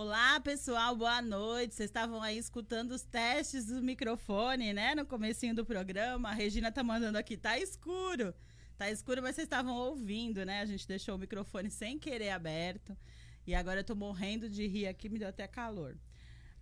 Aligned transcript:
Olá, 0.00 0.38
pessoal, 0.38 0.94
boa 0.94 1.20
noite. 1.20 1.74
Vocês 1.74 1.90
estavam 1.90 2.22
aí 2.22 2.38
escutando 2.38 2.92
os 2.92 3.02
testes 3.02 3.66
do 3.66 3.82
microfone, 3.82 4.72
né? 4.72 4.94
No 4.94 5.04
comecinho 5.04 5.56
do 5.56 5.66
programa. 5.66 6.28
A 6.28 6.32
Regina 6.32 6.70
tá 6.70 6.84
mandando 6.84 7.18
aqui, 7.18 7.36
tá 7.36 7.58
escuro. 7.58 8.32
Tá 8.76 8.88
escuro, 8.88 9.20
mas 9.20 9.34
vocês 9.34 9.46
estavam 9.46 9.74
ouvindo, 9.74 10.46
né? 10.46 10.60
A 10.60 10.66
gente 10.66 10.86
deixou 10.86 11.16
o 11.16 11.18
microfone 11.18 11.68
sem 11.68 11.98
querer 11.98 12.30
aberto. 12.30 12.96
E 13.44 13.56
agora 13.56 13.80
eu 13.80 13.84
tô 13.84 13.96
morrendo 13.96 14.48
de 14.48 14.68
rir 14.68 14.86
aqui, 14.86 15.08
me 15.08 15.18
deu 15.18 15.30
até 15.30 15.48
calor. 15.48 15.98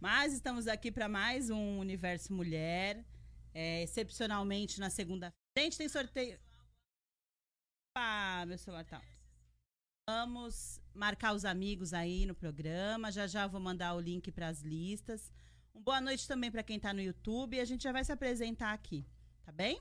Mas 0.00 0.32
estamos 0.32 0.66
aqui 0.66 0.90
para 0.90 1.06
mais 1.06 1.50
um 1.50 1.78
Universo 1.78 2.32
Mulher. 2.32 3.04
É, 3.52 3.82
excepcionalmente 3.82 4.80
na 4.80 4.88
segunda. 4.88 5.30
Gente, 5.58 5.76
tem 5.76 5.90
sorteio. 5.90 6.40
Ah, 7.98 8.46
meu 8.46 8.56
celular 8.56 8.86
tá. 8.86 9.02
Vamos 10.08 10.80
marcar 10.96 11.34
os 11.34 11.44
amigos 11.44 11.92
aí 11.92 12.26
no 12.26 12.34
programa. 12.34 13.12
Já 13.12 13.26
já 13.26 13.46
vou 13.46 13.60
mandar 13.60 13.94
o 13.94 14.00
link 14.00 14.32
para 14.32 14.48
as 14.48 14.60
listas. 14.62 15.30
Um 15.74 15.80
boa 15.80 16.00
noite 16.00 16.26
também 16.26 16.50
para 16.50 16.62
quem 16.62 16.76
está 16.76 16.92
no 16.92 17.00
YouTube. 17.00 17.60
A 17.60 17.64
gente 17.64 17.84
já 17.84 17.92
vai 17.92 18.04
se 18.04 18.12
apresentar 18.12 18.72
aqui, 18.72 19.06
tá 19.44 19.52
bem? 19.52 19.80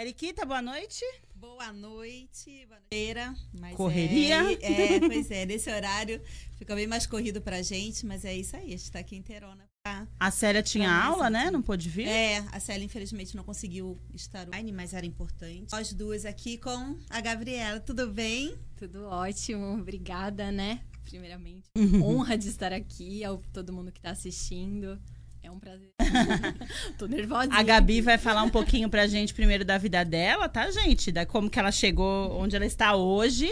Eriquita, 0.00 0.44
boa 0.44 0.62
noite. 0.62 1.04
Boa 1.34 1.72
noite, 1.72 2.66
boa 2.66 2.80
noite. 2.80 3.76
Correria? 3.76 4.36
É, 4.60 4.94
é, 4.94 5.00
pois 5.00 5.30
é, 5.30 5.44
nesse 5.44 5.70
horário 5.70 6.20
fica 6.56 6.74
bem 6.74 6.86
mais 6.86 7.06
corrido 7.06 7.42
pra 7.42 7.62
gente, 7.62 8.06
mas 8.06 8.24
é 8.24 8.34
isso 8.34 8.56
aí, 8.56 8.72
a 8.72 8.76
gente 8.76 8.90
tá 8.90 9.00
aqui 9.00 9.16
inteirona. 9.16 9.71
A 10.18 10.30
Célia 10.30 10.62
tinha 10.62 10.88
aula, 10.88 11.28
né? 11.28 11.50
Não 11.50 11.60
pôde 11.60 11.88
vir? 11.88 12.06
É, 12.06 12.44
a 12.52 12.60
Célia 12.60 12.84
infelizmente 12.84 13.34
não 13.34 13.42
conseguiu 13.42 13.98
estar 14.14 14.46
online, 14.46 14.70
mas 14.70 14.94
era 14.94 15.04
importante. 15.04 15.66
Nós 15.72 15.92
duas 15.92 16.24
aqui 16.24 16.56
com 16.56 16.96
a 17.10 17.20
Gabriela, 17.20 17.80
tudo 17.80 18.06
bem? 18.06 18.54
Tudo 18.76 19.06
ótimo, 19.06 19.74
obrigada, 19.74 20.52
né? 20.52 20.80
Primeiramente, 21.04 21.64
uhum. 21.76 22.04
honra 22.04 22.38
de 22.38 22.48
estar 22.48 22.72
aqui, 22.72 23.24
ao 23.24 23.38
todo 23.52 23.72
mundo 23.72 23.90
que 23.90 23.98
está 23.98 24.10
assistindo. 24.10 25.00
É 25.42 25.50
um 25.50 25.58
prazer. 25.58 25.90
Tô 26.96 27.06
nervosa. 27.06 27.52
A 27.52 27.62
Gabi 27.64 28.00
vai 28.00 28.16
falar 28.16 28.44
um 28.44 28.50
pouquinho 28.50 28.88
pra 28.88 29.08
gente 29.08 29.34
primeiro 29.34 29.64
da 29.64 29.76
vida 29.78 30.04
dela, 30.04 30.48
tá, 30.48 30.70
gente? 30.70 31.10
Da 31.10 31.26
como 31.26 31.50
que 31.50 31.58
ela 31.58 31.72
chegou 31.72 32.30
onde 32.40 32.54
ela 32.54 32.64
está 32.64 32.94
hoje. 32.94 33.50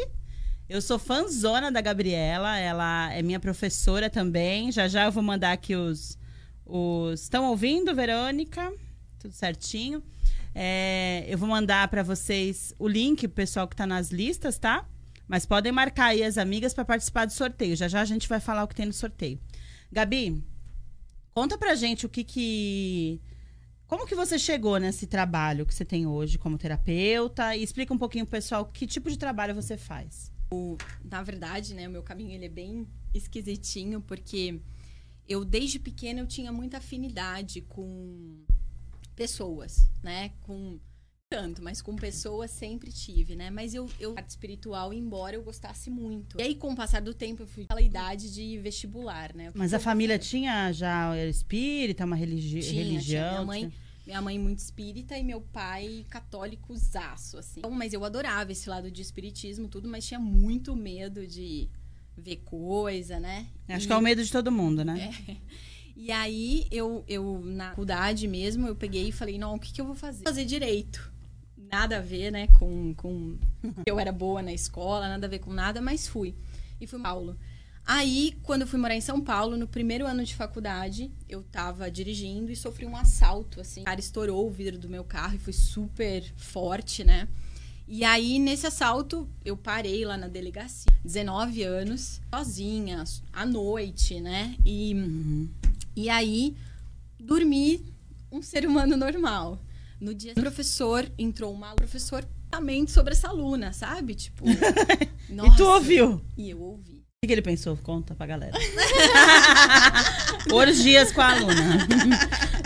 Eu 0.70 0.80
sou 0.80 1.00
fãzona 1.00 1.68
da 1.68 1.80
Gabriela, 1.80 2.56
ela 2.56 3.12
é 3.12 3.22
minha 3.22 3.40
professora 3.40 4.08
também. 4.08 4.70
Já 4.70 4.86
já 4.86 5.06
eu 5.06 5.10
vou 5.10 5.20
mandar 5.20 5.50
aqui 5.50 5.74
os. 5.74 6.16
os... 6.64 7.22
Estão 7.22 7.46
ouvindo, 7.46 7.92
Verônica? 7.92 8.72
Tudo 9.18 9.34
certinho. 9.34 10.00
É, 10.54 11.24
eu 11.26 11.36
vou 11.36 11.48
mandar 11.48 11.88
para 11.88 12.04
vocês 12.04 12.72
o 12.78 12.86
link 12.86 13.26
pro 13.26 13.34
pessoal 13.34 13.66
que 13.66 13.74
tá 13.74 13.84
nas 13.84 14.12
listas, 14.12 14.60
tá? 14.60 14.86
Mas 15.26 15.44
podem 15.44 15.72
marcar 15.72 16.06
aí 16.06 16.22
as 16.22 16.38
amigas 16.38 16.72
para 16.72 16.84
participar 16.84 17.24
do 17.24 17.32
sorteio. 17.32 17.74
Já 17.74 17.88
já 17.88 18.00
a 18.00 18.04
gente 18.04 18.28
vai 18.28 18.38
falar 18.38 18.62
o 18.62 18.68
que 18.68 18.76
tem 18.76 18.86
no 18.86 18.92
sorteio. 18.92 19.40
Gabi, 19.90 20.40
Conta 21.34 21.58
pra 21.58 21.74
gente 21.74 22.06
o 22.06 22.08
que 22.08 22.22
que. 22.22 23.20
Como 23.88 24.06
que 24.06 24.14
você 24.14 24.38
chegou 24.38 24.78
nesse 24.78 25.08
trabalho 25.08 25.66
que 25.66 25.74
você 25.74 25.84
tem 25.84 26.06
hoje 26.06 26.38
como 26.38 26.56
terapeuta? 26.56 27.56
E 27.56 27.62
explica 27.64 27.92
um 27.92 27.98
pouquinho 27.98 28.24
pro 28.24 28.38
pessoal 28.38 28.64
que 28.66 28.86
tipo 28.86 29.10
de 29.10 29.18
trabalho 29.18 29.52
você 29.52 29.76
faz. 29.76 30.30
O, 30.50 30.76
na 31.04 31.22
verdade, 31.22 31.74
né, 31.74 31.86
o 31.86 31.90
meu 31.90 32.02
caminho 32.02 32.32
ele 32.32 32.46
é 32.46 32.48
bem 32.48 32.86
esquisitinho, 33.14 34.00
porque 34.00 34.60
eu 35.28 35.44
desde 35.44 35.78
pequena 35.78 36.20
eu 36.20 36.26
tinha 36.26 36.50
muita 36.52 36.78
afinidade 36.78 37.60
com 37.62 38.42
pessoas, 39.14 39.88
né? 40.02 40.32
Com 40.40 40.78
tanto, 41.30 41.62
mas 41.62 41.80
com 41.80 41.94
pessoas 41.94 42.50
sempre 42.50 42.90
tive, 42.90 43.36
né? 43.36 43.50
Mas 43.50 43.72
eu, 43.72 43.88
eu 44.00 44.14
parte 44.14 44.30
espiritual, 44.30 44.92
embora 44.92 45.36
eu 45.36 45.42
gostasse 45.44 45.88
muito. 45.88 46.36
E 46.40 46.42
aí, 46.42 46.54
com 46.56 46.72
o 46.72 46.76
passar 46.76 47.00
do 47.00 47.14
tempo, 47.14 47.44
eu 47.44 47.46
fui 47.46 47.66
pela 47.66 47.80
idade 47.80 48.34
de 48.34 48.58
vestibular, 48.58 49.32
né? 49.32 49.52
Mas 49.54 49.72
a 49.72 49.78
família 49.78 50.18
tinha 50.18 50.72
já 50.72 51.14
era 51.14 51.30
espírita, 51.30 52.04
uma 52.04 52.16
religi 52.16 52.58
tinha, 52.58 52.82
religião? 52.82 53.22
Tinha. 53.22 53.30
Minha 53.30 53.44
mãe, 53.44 53.72
minha 54.10 54.22
mãe 54.22 54.38
muito 54.38 54.58
espírita 54.58 55.16
e 55.16 55.22
meu 55.22 55.40
pai 55.40 56.04
católico 56.10 56.74
zaço, 56.76 57.38
assim. 57.38 57.60
Então, 57.60 57.70
mas 57.70 57.92
eu 57.92 58.04
adorava 58.04 58.50
esse 58.50 58.68
lado 58.68 58.90
de 58.90 59.00
espiritismo, 59.00 59.68
tudo, 59.68 59.88
mas 59.88 60.06
tinha 60.06 60.18
muito 60.18 60.74
medo 60.74 61.26
de 61.26 61.68
ver 62.16 62.36
coisa, 62.44 63.20
né? 63.20 63.46
Acho 63.68 63.84
e... 63.84 63.86
que 63.86 63.92
é 63.92 63.96
o 63.96 64.00
medo 64.00 64.22
de 64.22 64.30
todo 64.30 64.50
mundo, 64.50 64.84
né? 64.84 65.12
É. 65.28 65.36
E 65.96 66.10
aí, 66.10 66.66
eu, 66.70 67.04
eu, 67.06 67.40
na 67.44 67.70
faculdade 67.70 68.26
mesmo, 68.26 68.66
eu 68.66 68.74
peguei 68.74 69.08
e 69.08 69.12
falei, 69.12 69.38
não, 69.38 69.54
o 69.54 69.58
que, 69.58 69.72
que 69.72 69.80
eu 69.80 69.84
vou 69.84 69.94
fazer? 69.94 70.24
Fazer 70.24 70.44
direito 70.44 71.12
nada 71.70 71.98
a 71.98 72.00
ver, 72.00 72.32
né, 72.32 72.48
com, 72.58 72.92
com 72.94 73.38
eu 73.86 73.98
era 74.00 74.10
boa 74.10 74.42
na 74.42 74.52
escola, 74.52 75.08
nada 75.08 75.26
a 75.26 75.30
ver 75.30 75.38
com 75.38 75.52
nada, 75.52 75.80
mas 75.80 76.08
fui. 76.08 76.34
E 76.80 76.86
fui 76.86 77.00
Paulo. 77.00 77.38
Aí, 77.86 78.36
quando 78.42 78.62
eu 78.62 78.66
fui 78.66 78.78
morar 78.78 78.94
em 78.94 79.00
São 79.00 79.20
Paulo, 79.20 79.56
no 79.56 79.66
primeiro 79.66 80.06
ano 80.06 80.24
de 80.24 80.34
faculdade, 80.34 81.10
eu 81.28 81.42
tava 81.42 81.90
dirigindo 81.90 82.52
e 82.52 82.56
sofri 82.56 82.86
um 82.86 82.96
assalto, 82.96 83.60
assim. 83.60 83.82
O 83.82 83.84
cara 83.84 83.98
estourou 83.98 84.46
o 84.46 84.50
vidro 84.50 84.78
do 84.78 84.88
meu 84.88 85.02
carro 85.02 85.34
e 85.34 85.38
foi 85.38 85.52
super 85.52 86.22
forte, 86.36 87.02
né? 87.02 87.26
E 87.88 88.04
aí, 88.04 88.38
nesse 88.38 88.68
assalto, 88.68 89.28
eu 89.44 89.56
parei 89.56 90.04
lá 90.04 90.16
na 90.16 90.28
delegacia, 90.28 90.86
19 91.04 91.64
anos, 91.64 92.20
sozinha, 92.32 93.02
à 93.32 93.44
noite, 93.44 94.20
né? 94.20 94.54
E, 94.64 94.94
uhum. 94.94 95.48
e 95.96 96.08
aí, 96.08 96.56
dormi 97.18 97.84
um 98.30 98.40
ser 98.40 98.64
humano 98.64 98.96
normal. 98.96 99.58
No 100.00 100.14
dia 100.14 100.32
o 100.32 100.34
professor 100.36 101.10
entrou 101.18 101.52
uma 101.52 101.74
professor 101.74 102.24
também 102.50 102.86
sobre 102.86 103.12
essa 103.12 103.28
aluna, 103.28 103.72
sabe? 103.72 104.14
Tipo, 104.14 104.44
nossa. 105.28 105.52
E 105.54 105.56
tu 105.56 105.64
ouviu? 105.64 106.20
E 106.36 106.50
eu 106.50 106.60
ouvi. 106.60 106.89
O 107.22 107.26
que 107.26 107.34
ele 107.34 107.42
pensou? 107.42 107.76
Conta 107.76 108.14
pra 108.14 108.24
galera. 108.24 108.56
Orgias 110.50 111.12
com 111.12 111.20
a 111.20 111.32
aluna. 111.32 111.86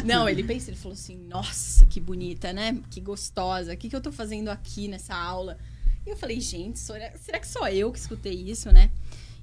Não, 0.05 0.29
ele 0.29 0.45
pensou, 0.45 0.69
ele 0.69 0.77
falou 0.77 0.93
assim: 0.93 1.17
nossa, 1.27 1.85
que 1.87 1.99
bonita, 1.99 2.53
né? 2.53 2.81
Que 2.89 3.01
gostosa. 3.01 3.75
O 3.75 3.77
que, 3.77 3.89
que 3.89 3.97
eu 3.97 4.01
tô 4.01 4.13
fazendo 4.13 4.51
aqui 4.51 4.87
nessa 4.87 5.13
aula? 5.13 5.59
E 6.07 6.11
eu 6.11 6.17
falei, 6.17 6.41
gente, 6.41 6.79
será 6.79 7.41
que 7.41 7.49
só 7.49 7.69
eu 7.69 7.91
que 7.91 7.99
escutei 7.99 8.49
isso, 8.49 8.71
né? 8.71 8.93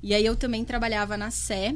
E 0.02 0.14
aí 0.14 0.26
eu 0.26 0.34
também 0.34 0.64
trabalhava 0.64 1.18
na 1.18 1.30
Sé, 1.30 1.76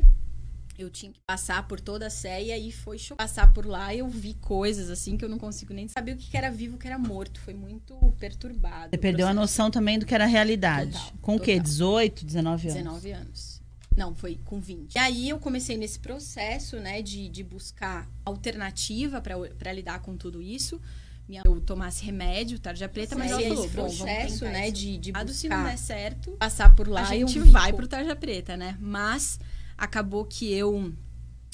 eu 0.77 0.89
tinha 0.89 1.11
que 1.11 1.19
passar 1.25 1.67
por 1.67 1.79
toda 1.79 2.07
a 2.07 2.09
Sé 2.09 2.43
e 2.43 2.51
aí 2.51 2.71
foi 2.71 2.97
passar 3.17 3.53
por 3.53 3.65
lá 3.65 3.93
e 3.93 3.99
eu 3.99 4.09
vi 4.09 4.33
coisas 4.35 4.89
assim 4.89 5.17
que 5.17 5.23
eu 5.23 5.29
não 5.29 5.37
consigo 5.37 5.73
nem 5.73 5.87
saber 5.87 6.13
o 6.13 6.17
que 6.17 6.35
era 6.35 6.51
vivo, 6.51 6.75
o 6.75 6.79
que 6.79 6.87
era 6.87 6.97
morto. 6.97 7.39
Foi 7.39 7.53
muito 7.53 7.95
perturbado. 8.19 8.89
Você 8.89 8.97
perdeu 8.97 9.27
a 9.27 9.33
noção 9.33 9.71
também 9.71 9.97
do 9.97 10.05
que 10.05 10.13
era 10.13 10.25
realidade. 10.25 10.91
Total, 10.91 11.11
com 11.21 11.31
total. 11.33 11.37
o 11.37 11.39
quê? 11.39 11.59
18, 11.59 12.25
19 12.25 12.67
anos? 12.69 12.83
19 12.83 13.11
anos. 13.11 13.61
Não, 13.95 14.13
foi 14.13 14.39
com 14.43 14.59
20. 14.59 14.95
E 14.95 14.99
aí 14.99 15.29
eu 15.29 15.39
comecei 15.39 15.77
nesse 15.77 15.99
processo, 15.99 16.77
né, 16.77 17.01
de, 17.01 17.29
de 17.29 17.43
buscar 17.43 18.09
alternativa 18.25 19.21
para 19.21 19.73
lidar 19.73 19.99
com 19.99 20.17
tudo 20.17 20.41
isso. 20.41 20.81
Minha, 21.27 21.41
eu 21.43 21.59
tomasse 21.59 22.05
remédio, 22.05 22.59
tarja 22.59 22.87
preta, 22.87 23.15
mas 23.15 23.31
esse 23.31 23.49
falou, 23.49 23.69
processo, 23.69 24.45
né, 24.45 24.69
de, 24.69 24.97
de 24.97 25.11
buscar, 25.11 25.33
se 25.33 25.49
não 25.49 25.63
der 25.63 25.77
certo, 25.77 26.31
passar 26.33 26.75
por 26.75 26.87
lá, 26.87 27.01
a 27.01 27.15
gente 27.15 27.39
vai 27.39 27.73
pro 27.73 27.87
tarja 27.87 28.15
preta, 28.15 28.55
né? 28.55 28.77
Mas 28.79 29.39
acabou 29.77 30.25
que 30.25 30.51
eu, 30.51 30.93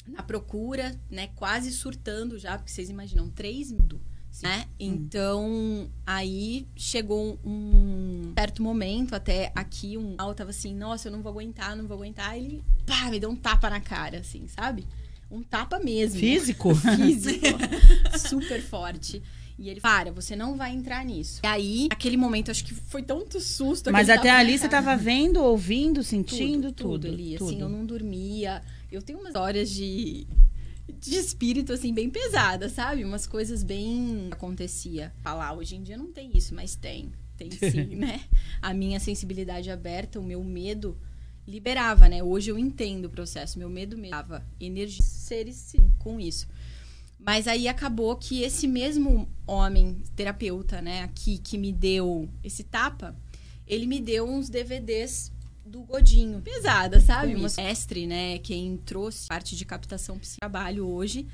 na 0.06 0.22
procura, 0.22 0.98
né, 1.10 1.28
quase 1.34 1.72
surtando 1.72 2.38
já, 2.38 2.56
porque 2.56 2.70
vocês 2.70 2.90
imaginam, 2.90 3.28
três 3.28 3.70
mil, 3.70 4.00
né? 4.42 4.64
Hum. 4.68 4.74
Então, 4.78 5.90
aí 6.06 6.66
chegou 6.74 7.38
um 7.44 8.32
certo 8.38 8.62
momento, 8.62 9.14
até 9.14 9.52
aqui, 9.54 9.98
um 9.98 10.16
eu 10.18 10.34
tava 10.34 10.50
assim, 10.50 10.74
nossa, 10.74 11.08
eu 11.08 11.12
não 11.12 11.22
vou 11.22 11.30
aguentar, 11.30 11.76
não 11.76 11.86
vou 11.86 11.96
aguentar. 11.96 12.36
Ele, 12.36 12.64
pá, 12.86 13.10
me 13.10 13.20
deu 13.20 13.30
um 13.30 13.36
tapa 13.36 13.68
na 13.68 13.80
cara, 13.80 14.18
assim, 14.20 14.46
sabe? 14.46 14.86
Um 15.30 15.42
tapa 15.42 15.78
mesmo. 15.78 16.20
Físico? 16.20 16.74
Físico. 16.96 17.46
super 18.28 18.62
forte. 18.62 19.22
E 19.62 19.68
ele, 19.70 19.80
para, 19.80 20.10
você 20.10 20.34
não 20.34 20.56
vai 20.56 20.74
entrar 20.74 21.04
nisso. 21.04 21.40
E 21.44 21.46
aí, 21.46 21.86
naquele 21.88 22.16
momento, 22.16 22.50
acho 22.50 22.64
que 22.64 22.74
foi 22.74 23.00
tanto 23.00 23.38
susto. 23.38 23.92
Mas 23.92 24.10
até 24.10 24.28
ali 24.28 24.58
você 24.58 24.68
tava 24.68 24.96
vendo, 24.96 25.40
ouvindo, 25.40 26.02
sentindo 26.02 26.72
tudo. 26.72 27.02
Tudo, 27.02 27.06
ali, 27.06 27.36
tudo. 27.38 27.48
assim, 27.48 27.60
eu 27.60 27.68
não 27.68 27.86
dormia. 27.86 28.60
Eu 28.90 29.00
tenho 29.00 29.20
umas 29.20 29.28
histórias 29.28 29.70
de, 29.70 30.26
de 30.98 31.14
espírito, 31.14 31.72
assim, 31.72 31.94
bem 31.94 32.10
pesada, 32.10 32.68
sabe? 32.68 33.04
Umas 33.04 33.24
coisas 33.24 33.62
bem... 33.62 34.26
Acontecia. 34.32 35.12
Falar, 35.22 35.52
hoje 35.52 35.76
em 35.76 35.82
dia 35.84 35.96
não 35.96 36.10
tem 36.10 36.36
isso, 36.36 36.52
mas 36.56 36.74
tem. 36.74 37.12
Tem 37.36 37.48
sim, 37.70 37.94
né? 37.94 38.20
A 38.60 38.74
minha 38.74 38.98
sensibilidade 38.98 39.70
aberta, 39.70 40.18
o 40.18 40.24
meu 40.24 40.42
medo 40.42 40.98
liberava, 41.46 42.08
né? 42.08 42.20
Hoje 42.20 42.50
eu 42.50 42.58
entendo 42.58 43.04
o 43.04 43.10
processo. 43.10 43.60
Meu 43.60 43.70
medo 43.70 43.96
me 43.96 44.10
dava 44.10 44.44
energia, 44.60 45.04
seres 45.04 45.54
sim, 45.54 45.92
com 46.00 46.18
isso. 46.18 46.48
Mas 47.24 47.46
aí 47.46 47.68
acabou 47.68 48.16
que 48.16 48.42
esse 48.42 48.66
mesmo 48.66 49.28
homem, 49.46 50.02
terapeuta, 50.16 50.82
né, 50.82 51.02
aqui 51.02 51.38
que 51.38 51.56
me 51.56 51.72
deu 51.72 52.28
esse 52.42 52.64
tapa, 52.64 53.16
ele 53.66 53.86
me 53.86 54.00
deu 54.00 54.28
uns 54.28 54.48
DVDs 54.48 55.32
do 55.64 55.82
Godinho. 55.82 56.40
Pesada, 56.42 57.00
sabe? 57.00 57.34
Uma 57.36 57.48
mestre, 57.56 58.06
né, 58.06 58.38
quem 58.38 58.76
trouxe 58.76 59.28
parte 59.28 59.54
de 59.56 59.64
captação 59.64 60.18
para 60.18 60.28
trabalho 60.40 60.86
hoje. 60.88 61.26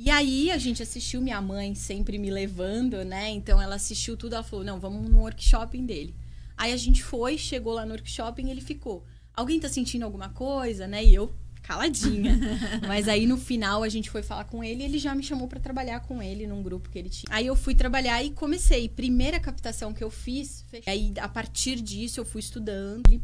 E 0.00 0.10
aí 0.10 0.50
a 0.50 0.56
gente 0.56 0.82
assistiu, 0.82 1.20
minha 1.20 1.40
mãe 1.42 1.74
sempre 1.74 2.18
me 2.18 2.30
levando, 2.30 3.04
né? 3.04 3.30
Então 3.30 3.60
ela 3.60 3.74
assistiu 3.74 4.16
tudo, 4.16 4.34
ela 4.34 4.44
falou: 4.44 4.64
"Não, 4.64 4.78
vamos 4.78 5.10
no 5.10 5.18
workshop 5.18 5.76
dele". 5.82 6.14
Aí 6.56 6.72
a 6.72 6.76
gente 6.76 7.02
foi, 7.02 7.36
chegou 7.36 7.72
lá 7.74 7.84
no 7.84 7.92
workshop 7.92 8.40
e 8.40 8.48
ele 8.48 8.60
ficou: 8.60 9.04
"Alguém 9.34 9.58
tá 9.58 9.68
sentindo 9.68 10.04
alguma 10.04 10.28
coisa?", 10.28 10.86
né? 10.86 11.04
E 11.04 11.12
eu 11.12 11.34
caladinha. 11.68 12.38
Mas 12.88 13.06
aí 13.08 13.26
no 13.26 13.36
final 13.36 13.82
a 13.82 13.88
gente 13.90 14.08
foi 14.08 14.22
falar 14.22 14.44
com 14.44 14.64
ele 14.64 14.82
e 14.82 14.84
ele 14.86 14.98
já 14.98 15.14
me 15.14 15.22
chamou 15.22 15.46
para 15.46 15.60
trabalhar 15.60 16.00
com 16.00 16.22
ele 16.22 16.46
num 16.46 16.62
grupo 16.62 16.88
que 16.88 16.98
ele 16.98 17.10
tinha. 17.10 17.28
Aí 17.30 17.46
eu 17.46 17.54
fui 17.54 17.74
trabalhar 17.74 18.24
e 18.24 18.30
comecei. 18.30 18.88
Primeira 18.88 19.38
captação 19.38 19.92
que 19.92 20.02
eu 20.02 20.10
fiz, 20.10 20.64
fechei. 20.70 20.90
aí 20.90 21.12
a 21.20 21.28
partir 21.28 21.76
disso 21.82 22.18
eu 22.18 22.24
fui 22.24 22.40
estudando. 22.40 23.20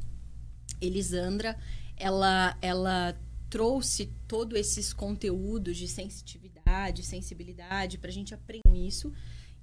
Elisandra, 0.79 1.57
ela 1.97 2.55
ela 2.61 3.17
trouxe 3.49 4.13
todos 4.29 4.59
esses 4.59 4.93
conteúdos 4.93 5.79
de 5.79 5.89
sensitividade, 5.89 7.03
sensibilidade 7.03 7.97
pra 7.97 8.11
gente 8.11 8.35
aprender 8.35 8.77
isso. 8.77 9.11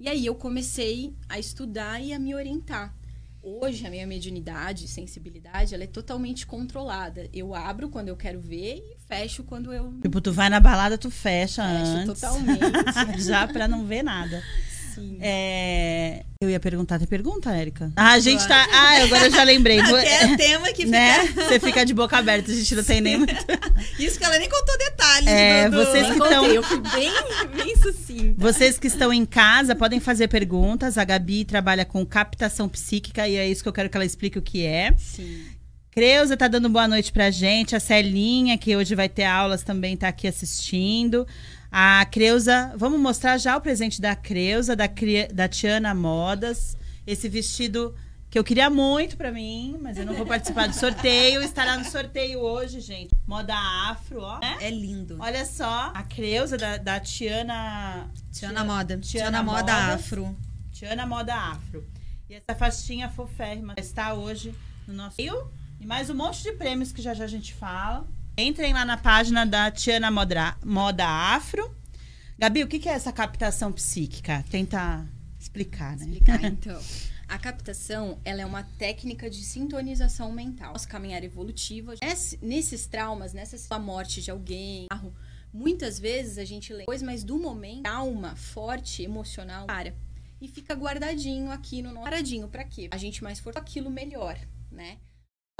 E 0.00 0.08
aí 0.08 0.26
eu 0.26 0.34
comecei 0.34 1.14
a 1.28 1.38
estudar 1.38 2.02
e 2.02 2.12
a 2.12 2.18
me 2.18 2.34
orientar. 2.34 2.92
Hoje 3.42 3.84
a 3.84 3.90
minha 3.90 4.06
mediunidade, 4.06 4.86
sensibilidade, 4.86 5.74
ela 5.74 5.82
é 5.82 5.86
totalmente 5.88 6.46
controlada. 6.46 7.28
Eu 7.32 7.54
abro 7.56 7.88
quando 7.88 8.06
eu 8.06 8.16
quero 8.16 8.40
ver 8.40 8.76
e 8.76 8.96
fecho 9.08 9.42
quando 9.42 9.72
eu 9.72 9.92
Tipo, 10.00 10.20
tu 10.20 10.32
vai 10.32 10.48
na 10.48 10.60
balada, 10.60 10.96
tu 10.96 11.10
fecha 11.10 11.62
fecho 11.66 11.90
antes. 11.90 12.20
totalmente. 12.20 12.60
Já 13.20 13.48
pra 13.48 13.66
não 13.66 13.84
ver 13.84 14.04
nada. 14.04 14.40
Sim. 14.94 15.18
É, 15.20 16.24
Eu 16.40 16.50
ia 16.50 16.58
perguntar, 16.60 16.98
tem 16.98 17.06
pergunta, 17.06 17.50
Érica? 17.50 17.92
Ah, 17.96 18.12
a 18.12 18.18
gente 18.18 18.46
tá. 18.46 18.66
Ah, 18.72 19.02
agora 19.04 19.26
eu 19.26 19.30
já 19.30 19.42
lembrei. 19.44 19.78
Até 19.80 20.36
tema 20.36 20.66
que 20.68 20.84
fica... 20.84 20.90
né? 20.90 21.26
Você 21.26 21.60
fica 21.60 21.84
de 21.86 21.94
boca 21.94 22.16
aberta, 22.18 22.50
a 22.50 22.54
gente 22.54 22.74
não 22.74 22.84
tem 22.84 23.00
nem 23.00 23.16
muito. 23.18 23.34
Isso 23.98 24.18
que 24.18 24.24
ela 24.24 24.38
nem 24.38 24.48
contou 24.48 24.76
detalhes. 24.78 25.26
É, 25.28 25.68
do, 25.68 25.76
do- 25.76 25.84
vocês 25.84 26.06
que 26.06 26.12
contei, 26.18 26.28
tão- 26.34 26.46
eu 26.46 26.62
fui 26.62 26.80
bem, 26.80 27.12
bem 27.64 27.76
sucinta. 27.76 28.34
Vocês 28.38 28.78
que 28.78 28.86
estão 28.86 29.12
em 29.12 29.24
casa 29.24 29.74
podem 29.74 30.00
fazer 30.00 30.28
perguntas. 30.28 30.98
A 30.98 31.04
Gabi 31.04 31.44
trabalha 31.44 31.84
com 31.84 32.04
captação 32.06 32.68
psíquica 32.68 33.26
e 33.28 33.36
é 33.36 33.48
isso 33.48 33.62
que 33.62 33.68
eu 33.68 33.72
quero 33.72 33.88
que 33.88 33.96
ela 33.96 34.04
explique 34.04 34.38
o 34.38 34.42
que 34.42 34.64
é. 34.66 34.94
Sim. 34.98 35.44
Creuza 35.90 36.36
tá 36.38 36.48
dando 36.48 36.68
boa 36.70 36.88
noite 36.88 37.12
pra 37.12 37.30
gente. 37.30 37.76
A 37.76 37.80
Celinha, 37.80 38.56
que 38.56 38.74
hoje 38.74 38.94
vai 38.94 39.08
ter 39.10 39.24
aulas, 39.24 39.62
também 39.62 39.94
tá 39.96 40.08
aqui 40.08 40.26
assistindo. 40.26 41.26
A 41.74 42.04
Creuza, 42.04 42.70
vamos 42.76 43.00
mostrar 43.00 43.38
já 43.38 43.56
o 43.56 43.60
presente 43.62 43.98
da 43.98 44.14
Creuza, 44.14 44.76
da, 44.76 44.84
da 45.32 45.48
Tiana 45.48 45.94
Modas. 45.94 46.76
Esse 47.06 47.30
vestido 47.30 47.94
que 48.28 48.38
eu 48.38 48.44
queria 48.44 48.68
muito 48.68 49.16
pra 49.16 49.32
mim, 49.32 49.78
mas 49.80 49.96
eu 49.96 50.04
não 50.04 50.12
vou 50.12 50.26
participar 50.26 50.68
do 50.68 50.74
sorteio. 50.74 51.40
Estará 51.40 51.78
no 51.78 51.84
sorteio 51.86 52.40
hoje, 52.40 52.78
gente. 52.78 53.14
Moda 53.26 53.54
afro, 53.88 54.20
ó. 54.20 54.38
né? 54.38 54.58
É 54.60 54.70
lindo. 54.70 55.16
Olha 55.18 55.46
só, 55.46 55.92
a 55.94 56.02
Creuza 56.02 56.58
da, 56.58 56.76
da 56.76 57.00
Tiana. 57.00 58.06
Tiana 58.30 58.62
Moda. 58.64 58.98
Tiana 58.98 59.30
Tiana 59.30 59.42
Moda 59.42 59.72
Modas. 59.72 59.94
Afro. 59.94 60.36
Tiana 60.72 61.06
Moda 61.06 61.34
Afro. 61.34 61.86
E 62.28 62.34
essa 62.34 62.54
faixinha 62.54 63.08
foférrima 63.08 63.72
está 63.78 64.12
hoje 64.12 64.54
no 64.86 64.92
nosso 64.92 65.16
e 65.80 65.86
mais 65.86 66.10
um 66.10 66.14
monte 66.14 66.42
de 66.42 66.52
prêmios 66.52 66.92
que 66.92 67.00
já 67.00 67.14
já 67.14 67.24
a 67.24 67.28
gente 67.28 67.54
fala. 67.54 68.06
Entrem 68.36 68.72
lá 68.72 68.84
na 68.84 68.96
página 68.96 69.44
da 69.44 69.70
Tiana 69.70 70.10
Moda, 70.10 70.56
Moda 70.64 71.06
Afro. 71.06 71.74
Gabi, 72.38 72.62
o 72.64 72.68
que 72.68 72.78
que 72.78 72.88
é 72.88 72.92
essa 72.92 73.12
captação 73.12 73.70
psíquica? 73.72 74.44
Tenta 74.50 75.06
explicar, 75.38 75.96
né? 75.96 76.04
explicar 76.06 76.42
então. 76.44 76.80
A 77.28 77.38
captação, 77.38 78.18
ela 78.24 78.40
é 78.42 78.46
uma 78.46 78.62
técnica 78.78 79.28
de 79.30 79.42
sintonização 79.42 80.32
mental. 80.32 80.72
Nosso 80.72 80.88
caminhar 80.88 81.22
evolutivo, 81.22 81.92
Nesse- 82.02 82.38
nesses 82.42 82.86
traumas, 82.86 83.32
nessa 83.32 83.56
a 83.74 83.78
morte 83.78 84.20
de 84.22 84.30
alguém, 84.30 84.86
muitas 85.52 85.98
vezes 85.98 86.36
a 86.38 86.44
gente 86.44 86.72
lê 86.72 86.84
coisa, 86.84 87.04
mas 87.04 87.22
do 87.24 87.38
momento, 87.38 87.82
trauma 87.82 88.34
forte, 88.36 89.02
emocional, 89.02 89.66
para. 89.66 89.94
E 90.40 90.48
fica 90.48 90.74
guardadinho 90.74 91.50
aqui 91.52 91.80
no 91.80 91.90
nosso 91.92 92.04
paradinho. 92.04 92.48
Pra 92.48 92.64
quê? 92.64 92.88
A 92.90 92.96
gente 92.98 93.22
mais 93.22 93.38
for 93.38 93.56
aquilo 93.56 93.88
melhor, 93.90 94.36
né? 94.70 94.96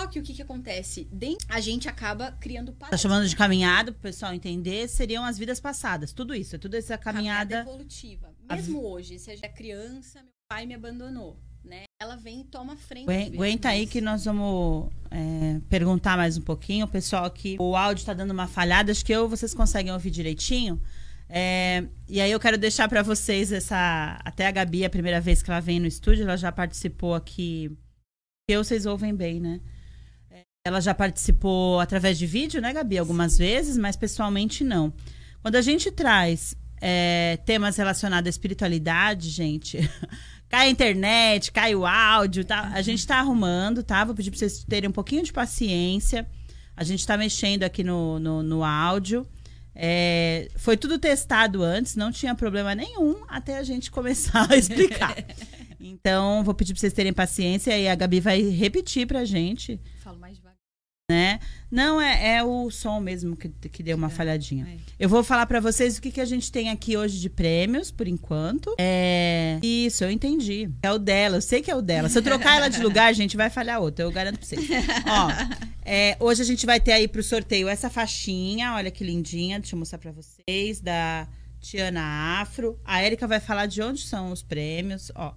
Só 0.00 0.06
que 0.06 0.19
o 0.19 0.23
que 0.23 0.35
que 0.35 0.43
acontece? 0.43 1.09
Dentro, 1.12 1.47
a 1.49 1.61
gente 1.61 1.89
acaba 1.89 2.33
criando 2.33 2.73
Tá 2.73 2.97
chamando 2.97 3.29
de 3.29 3.37
caminhada, 3.37 3.93
pro 3.93 4.00
pessoal 4.00 4.35
entender, 4.35 4.89
seriam 4.89 5.25
as 5.25 5.39
vidas 5.39 5.61
passadas. 5.61 6.12
Tudo 6.12 6.35
isso, 6.35 6.56
é 6.56 6.59
tudo 6.59 6.75
essa 6.75 6.99
caminhada. 6.99 7.61
evolutiva. 7.61 8.35
A 8.49 8.56
Mesmo 8.56 8.85
hoje, 8.85 9.19
se 9.19 9.31
a 9.31 9.35
é 9.43 9.49
criança, 9.49 10.21
meu 10.21 10.33
pai 10.49 10.67
me 10.67 10.75
abandonou, 10.75 11.39
né? 11.65 11.85
Ela 12.00 12.17
vem 12.17 12.41
e 12.41 12.44
toma 12.44 12.77
frente. 12.77 13.09
Aguenta 13.09 13.69
aí 13.69 13.87
que 13.87 14.00
nós 14.00 14.25
vamos 14.25 14.91
é, 15.11 15.61
perguntar 15.69 16.17
mais 16.17 16.37
um 16.37 16.43
pouquinho. 16.43 16.87
O 16.87 16.89
pessoal 16.89 17.25
aqui, 17.25 17.56
o 17.61 17.77
áudio 17.77 18.05
tá 18.05 18.12
dando 18.12 18.33
uma 18.33 18.49
falhada, 18.49 18.91
acho 18.91 19.05
que 19.05 19.12
eu 19.12 19.29
vocês 19.29 19.55
conseguem 19.55 19.93
ouvir 19.93 20.11
direitinho. 20.11 20.83
É, 21.29 21.85
e 22.09 22.21
aí 22.21 22.31
eu 22.31 22.41
quero 22.41 22.59
deixar 22.59 22.89
para 22.89 23.03
vocês 23.03 23.53
essa. 23.53 24.21
Até 24.25 24.47
a 24.47 24.50
Gabi, 24.50 24.85
a 24.85 24.91
primeira 24.91 25.21
vez 25.21 25.43
que 25.43 25.50
ela 25.50 25.61
vem 25.61 25.81
no 25.81 25.87
estúdio, 25.87 26.25
ela 26.25 26.37
já 26.37 26.50
participou 26.50 27.15
aqui. 27.15 27.71
Eu, 28.50 28.62
vocês 28.62 28.85
ouvem 28.85 29.15
bem, 29.15 29.41
né? 29.41 29.61
Ela 30.64 30.81
já 30.81 30.94
participou 30.94 31.81
através 31.81 32.17
de 32.17 32.25
vídeo, 32.25 32.61
né, 32.61 32.73
Gabi? 32.73 32.97
Algumas 32.97 33.37
vezes, 33.37 33.76
mas 33.76 33.97
pessoalmente 33.97 34.62
não. 34.62 34.93
Quando 35.43 35.56
a 35.56 35.61
gente 35.61 35.91
traz 35.91 36.55
é, 36.81 37.37
temas 37.44 37.76
relacionados 37.76 38.29
à 38.29 38.31
espiritualidade, 38.31 39.29
gente, 39.29 39.79
cai 40.49 40.69
a 40.69 40.70
internet, 40.70 41.50
cai 41.50 41.75
o 41.75 41.85
áudio, 41.85 42.44
tá? 42.44 42.70
A 42.75 42.81
gente 42.81 43.05
tá 43.05 43.17
arrumando, 43.17 43.82
tá? 43.82 44.05
Vou 44.05 44.14
pedir 44.14 44.31
pra 44.31 44.38
vocês 44.38 44.62
terem 44.62 44.88
um 44.88 44.93
pouquinho 44.93 45.25
de 45.25 45.32
paciência. 45.32 46.29
A 46.76 46.85
gente 46.85 47.05
tá 47.05 47.17
mexendo 47.17 47.65
aqui 47.65 47.82
no, 47.82 48.20
no, 48.20 48.41
no 48.41 48.62
áudio. 48.62 49.26
É, 49.75 50.49
foi 50.55 50.76
tudo 50.76 50.97
testado 50.97 51.65
antes, 51.65 51.97
não 51.97 52.12
tinha 52.12 52.37
problema 52.37 52.73
nenhum 52.73 53.25
até 53.26 53.58
a 53.58 53.65
gente 53.65 53.91
começar 53.91 54.47
a 54.49 54.56
explicar. 54.56 55.17
Então, 55.85 56.44
vou 56.44 56.55
pedir 56.55 56.75
pra 56.75 56.81
vocês 56.81 56.93
terem 56.93 57.12
paciência 57.12 57.76
e 57.76 57.88
a 57.88 57.94
Gabi 57.97 58.20
vai 58.20 58.41
repetir 58.41 59.05
pra 59.05 59.25
gente, 59.25 59.81
Falo 60.01 60.01
mais 60.01 60.01
devagar. 60.01 60.01
Né? 61.12 61.41
Não, 61.70 62.00
é, 62.00 62.37
é 62.37 62.43
o 62.43 62.70
som 62.70 62.99
mesmo 62.99 63.37
que, 63.37 63.49
que 63.49 63.82
deu 63.82 63.99
uma 63.99 64.09
falhadinha. 64.09 64.67
É. 64.67 64.76
Eu 64.99 65.11
vou 65.11 65.23
falar 65.23 65.44
pra 65.44 65.61
vocês 65.61 65.99
o 65.99 66.03
que, 66.03 66.11
que 66.11 66.20
a 66.23 66.25
gente 66.25 66.50
tem 66.50 66.70
aqui 66.70 66.97
hoje 66.97 67.20
de 67.20 67.29
prêmios, 67.29 67.91
por 67.91 68.09
enquanto. 68.09 68.75
É. 68.79 69.59
Isso, 69.62 70.03
eu 70.05 70.11
entendi. 70.11 70.70
É 70.82 70.91
o 70.91 70.99
dela, 70.99 71.37
eu 71.37 71.43
sei 71.43 71.61
que 71.61 71.70
é 71.70 71.76
o 71.76 71.82
dela. 71.82 72.09
Se 72.09 72.19
eu 72.19 72.23
trocar 72.23 72.56
ela 72.56 72.69
de 72.69 72.81
lugar, 72.82 73.12
gente, 73.14 73.37
vai 73.37 73.50
falhar 73.50 73.81
outra, 73.81 74.06
eu 74.06 74.11
garanto 74.11 74.38
pra 74.38 74.47
vocês. 74.47 74.67
Ó, 75.06 75.29
é, 75.85 76.17
hoje 76.19 76.41
a 76.41 76.44
gente 76.47 76.64
vai 76.64 76.81
ter 76.81 76.93
aí 76.93 77.06
pro 77.06 77.23
sorteio 77.23 77.69
essa 77.69 77.91
faixinha, 77.91 78.73
olha 78.73 78.91
que 78.91 79.05
lindinha, 79.05 79.61
deixa 79.61 79.75
eu 79.75 79.79
mostrar 79.79 79.99
pra 79.99 80.12
vocês, 80.12 80.81
da 80.81 81.29
Tiana 81.61 82.41
Afro. 82.41 82.81
A 82.85 83.03
Érica 83.03 83.26
vai 83.26 83.38
falar 83.38 83.67
de 83.67 83.82
onde 83.82 84.00
são 84.00 84.32
os 84.32 84.43
prêmios, 84.43 85.12
ó. 85.15 85.35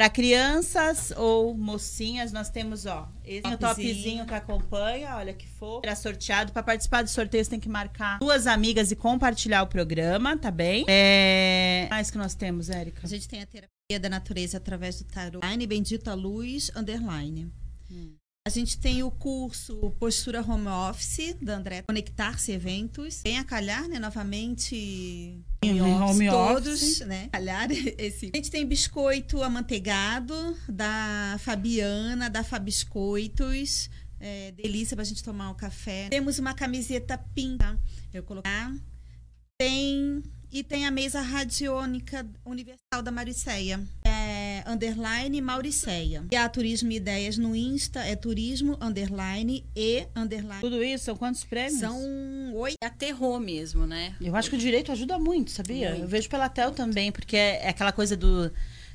Para 0.00 0.08
crianças 0.08 1.12
ou 1.14 1.54
mocinhas, 1.54 2.32
nós 2.32 2.48
temos, 2.48 2.86
ó, 2.86 3.06
esse 3.22 3.42
Topzinho. 3.42 3.58
topzinho 3.58 4.26
que 4.26 4.32
acompanha, 4.32 5.14
olha 5.16 5.34
que 5.34 5.46
fofo. 5.46 5.82
Era 5.84 5.94
sorteado. 5.94 6.52
Para 6.52 6.62
participar 6.62 7.02
do 7.02 7.10
sorteio, 7.10 7.44
você 7.44 7.50
tem 7.50 7.60
que 7.60 7.68
marcar 7.68 8.18
duas 8.18 8.46
amigas 8.46 8.90
e 8.90 8.96
compartilhar 8.96 9.62
o 9.62 9.66
programa, 9.66 10.38
tá 10.38 10.50
bem? 10.50 10.86
É... 10.88 11.86
mais 11.90 12.10
que 12.10 12.16
nós 12.16 12.34
temos, 12.34 12.70
Érica? 12.70 13.02
A 13.04 13.06
gente 13.06 13.28
tem 13.28 13.42
a 13.42 13.46
terapia 13.46 14.00
da 14.00 14.08
natureza 14.08 14.56
através 14.56 14.98
do 14.98 15.04
tarot. 15.04 15.36
Underline, 15.36 15.66
Bendita 15.66 16.14
Luz, 16.14 16.70
underline. 16.74 17.52
Hum. 17.92 18.14
A 18.50 18.52
gente 18.52 18.78
tem 18.78 19.00
o 19.04 19.12
curso 19.12 19.94
Postura 20.00 20.42
Home 20.42 20.66
Office, 20.66 21.36
da 21.40 21.54
André 21.54 21.82
Conectar-se 21.82 22.50
Eventos. 22.50 23.22
Tem 23.22 23.38
a 23.38 23.44
calhar, 23.44 23.86
né, 23.86 24.00
novamente, 24.00 25.40
home 25.64 25.80
Home 25.80 26.28
office, 26.28 26.32
office. 26.32 26.98
todos, 26.98 27.00
né, 27.06 27.28
calhar 27.30 27.68
esse. 27.96 28.32
A 28.34 28.36
gente 28.36 28.50
tem 28.50 28.66
biscoito 28.66 29.40
amanteigado, 29.40 30.34
da 30.68 31.36
Fabiana, 31.38 32.28
da 32.28 32.42
Fabiscoitos. 32.42 33.88
É, 34.18 34.50
delícia 34.50 34.96
pra 34.96 35.04
gente 35.04 35.22
tomar 35.22 35.52
o 35.52 35.54
café. 35.54 36.08
Temos 36.08 36.40
uma 36.40 36.52
camiseta 36.52 37.16
pinta. 37.32 37.78
Eu 38.12 38.24
colocar. 38.24 38.74
Tem 39.60 40.24
e 40.50 40.64
tem 40.64 40.88
a 40.88 40.90
mesa 40.90 41.20
radiônica 41.20 42.28
universal 42.44 43.00
da 43.00 43.12
Mauriceia. 43.12 43.80
É 44.04 44.39
underline 44.66 45.40
Mauriceia. 45.40 46.24
E 46.30 46.36
a 46.36 46.48
Turismo 46.48 46.90
e 46.92 46.96
Ideias 46.96 47.36
no 47.38 47.54
Insta 47.54 48.00
é 48.00 48.14
turismo 48.16 48.76
underline 48.80 49.64
e 49.74 50.06
underline. 50.14 50.60
Tudo 50.60 50.82
isso, 50.82 51.04
são 51.04 51.16
quantos 51.16 51.44
prêmios? 51.44 51.80
São 51.80 52.54
oito. 52.54 52.76
Aterrou 52.82 53.38
mesmo, 53.40 53.86
né? 53.86 54.14
Eu 54.20 54.34
acho 54.36 54.50
que 54.50 54.56
o 54.56 54.58
direito 54.58 54.92
ajuda 54.92 55.18
muito, 55.18 55.50
sabia? 55.50 55.90
Muito. 55.90 56.02
Eu 56.02 56.08
vejo 56.08 56.28
pela 56.28 56.48
TEL 56.48 56.72
também, 56.72 57.10
porque 57.12 57.36
é, 57.36 57.64
é 57.64 57.68
aquela 57.68 57.92
coisa 57.92 58.16
do. 58.16 58.50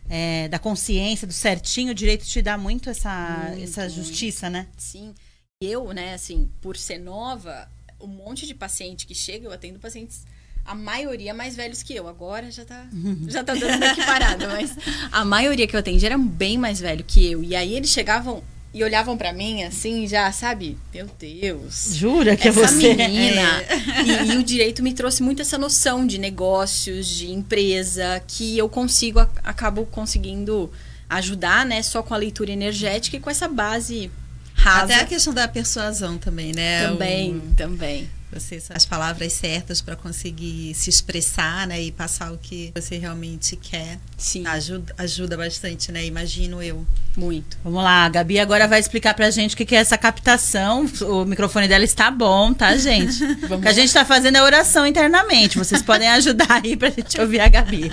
é, 0.10 0.48
da 0.48 0.60
consciência, 0.60 1.26
do 1.28 1.34
certinho, 1.34 1.92
o 1.92 1.96
direito 1.96 2.26
te 2.26 2.42
dá 2.42 2.58
muito 2.58 2.90
essa, 2.90 3.48
Muito, 3.50 3.64
essa 3.64 3.82
muito. 3.82 3.96
justiça, 3.96 4.50
né? 4.50 4.68
Sim. 4.78 5.14
Eu, 5.62 5.92
né, 5.94 6.14
assim, 6.14 6.52
por 6.62 6.76
ser 6.78 6.98
nova, 7.00 7.68
um 8.00 8.08
monte 8.08 8.46
de 8.46 8.54
paciente 8.54 9.08
que 9.08 9.16
chega, 9.16 9.48
eu 9.48 9.52
atendo 9.54 9.80
pacientes, 9.80 10.26
a 10.66 10.74
maioria 10.76 11.34
mais 11.34 11.56
velhos 11.56 11.84
que 11.84 11.94
eu. 11.96 12.08
Agora 12.08 12.50
já 12.52 12.66
tá, 12.66 12.86
já 13.28 13.44
tá 13.44 13.54
dando 13.54 13.78
meio 13.80 13.94
que 13.96 14.04
parada, 14.06 14.48
mas 14.48 14.76
a 15.12 15.24
maioria 15.24 15.68
que 15.68 15.76
eu 15.76 15.80
atendi 15.80 16.06
era 16.06 16.18
bem 16.18 16.58
mais 16.58 16.80
velho 16.80 17.04
que 17.08 17.32
eu. 17.32 17.44
E 17.44 17.56
aí 17.56 17.74
eles 17.76 17.90
chegavam 17.92 18.44
e 18.74 18.84
olhavam 18.84 19.16
pra 19.18 19.32
mim, 19.32 19.64
assim, 19.64 20.06
já, 20.06 20.30
sabe? 20.34 20.78
Meu 20.94 21.08
Deus. 21.18 21.92
Jura 21.96 22.36
que 22.36 22.48
é 22.48 22.52
essa 22.52 22.68
você? 22.68 22.94
menina. 22.94 23.64
E, 24.06 24.34
e 24.34 24.38
o 24.38 24.44
direito 24.44 24.84
me 24.84 24.94
trouxe 24.94 25.24
muito 25.24 25.42
essa 25.42 25.58
noção 25.58 26.06
de 26.06 26.18
negócios, 26.18 27.08
de 27.08 27.32
empresa, 27.32 28.22
que 28.28 28.58
eu 28.58 28.68
consigo, 28.68 29.20
acabo 29.44 29.86
conseguindo 29.86 30.70
ajudar, 31.10 31.66
né? 31.66 31.82
Só 31.84 32.04
com 32.04 32.14
a 32.14 32.18
leitura 32.18 32.52
energética 32.52 33.16
e 33.16 33.20
com 33.22 33.30
essa 33.30 33.48
base 33.48 34.12
rasa. 34.54 34.94
Até 34.94 35.04
a 35.04 35.06
questão 35.06 35.34
da 35.34 35.48
persuasão 35.48 36.18
também, 36.18 36.52
né? 36.54 36.88
Também, 36.88 37.38
O- 37.38 37.56
também. 37.56 38.10
Você 38.32 38.60
sabe 38.60 38.78
as 38.78 38.86
palavras 38.86 39.34
certas 39.34 39.82
para 39.82 39.96
conseguir 39.96 40.74
se 40.74 40.90
expressar, 40.90 41.68
né? 41.68 41.82
E 41.82 41.92
passar 41.92 42.32
o 42.32 42.38
que 42.38 42.72
você 42.76 42.98
realmente 42.98 43.56
quer. 43.56 44.00
Sim. 44.18 44.46
Ajuda, 44.48 44.94
ajuda 44.98 45.38
bastante, 45.38 45.92
né? 45.92 46.06
Imagino 46.06 46.62
eu. 46.62 46.86
Muito. 47.16 47.58
Vamos 47.64 47.82
lá, 47.82 48.06
a 48.06 48.10
Gabi 48.10 48.40
agora 48.40 48.68
vai 48.68 48.80
explicar 48.80 49.14
pra 49.14 49.30
gente 49.30 49.54
o 49.54 49.58
que 49.58 49.74
é 49.74 49.80
essa 49.80 49.98
captação. 49.98 50.86
O 51.02 51.24
microfone 51.24 51.68
dela 51.68 51.84
está 51.84 52.12
bom, 52.12 52.54
tá, 52.54 52.76
gente? 52.76 53.24
o 53.50 53.62
que 53.62 53.68
a 53.68 53.74
gente 53.74 53.94
tá 53.94 54.04
fazendo 54.04 54.36
é 54.36 54.44
oração 54.44 54.86
internamente. 54.86 55.58
Vocês 55.58 55.82
podem 55.82 56.10
ajudar 56.10 56.62
aí 56.64 56.76
pra 56.76 56.90
gente 56.90 57.20
ouvir 57.20 57.40
a 57.40 57.48
Gabi. 57.48 57.90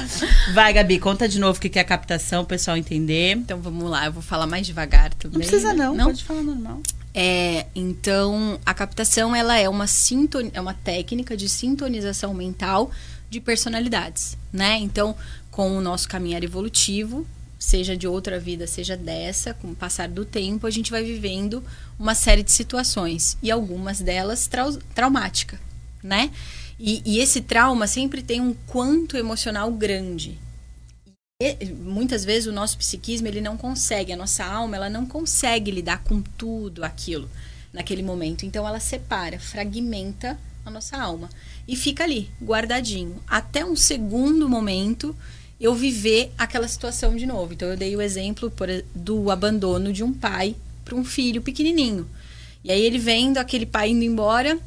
Vai, 0.52 0.72
Gabi, 0.72 0.98
conta 0.98 1.26
de 1.26 1.38
novo 1.38 1.58
o 1.58 1.60
que 1.60 1.78
é 1.78 1.82
a 1.82 1.84
captação, 1.84 2.42
o 2.42 2.46
pessoal 2.46 2.76
entender. 2.76 3.32
Então 3.36 3.60
vamos 3.60 3.88
lá, 3.90 4.06
eu 4.06 4.12
vou 4.12 4.22
falar 4.22 4.46
mais 4.46 4.66
devagar 4.66 5.14
também. 5.14 5.38
Não 5.38 5.46
precisa 5.46 5.72
né? 5.72 5.88
não, 5.88 6.06
pode 6.06 6.24
falar 6.24 6.42
normal. 6.42 6.82
É, 7.18 7.64
então, 7.74 8.60
a 8.66 8.74
captação 8.74 9.34
ela 9.34 9.56
é 9.56 9.66
uma, 9.66 9.86
sinton... 9.86 10.50
é 10.52 10.60
uma 10.60 10.74
técnica 10.74 11.34
de 11.34 11.48
sintonização 11.48 12.34
mental 12.34 12.90
de 13.30 13.40
personalidades, 13.40 14.36
né? 14.52 14.76
Então, 14.76 15.16
com 15.50 15.74
o 15.74 15.80
nosso 15.80 16.06
caminhar 16.06 16.44
evolutivo, 16.44 17.26
seja 17.58 17.96
de 17.96 18.06
outra 18.06 18.38
vida, 18.38 18.66
seja 18.66 18.98
dessa, 18.98 19.54
com 19.54 19.68
o 19.68 19.74
passar 19.74 20.10
do 20.10 20.26
tempo, 20.26 20.66
a 20.66 20.70
gente 20.70 20.90
vai 20.90 21.02
vivendo 21.02 21.64
uma 21.98 22.14
série 22.14 22.42
de 22.42 22.52
situações 22.52 23.38
e 23.42 23.50
algumas 23.50 24.02
delas 24.02 24.46
trau... 24.46 24.74
traumática, 24.94 25.58
né? 26.02 26.30
E, 26.78 27.00
e 27.06 27.18
esse 27.18 27.40
trauma 27.40 27.86
sempre 27.86 28.22
tem 28.22 28.42
um 28.42 28.54
quanto 28.66 29.16
emocional 29.16 29.72
grande. 29.72 30.38
E, 31.38 31.66
muitas 31.66 32.24
vezes 32.24 32.46
o 32.46 32.52
nosso 32.52 32.78
psiquismo 32.78 33.28
ele 33.28 33.42
não 33.42 33.58
consegue, 33.58 34.10
a 34.10 34.16
nossa 34.16 34.42
alma 34.42 34.74
ela 34.74 34.88
não 34.88 35.04
consegue 35.04 35.70
lidar 35.70 36.02
com 36.02 36.22
tudo 36.22 36.82
aquilo 36.82 37.28
naquele 37.74 38.02
momento. 38.02 38.46
Então 38.46 38.66
ela 38.66 38.80
separa, 38.80 39.38
fragmenta 39.38 40.38
a 40.64 40.70
nossa 40.70 40.96
alma 40.96 41.28
e 41.68 41.76
fica 41.76 42.04
ali, 42.04 42.30
guardadinho, 42.42 43.22
até 43.26 43.62
um 43.62 43.76
segundo 43.76 44.48
momento 44.48 45.14
eu 45.60 45.74
viver 45.74 46.32
aquela 46.38 46.66
situação 46.66 47.14
de 47.14 47.26
novo. 47.26 47.52
Então 47.52 47.68
eu 47.68 47.76
dei 47.76 47.94
o 47.94 48.00
exemplo 48.00 48.50
por, 48.50 48.68
do 48.94 49.30
abandono 49.30 49.92
de 49.92 50.02
um 50.02 50.14
pai 50.14 50.56
para 50.86 50.94
um 50.94 51.04
filho 51.04 51.42
pequenininho. 51.42 52.08
E 52.64 52.72
aí 52.72 52.80
ele 52.80 52.98
vendo 52.98 53.36
aquele 53.36 53.66
pai 53.66 53.90
indo 53.90 54.04
embora, 54.04 54.58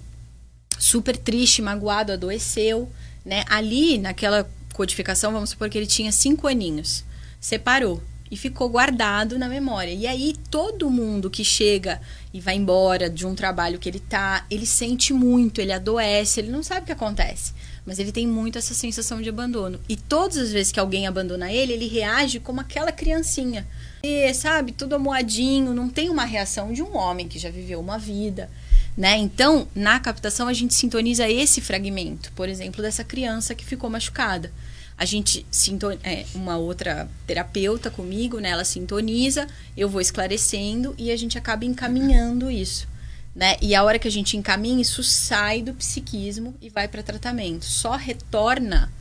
super 0.77 1.17
triste, 1.17 1.63
magoado, 1.63 2.11
adoeceu, 2.11 2.87
né? 3.25 3.43
Ali 3.49 3.97
naquela 3.97 4.47
codificação, 4.79 5.33
vamos 5.33 5.49
supor 5.49 5.69
que 5.69 5.77
ele 5.77 5.85
tinha 5.85 6.09
cinco 6.09 6.47
aninhos, 6.47 7.03
separou 7.37 8.01
e 8.31 8.37
ficou 8.37 8.69
guardado 8.69 9.37
na 9.37 9.49
memória. 9.49 9.91
E 9.91 10.07
aí 10.07 10.33
todo 10.49 10.89
mundo 10.89 11.29
que 11.29 11.43
chega 11.43 11.99
e 12.33 12.39
vai 12.39 12.55
embora 12.55 13.09
de 13.09 13.27
um 13.27 13.35
trabalho 13.35 13.77
que 13.77 13.89
ele 13.89 13.99
tá, 13.99 14.45
ele 14.49 14.65
sente 14.65 15.11
muito, 15.11 15.59
ele 15.59 15.73
adoece, 15.73 16.39
ele 16.39 16.49
não 16.49 16.63
sabe 16.63 16.83
o 16.83 16.85
que 16.85 16.93
acontece, 16.93 17.53
mas 17.85 17.99
ele 17.99 18.13
tem 18.13 18.25
muito 18.25 18.57
essa 18.57 18.73
sensação 18.73 19.21
de 19.21 19.27
abandono. 19.27 19.81
E 19.89 19.97
todas 19.97 20.37
as 20.37 20.53
vezes 20.53 20.71
que 20.71 20.79
alguém 20.79 21.07
abandona 21.07 21.51
ele, 21.51 21.73
ele 21.73 21.87
reage 21.89 22.39
como 22.39 22.61
aquela 22.61 22.93
criancinha. 22.93 23.67
E, 24.01 24.33
sabe, 24.33 24.71
tudo 24.71 24.95
amoadinho, 24.95 25.73
não 25.73 25.89
tem 25.89 26.09
uma 26.09 26.23
reação 26.23 26.71
de 26.71 26.81
um 26.81 26.95
homem 26.95 27.27
que 27.27 27.37
já 27.37 27.49
viveu 27.49 27.81
uma 27.81 27.97
vida. 27.97 28.49
Né? 28.95 29.17
Então, 29.17 29.67
na 29.75 29.99
captação, 29.99 30.47
a 30.47 30.53
gente 30.53 30.73
sintoniza 30.73 31.29
esse 31.29 31.59
fragmento, 31.59 32.31
por 32.33 32.47
exemplo, 32.47 32.81
dessa 32.81 33.03
criança 33.03 33.53
que 33.53 33.65
ficou 33.65 33.89
machucada. 33.89 34.51
A 34.99 35.05
gente 35.05 35.45
sintoniza, 35.49 36.01
é, 36.03 36.25
uma 36.35 36.57
outra 36.57 37.09
terapeuta 37.25 37.89
comigo, 37.89 38.39
né? 38.39 38.49
Ela 38.49 38.65
sintoniza, 38.65 39.47
eu 39.75 39.87
vou 39.87 40.01
esclarecendo 40.01 40.93
e 40.97 41.09
a 41.09 41.15
gente 41.15 41.37
acaba 41.37 41.63
encaminhando 41.63 42.51
isso. 42.51 42.87
Né? 43.33 43.55
E 43.61 43.73
a 43.73 43.83
hora 43.83 43.97
que 43.97 44.07
a 44.07 44.11
gente 44.11 44.35
encaminha, 44.35 44.81
isso 44.81 45.01
sai 45.01 45.61
do 45.61 45.73
psiquismo 45.73 46.53
e 46.61 46.69
vai 46.69 46.87
para 46.87 47.01
tratamento. 47.01 47.63
Só 47.63 47.95
retorna 47.95 48.91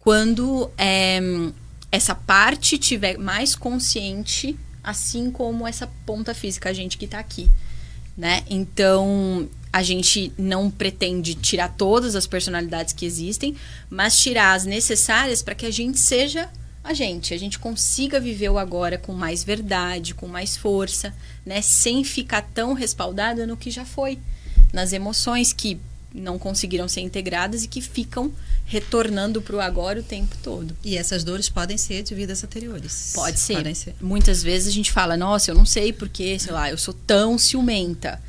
quando 0.00 0.70
é, 0.76 1.20
essa 1.92 2.14
parte 2.14 2.76
tiver 2.76 3.16
mais 3.16 3.54
consciente, 3.54 4.58
assim 4.82 5.30
como 5.30 5.66
essa 5.66 5.86
ponta 6.04 6.34
física, 6.34 6.68
a 6.68 6.72
gente 6.72 6.98
que 6.98 7.04
está 7.04 7.20
aqui 7.20 7.48
né? 8.18 8.42
Então, 8.50 9.48
a 9.78 9.82
gente 9.84 10.32
não 10.36 10.68
pretende 10.68 11.36
tirar 11.36 11.68
todas 11.68 12.16
as 12.16 12.26
personalidades 12.26 12.92
que 12.92 13.06
existem, 13.06 13.54
mas 13.88 14.18
tirar 14.18 14.54
as 14.54 14.64
necessárias 14.64 15.40
para 15.40 15.54
que 15.54 15.64
a 15.64 15.70
gente 15.70 16.00
seja 16.00 16.50
a 16.82 16.92
gente, 16.92 17.32
a 17.32 17.38
gente 17.38 17.60
consiga 17.60 18.18
viver 18.18 18.48
o 18.48 18.58
agora 18.58 18.98
com 18.98 19.12
mais 19.12 19.44
verdade, 19.44 20.14
com 20.14 20.26
mais 20.26 20.56
força, 20.56 21.14
né? 21.46 21.62
Sem 21.62 22.02
ficar 22.02 22.42
tão 22.42 22.72
respaldada 22.72 23.46
no 23.46 23.56
que 23.56 23.70
já 23.70 23.84
foi, 23.84 24.18
nas 24.72 24.92
emoções 24.92 25.52
que 25.52 25.78
não 26.12 26.40
conseguiram 26.40 26.88
ser 26.88 27.02
integradas 27.02 27.62
e 27.62 27.68
que 27.68 27.80
ficam 27.80 28.32
retornando 28.64 29.40
para 29.40 29.54
o 29.54 29.60
agora 29.60 30.00
o 30.00 30.02
tempo 30.02 30.34
todo. 30.42 30.76
E 30.82 30.96
essas 30.96 31.22
dores 31.22 31.48
podem 31.48 31.78
ser 31.78 32.02
de 32.02 32.16
vidas 32.16 32.42
anteriores. 32.42 33.12
Pode 33.14 33.38
ser. 33.38 33.54
Podem 33.54 33.74
ser. 33.74 33.94
Muitas 34.00 34.42
vezes 34.42 34.66
a 34.66 34.72
gente 34.72 34.90
fala, 34.90 35.16
nossa, 35.16 35.52
eu 35.52 35.54
não 35.54 35.66
sei 35.66 35.92
porque, 35.92 36.36
sei 36.40 36.52
lá, 36.52 36.68
eu 36.68 36.78
sou 36.78 36.94
tão 36.94 37.38
ciumenta. 37.38 38.20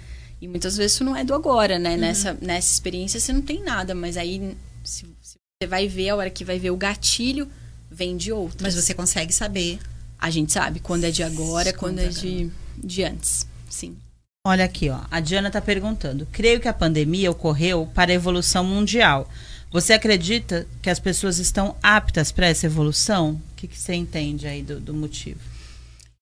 E 0.41 0.47
muitas 0.47 0.77
vezes 0.77 0.93
isso 0.93 1.03
não 1.03 1.15
é 1.15 1.23
do 1.23 1.33
agora, 1.33 1.77
né? 1.77 1.91
Uhum. 1.91 1.97
Nessa, 1.97 2.37
nessa 2.41 2.71
experiência 2.71 3.19
você 3.19 3.33
não 3.33 3.41
tem 3.41 3.61
nada, 3.63 3.93
mas 3.93 4.15
aí 4.17 4.55
se, 4.83 5.05
se, 5.21 5.37
você 5.61 5.67
vai 5.67 5.87
ver, 5.87 6.09
a 6.09 6.15
hora 6.15 6.29
que 6.29 6.45
vai 6.45 6.57
ver 6.57 6.71
o 6.71 6.77
gatilho, 6.77 7.49
vem 7.91 8.15
de 8.15 8.31
outro. 8.31 8.59
Mas 8.61 8.75
você 8.75 8.93
consegue 8.93 9.33
saber. 9.33 9.79
A 10.17 10.29
gente 10.29 10.51
sabe 10.51 10.79
quando 10.79 11.03
é 11.03 11.11
de 11.11 11.23
agora, 11.23 11.73
quando 11.73 11.99
é 11.99 12.07
de, 12.07 12.49
de 12.77 13.03
antes. 13.03 13.45
Sim. 13.69 13.97
Olha 14.45 14.65
aqui, 14.65 14.89
ó. 14.89 15.01
A 15.11 15.19
Diana 15.19 15.47
está 15.47 15.61
perguntando. 15.61 16.27
Creio 16.31 16.59
que 16.59 16.67
a 16.67 16.73
pandemia 16.73 17.29
ocorreu 17.29 17.89
para 17.93 18.11
a 18.11 18.15
evolução 18.15 18.63
mundial. 18.63 19.29
Você 19.71 19.93
acredita 19.93 20.65
que 20.81 20.89
as 20.89 20.99
pessoas 20.99 21.37
estão 21.37 21.75
aptas 21.83 22.31
para 22.31 22.47
essa 22.47 22.65
evolução? 22.65 23.31
O 23.51 23.55
que, 23.55 23.67
que 23.67 23.77
você 23.77 23.93
entende 23.93 24.47
aí 24.47 24.63
do, 24.63 24.79
do, 24.79 24.93
motivo? 24.93 25.39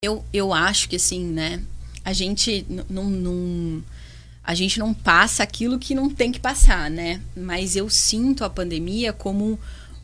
Eu, 0.04 0.26
eu 0.34 0.54
acho 0.54 0.90
que 0.90 0.98
assim, 0.98 1.24
né? 1.24 1.62
A 2.04 2.12
gente 2.12 2.66
não, 2.90 3.06
a 4.48 4.56
gente 4.56 4.80
não 4.80 4.94
passa 4.94 5.44
aquilo 5.44 5.78
que 5.78 5.94
não 5.94 6.10
tem 6.10 6.32
que 6.32 6.40
passar, 6.40 6.90
né? 6.90 7.20
Mas 7.36 7.76
eu 7.76 7.90
sinto 7.90 8.46
a 8.46 8.50
pandemia 8.50 9.12
como 9.12 9.60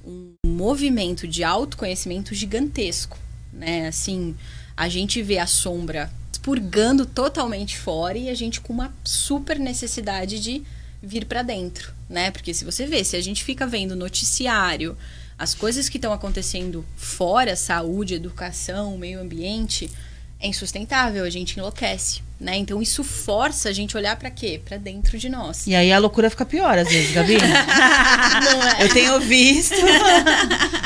um 0.06 0.34
movimento 0.46 1.26
de 1.26 1.46
autoconhecimento 1.46 2.36
gigantesco, 2.36 3.18
né? 3.54 3.88
Assim, 3.88 4.36
a 4.76 4.90
gente 4.90 5.22
vê 5.22 5.38
a 5.40 5.48
sombra 5.48 6.12
expurgando 6.30 7.06
totalmente 7.06 7.78
fora 7.78 8.18
e 8.18 8.28
a 8.28 8.34
gente 8.34 8.60
com 8.60 8.74
uma 8.74 8.94
super 9.02 9.58
necessidade 9.58 10.38
de 10.42 10.62
vir 11.02 11.24
para 11.24 11.42
dentro, 11.42 11.94
né? 12.10 12.30
Porque 12.30 12.54
se 12.54 12.66
você 12.66 12.86
vê, 12.86 13.02
se 13.06 13.16
a 13.16 13.22
gente 13.22 13.46
fica 13.46 13.66
vendo 13.66 13.96
noticiário, 13.96 14.98
as 15.38 15.54
coisas 15.56 15.88
que 15.88 15.98
estão 15.98 16.12
acontecendo 16.12 16.86
fora, 16.98 17.56
saúde, 17.56 18.16
educação, 18.16 18.98
meio 18.98 19.22
ambiente, 19.22 19.90
é 20.38 20.48
insustentável, 20.48 21.24
a 21.24 21.30
gente 21.30 21.58
enlouquece 21.58 22.22
né? 22.44 22.58
Então 22.58 22.82
isso 22.82 23.04
força 23.04 23.70
a 23.70 23.72
gente 23.72 23.96
olhar 23.96 24.16
para 24.18 24.30
quê? 24.30 24.62
Para 24.64 24.78
dentro 24.78 25.18
de 25.18 25.30
nós. 25.30 25.66
E 25.66 25.74
aí 25.74 25.92
a 25.92 25.98
loucura 25.98 26.30
fica 26.30 26.46
pior 26.46 26.78
às 26.78 26.90
vezes, 26.90 27.12
Gabi. 27.12 27.38
é. 28.78 28.84
Eu 28.84 28.90
tenho 28.90 29.20
visto 29.22 29.76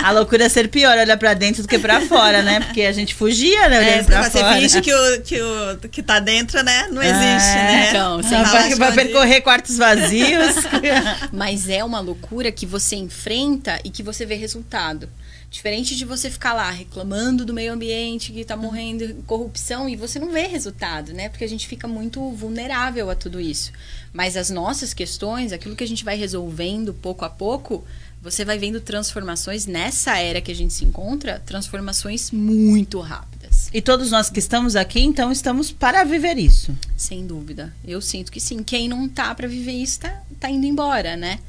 a 0.03 0.11
loucura 0.11 0.47
ser 0.49 0.69
pior 0.69 0.97
olhar 0.97 1.17
para 1.17 1.33
dentro 1.33 1.63
do 1.63 1.67
que 1.67 1.79
para 1.79 1.99
fora, 2.01 2.43
né? 2.43 2.59
Porque 2.61 2.83
a 2.83 2.91
gente 2.91 3.15
fugia, 3.15 3.67
né? 3.67 3.79
Olhando 3.79 3.99
é, 3.99 4.03
pra 4.03 4.23
você 4.23 4.39
fora. 4.39 4.55
finge 4.55 4.81
que 4.81 4.93
o, 4.93 5.21
que 5.21 5.41
o 5.41 5.89
que 5.89 6.03
tá 6.03 6.19
dentro, 6.19 6.61
né? 6.63 6.87
Não 6.91 7.01
existe, 7.01 7.57
é, 7.57 7.63
né? 7.63 7.89
Então, 7.89 8.17
você 8.17 8.35
vai, 8.35 8.75
vai 8.75 8.91
percorrer 8.93 9.41
quartos 9.41 9.77
vazios. 9.77 10.55
Mas 11.33 11.67
é 11.67 11.83
uma 11.83 11.99
loucura 11.99 12.51
que 12.51 12.65
você 12.65 12.95
enfrenta 12.95 13.79
e 13.83 13.89
que 13.89 14.03
você 14.03 14.25
vê 14.25 14.35
resultado. 14.35 15.09
Diferente 15.57 15.95
de 15.95 16.05
você 16.05 16.29
ficar 16.29 16.53
lá 16.53 16.69
reclamando 16.69 17.43
do 17.43 17.51
meio 17.51 17.73
ambiente 17.73 18.31
que 18.31 18.41
está 18.41 18.55
morrendo, 18.55 19.23
corrupção, 19.25 19.89
e 19.89 19.95
você 19.95 20.19
não 20.19 20.31
vê 20.31 20.45
resultado, 20.45 21.13
né? 21.13 21.29
Porque 21.29 21.43
a 21.43 21.49
gente 21.49 21.67
fica 21.67 21.87
muito 21.87 22.29
vulnerável 22.29 23.09
a 23.09 23.15
tudo 23.15 23.41
isso. 23.41 23.71
Mas 24.13 24.37
as 24.37 24.51
nossas 24.51 24.93
questões, 24.93 25.51
aquilo 25.51 25.75
que 25.75 25.83
a 25.83 25.87
gente 25.87 26.05
vai 26.05 26.15
resolvendo 26.15 26.93
pouco 26.93 27.25
a 27.25 27.29
pouco, 27.29 27.83
você 28.21 28.45
vai 28.45 28.59
vendo 28.59 28.79
transformações 28.79 29.65
nessa 29.65 30.19
era 30.19 30.41
que 30.41 30.51
a 30.51 30.55
gente 30.55 30.75
se 30.75 30.85
encontra, 30.85 31.41
transformações 31.43 32.29
muito 32.29 32.99
rápidas. 32.99 33.71
E 33.73 33.81
todos 33.81 34.11
nós 34.11 34.29
que 34.29 34.37
estamos 34.37 34.75
aqui, 34.75 34.99
então, 34.99 35.31
estamos 35.31 35.71
para 35.71 36.03
viver 36.03 36.37
isso. 36.37 36.71
Sem 36.95 37.25
dúvida. 37.25 37.73
Eu 37.83 37.99
sinto 37.99 38.31
que 38.31 38.39
sim. 38.39 38.61
Quem 38.61 38.87
não 38.87 39.09
tá 39.09 39.33
para 39.33 39.47
viver 39.47 39.71
isso 39.71 40.01
tá, 40.01 40.21
tá 40.39 40.51
indo 40.51 40.67
embora, 40.67 41.17
né? 41.17 41.39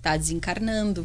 Tá 0.00 0.16
desencarnando 0.16 1.04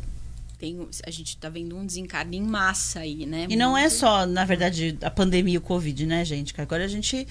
tem, 0.61 0.87
a 1.03 1.09
gente 1.09 1.29
está 1.29 1.49
vendo 1.49 1.75
um 1.75 1.83
desencarne 1.83 2.37
em 2.37 2.43
massa 2.43 2.99
aí, 2.99 3.25
né? 3.25 3.45
E 3.45 3.47
Muito... 3.47 3.57
não 3.57 3.75
é 3.75 3.89
só, 3.89 4.27
na 4.27 4.45
verdade, 4.45 4.95
a 5.01 5.09
pandemia 5.09 5.55
e 5.55 5.57
o 5.57 5.61
Covid, 5.61 6.05
né, 6.05 6.23
gente? 6.23 6.53
Que 6.53 6.61
agora 6.61 6.85
a 6.85 6.87
gente. 6.87 7.27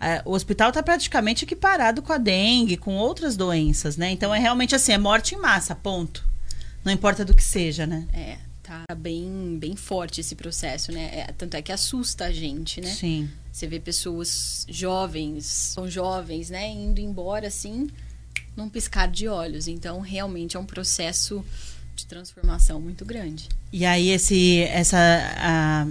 É, 0.00 0.20
o 0.24 0.32
hospital 0.32 0.70
está 0.70 0.82
praticamente 0.82 1.44
equiparado 1.44 2.02
com 2.02 2.12
a 2.12 2.18
dengue, 2.18 2.76
com 2.76 2.96
outras 2.96 3.36
doenças, 3.36 3.96
né? 3.96 4.10
Então 4.10 4.34
é 4.34 4.38
realmente 4.40 4.74
assim, 4.74 4.90
é 4.90 4.98
morte 4.98 5.36
em 5.36 5.38
massa, 5.38 5.76
ponto. 5.76 6.26
Não 6.84 6.92
importa 6.92 7.24
do 7.24 7.36
que 7.36 7.44
seja, 7.44 7.86
né? 7.86 8.08
É, 8.12 8.36
tá 8.64 8.84
bem, 8.96 9.56
bem 9.60 9.76
forte 9.76 10.20
esse 10.20 10.34
processo, 10.34 10.90
né? 10.90 11.04
É, 11.12 11.32
tanto 11.38 11.56
é 11.56 11.62
que 11.62 11.70
assusta 11.70 12.24
a 12.24 12.32
gente, 12.32 12.80
né? 12.80 12.90
Sim. 12.90 13.30
Você 13.52 13.68
vê 13.68 13.78
pessoas 13.78 14.66
jovens, 14.68 15.46
são 15.46 15.88
jovens, 15.88 16.50
né, 16.50 16.68
indo 16.68 17.00
embora 17.00 17.46
assim, 17.46 17.88
num 18.56 18.68
piscar 18.68 19.06
de 19.08 19.28
olhos. 19.28 19.68
Então, 19.68 20.00
realmente 20.00 20.56
é 20.56 20.60
um 20.60 20.66
processo 20.66 21.44
de 21.94 22.06
transformação 22.06 22.80
muito 22.80 23.04
grande. 23.04 23.48
E 23.72 23.84
aí 23.84 24.08
esse 24.10 24.60
essa 24.62 24.98
a, 25.36 25.86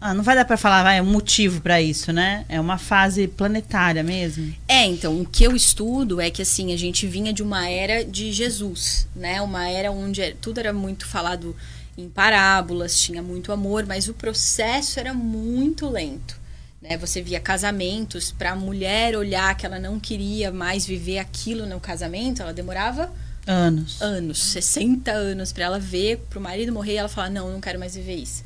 ah, 0.00 0.12
não 0.12 0.22
vai 0.22 0.34
dar 0.34 0.44
para 0.44 0.58
falar, 0.58 0.82
vai, 0.82 0.98
é 0.98 1.02
um 1.02 1.10
motivo 1.10 1.62
para 1.62 1.80
isso, 1.80 2.12
né? 2.12 2.44
É 2.46 2.60
uma 2.60 2.76
fase 2.76 3.26
planetária 3.26 4.02
mesmo. 4.02 4.54
É, 4.68 4.84
então, 4.84 5.18
o 5.18 5.24
que 5.24 5.44
eu 5.44 5.56
estudo 5.56 6.20
é 6.20 6.30
que 6.30 6.42
assim, 6.42 6.74
a 6.74 6.76
gente 6.76 7.06
vinha 7.06 7.32
de 7.32 7.42
uma 7.42 7.70
era 7.70 8.04
de 8.04 8.30
Jesus, 8.30 9.08
né? 9.16 9.40
Uma 9.40 9.66
era 9.66 9.90
onde 9.90 10.20
é, 10.20 10.34
tudo 10.38 10.58
era 10.58 10.74
muito 10.74 11.06
falado 11.06 11.56
em 11.96 12.06
parábolas, 12.06 13.00
tinha 13.00 13.22
muito 13.22 13.50
amor, 13.50 13.86
mas 13.86 14.06
o 14.06 14.12
processo 14.12 15.00
era 15.00 15.14
muito 15.14 15.88
lento. 15.88 16.38
Né? 16.82 16.98
Você 16.98 17.22
via 17.22 17.40
casamentos 17.40 18.30
para 18.30 18.52
a 18.52 18.56
mulher 18.56 19.16
olhar 19.16 19.56
que 19.56 19.64
ela 19.64 19.78
não 19.78 19.98
queria 19.98 20.52
mais 20.52 20.84
viver 20.84 21.18
aquilo 21.18 21.64
no 21.64 21.80
casamento, 21.80 22.42
ela 22.42 22.52
demorava 22.52 23.10
anos, 23.46 24.00
anos, 24.00 24.42
60 24.42 25.10
anos 25.10 25.52
para 25.52 25.64
ela 25.64 25.78
ver, 25.78 26.18
para 26.30 26.38
o 26.38 26.42
marido 26.42 26.72
morrer, 26.72 26.94
e 26.94 26.96
ela 26.96 27.08
falar 27.08 27.30
não, 27.30 27.52
não 27.52 27.60
quero 27.60 27.78
mais 27.78 27.94
viver 27.94 28.16
isso. 28.16 28.42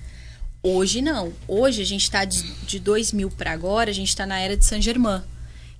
Hoje 0.63 1.01
não. 1.01 1.33
Hoje 1.47 1.83
a 1.83 1.85
gente 1.85 2.03
está 2.03 2.25
de, 2.25 2.43
de 2.67 2.79
2000 2.79 3.31
para 3.31 3.53
agora, 3.53 3.91
a 3.91 3.95
gente 3.95 4.09
está 4.09 4.27
na 4.27 4.39
era 4.39 4.57
de 4.57 4.65
Saint 4.65 4.83
Germain, 4.83 5.23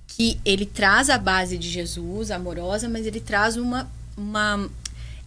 que 0.07 0.39
ele 0.45 0.65
traz 0.65 1.09
a 1.09 1.17
base 1.17 1.57
de 1.57 1.69
Jesus, 1.69 2.31
amorosa, 2.31 2.87
mas 2.87 3.05
ele 3.05 3.19
traz 3.19 3.57
uma 3.57 3.89
uma 4.17 4.69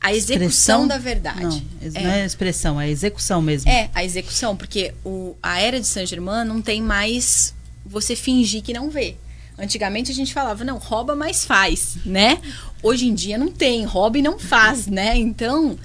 a 0.00 0.12
execução 0.12 0.82
expressão? 0.82 0.88
da 0.88 0.98
verdade. 0.98 1.40
Não, 1.40 1.62
é. 1.94 2.02
não 2.02 2.10
é 2.10 2.26
expressão, 2.26 2.80
é 2.80 2.90
execução 2.90 3.40
mesmo. 3.40 3.70
É, 3.70 3.88
a 3.94 4.04
execução, 4.04 4.56
porque 4.56 4.92
o, 5.04 5.36
a 5.42 5.60
era 5.60 5.80
de 5.80 5.86
Saint-Germain 5.86 6.44
não 6.44 6.60
tem 6.60 6.82
mais 6.82 7.54
você 7.86 8.16
fingir 8.16 8.62
que 8.62 8.72
não 8.72 8.90
vê. 8.90 9.16
Antigamente 9.58 10.10
a 10.10 10.14
gente 10.14 10.32
falava, 10.32 10.64
não, 10.64 10.78
rouba, 10.78 11.14
mas 11.14 11.44
faz, 11.44 11.96
né? 12.04 12.38
Hoje 12.82 13.06
em 13.06 13.14
dia 13.14 13.38
não 13.38 13.48
tem, 13.48 13.84
rouba 13.84 14.18
e 14.18 14.22
não 14.22 14.38
faz, 14.38 14.86
né? 14.86 15.16
Então, 15.16 15.78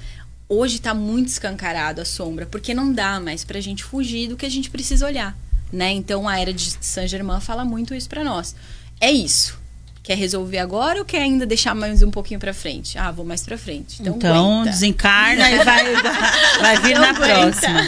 hoje 0.47 0.77
está 0.77 0.93
muito 0.93 1.27
escancarado 1.27 2.01
a 2.01 2.05
sombra, 2.05 2.45
porque 2.45 2.73
não 2.73 2.91
dá 2.91 3.19
mais 3.19 3.43
pra 3.43 3.59
gente 3.59 3.83
fugir 3.83 4.29
do 4.29 4.37
que 4.37 4.45
a 4.45 4.49
gente 4.49 4.69
precisa 4.69 5.05
olhar, 5.05 5.37
né? 5.71 5.91
Então, 5.91 6.27
a 6.27 6.39
era 6.39 6.53
de 6.53 6.77
Saint-Germain 6.81 7.41
fala 7.41 7.63
muito 7.63 7.93
isso 7.93 8.09
para 8.09 8.23
nós. 8.23 8.55
É 8.99 9.11
isso 9.11 9.59
Quer 10.07 10.15
resolver 10.15 10.59
agora 10.59 10.99
ou 10.99 11.03
quer 11.03 11.21
ainda 11.21 11.45
deixar 11.45 11.75
mais 11.75 12.01
um 12.01 12.09
pouquinho 12.09 12.39
para 12.39 12.53
frente? 12.53 12.97
Ah, 12.97 13.11
vou 13.11 13.25
mais 13.25 13.43
para 13.43 13.57
frente. 13.57 13.97
Então, 13.99 14.15
então 14.15 14.63
desencarna 14.63 15.51
e 15.51 15.65
vai, 15.65 15.95
vai 16.61 16.81
vir 16.81 16.97
na 16.97 17.13
próxima. 17.13 17.81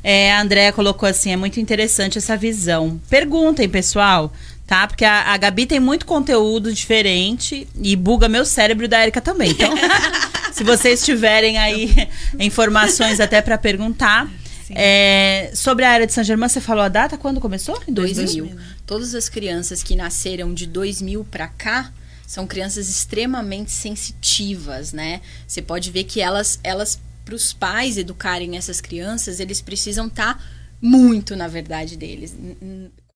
É, 0.00 0.30
a 0.30 0.40
Andrea 0.40 0.72
colocou 0.72 1.08
assim: 1.08 1.32
é 1.32 1.36
muito 1.36 1.58
interessante 1.58 2.18
essa 2.18 2.36
visão. 2.36 3.00
Perguntem, 3.10 3.68
pessoal 3.68 4.32
tá? 4.66 4.86
Porque 4.86 5.04
a, 5.04 5.32
a, 5.32 5.36
Gabi 5.36 5.66
tem 5.66 5.78
muito 5.78 6.04
conteúdo 6.04 6.72
diferente 6.72 7.68
e 7.80 7.94
buga 7.94 8.28
meu 8.28 8.44
cérebro 8.44 8.88
da 8.88 9.00
Erika 9.00 9.20
também. 9.20 9.50
Então, 9.50 9.72
se 10.52 10.64
vocês 10.64 11.04
tiverem 11.04 11.58
aí 11.58 12.08
informações 12.38 13.20
até 13.20 13.40
para 13.40 13.56
perguntar. 13.56 14.28
É, 14.70 15.52
sobre 15.54 15.84
a 15.84 15.90
área 15.90 16.08
de 16.08 16.12
São 16.12 16.24
Germain, 16.24 16.48
você 16.48 16.60
falou 16.60 16.82
a 16.82 16.88
data? 16.88 17.16
Quando 17.16 17.40
começou? 17.40 17.80
Em 17.86 17.92
2000. 17.92 18.46
2000 18.46 18.58
todas 18.86 19.14
as 19.14 19.28
crianças 19.28 19.82
que 19.82 19.96
nasceram 19.96 20.54
de 20.54 20.66
2000 20.66 21.24
para 21.24 21.48
cá 21.48 21.92
são 22.26 22.46
crianças 22.46 22.88
extremamente 22.88 23.70
sensitivas, 23.70 24.92
né? 24.92 25.20
Você 25.46 25.62
pode 25.62 25.90
ver 25.90 26.04
que 26.04 26.20
elas, 26.20 26.58
elas 26.64 26.98
para 27.24 27.34
os 27.34 27.52
pais 27.52 27.96
educarem 27.96 28.56
essas 28.56 28.80
crianças, 28.80 29.38
eles 29.40 29.60
precisam 29.60 30.06
estar 30.06 30.34
tá 30.34 30.44
muito 30.80 31.36
na 31.36 31.48
verdade 31.48 31.96
deles. 31.96 32.34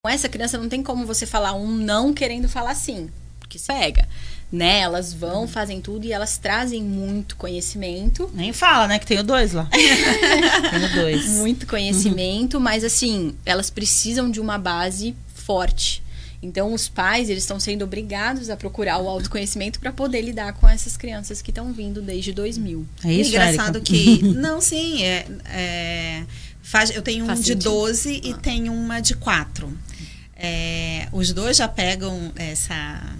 Com 0.03 0.09
essa 0.09 0.27
criança 0.27 0.57
não 0.57 0.67
tem 0.67 0.81
como 0.81 1.05
você 1.05 1.27
falar 1.27 1.53
um 1.53 1.67
não 1.67 2.11
querendo 2.11 2.49
falar 2.49 2.73
sim, 2.73 3.07
porque 3.39 3.59
você 3.59 3.71
pega 3.71 4.07
né? 4.51 4.79
Elas 4.79 5.13
vão, 5.13 5.47
fazem 5.47 5.79
tudo 5.79 6.05
e 6.05 6.11
elas 6.11 6.37
trazem 6.37 6.83
muito 6.83 7.37
conhecimento. 7.37 8.29
Nem 8.33 8.51
fala, 8.51 8.87
né? 8.87 8.99
Que 8.99 9.05
tenho 9.05 9.23
dois 9.23 9.53
lá. 9.53 9.69
tenho 9.71 10.93
dois. 10.93 11.27
Muito 11.37 11.65
conhecimento, 11.65 12.55
uhum. 12.55 12.63
mas 12.63 12.83
assim, 12.83 13.33
elas 13.45 13.69
precisam 13.69 14.29
de 14.29 14.41
uma 14.41 14.57
base 14.57 15.15
forte. 15.33 16.03
Então, 16.43 16.73
os 16.73 16.89
pais, 16.89 17.29
eles 17.29 17.43
estão 17.43 17.59
sendo 17.59 17.83
obrigados 17.83 18.49
a 18.49 18.57
procurar 18.57 18.97
o 18.97 19.07
autoconhecimento 19.07 19.79
para 19.79 19.93
poder 19.93 20.21
lidar 20.21 20.53
com 20.53 20.67
essas 20.67 20.97
crianças 20.97 21.41
que 21.41 21.51
estão 21.51 21.71
vindo 21.71 22.01
desde 22.01 22.33
2000. 22.33 22.85
É 23.05 23.13
isso, 23.13 23.29
Engraçado 23.29 23.77
Érica? 23.77 23.93
que... 23.93 24.23
Não, 24.35 24.59
sim, 24.59 25.03
é... 25.03 25.27
é 25.45 26.23
faz, 26.61 26.89
eu 26.91 27.01
tenho 27.01 27.29
um 27.29 27.33
de 27.33 27.53
12 27.53 28.21
e 28.23 28.31
ah. 28.31 28.37
tenho 28.37 28.73
uma 28.73 28.99
de 28.99 29.15
4. 29.15 29.71
É, 30.43 31.07
os 31.11 31.31
dois 31.31 31.57
já 31.57 31.67
pegam 31.67 32.31
essa 32.35 33.15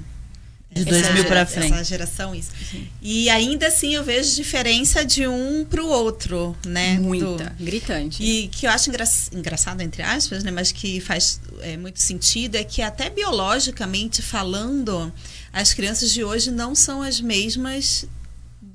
de 0.71 0.85
2000 0.85 1.25
para 1.25 1.45
frente. 1.45 1.73
Essa 1.73 1.83
geração, 1.83 2.33
isso. 2.33 2.51
Sim. 2.71 2.87
E 3.01 3.29
ainda 3.29 3.67
assim 3.67 3.93
eu 3.93 4.03
vejo 4.03 4.33
diferença 4.35 5.03
de 5.03 5.27
um 5.27 5.65
para 5.65 5.83
o 5.83 5.87
outro, 5.87 6.55
né? 6.65 6.97
Muita, 6.97 7.49
Do, 7.49 7.63
gritante. 7.63 8.23
E 8.23 8.47
que 8.47 8.65
eu 8.65 8.71
acho 8.71 8.89
engra, 8.89 9.03
engraçado, 9.33 9.81
entre 9.81 10.01
aspas, 10.01 10.43
né? 10.43 10.49
Mas 10.49 10.71
que 10.71 11.01
faz 11.01 11.41
é, 11.59 11.75
muito 11.75 11.99
sentido 11.99 12.55
é 12.55 12.63
que 12.63 12.81
até 12.81 13.09
biologicamente 13.09 14.21
falando, 14.21 15.13
as 15.51 15.73
crianças 15.73 16.11
de 16.11 16.23
hoje 16.23 16.49
não 16.49 16.73
são 16.73 17.01
as 17.01 17.19
mesmas 17.19 18.05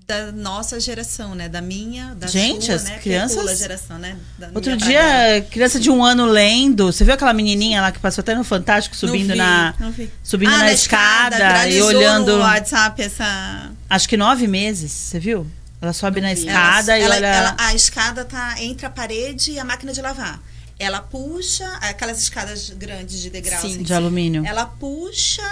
da 0.07 0.31
nossa 0.31 0.79
geração, 0.79 1.35
né? 1.35 1.49
Da 1.49 1.61
minha, 1.61 2.14
da 2.14 2.29
Gente, 2.29 2.66
sua, 2.66 2.77
as 2.77 2.85
né? 2.85 2.99
crianças. 2.99 3.59
Geração, 3.59 3.99
né? 3.99 4.16
Da 4.38 4.51
Outro 4.55 4.77
dia, 4.77 5.45
criança 5.51 5.81
de 5.81 5.90
um 5.90 6.05
ano 6.05 6.27
lendo. 6.27 6.92
Você 6.92 7.05
viu 7.05 7.14
aquela 7.14 7.33
menininha 7.33 7.81
lá 7.81 7.90
que 7.90 7.99
passou 7.99 8.23
até 8.23 8.33
no 8.35 8.45
Fantástico 8.45 8.95
subindo 8.95 9.33
vi, 9.33 9.38
na 9.38 9.75
subindo 10.23 10.55
ah, 10.55 10.59
na, 10.59 10.73
escada, 10.73 11.37
escada 11.37 11.69
e 11.69 11.83
olhando 11.83 12.37
no 12.37 12.42
WhatsApp 12.42 13.03
essa. 13.03 13.73
Acho 13.90 14.09
que 14.09 14.16
nove 14.16 14.47
meses. 14.47 14.92
Você 14.92 15.19
viu? 15.19 15.45
Ela 15.81 15.92
sobe 15.92 16.21
não 16.21 16.29
na 16.29 16.35
vi. 16.35 16.40
escada 16.47 16.97
ela, 16.97 17.16
e 17.16 17.19
olha. 17.19 17.27
Ela, 17.27 17.57
a 17.59 17.75
escada 17.75 18.25
tá 18.25 18.62
entre 18.62 18.87
a 18.87 18.90
parede 18.90 19.53
e 19.53 19.59
a 19.59 19.64
máquina 19.64 19.92
de 19.92 20.01
lavar. 20.01 20.40
Ela 20.79 21.01
puxa 21.01 21.66
aquelas 21.81 22.21
escadas 22.21 22.71
grandes 22.71 23.21
de 23.21 23.31
degrau, 23.31 23.61
Sim, 23.61 23.75
assim, 23.75 23.83
de 23.83 23.92
alumínio. 23.92 24.47
Ela 24.47 24.66
puxa 24.66 25.42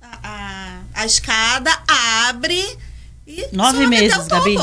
a, 0.00 0.18
a, 0.22 0.80
a 0.94 1.06
escada, 1.06 1.70
abre 2.28 2.78
e 3.30 3.56
Nove 3.56 3.86
meses, 3.86 4.26
Gabi. 4.26 4.56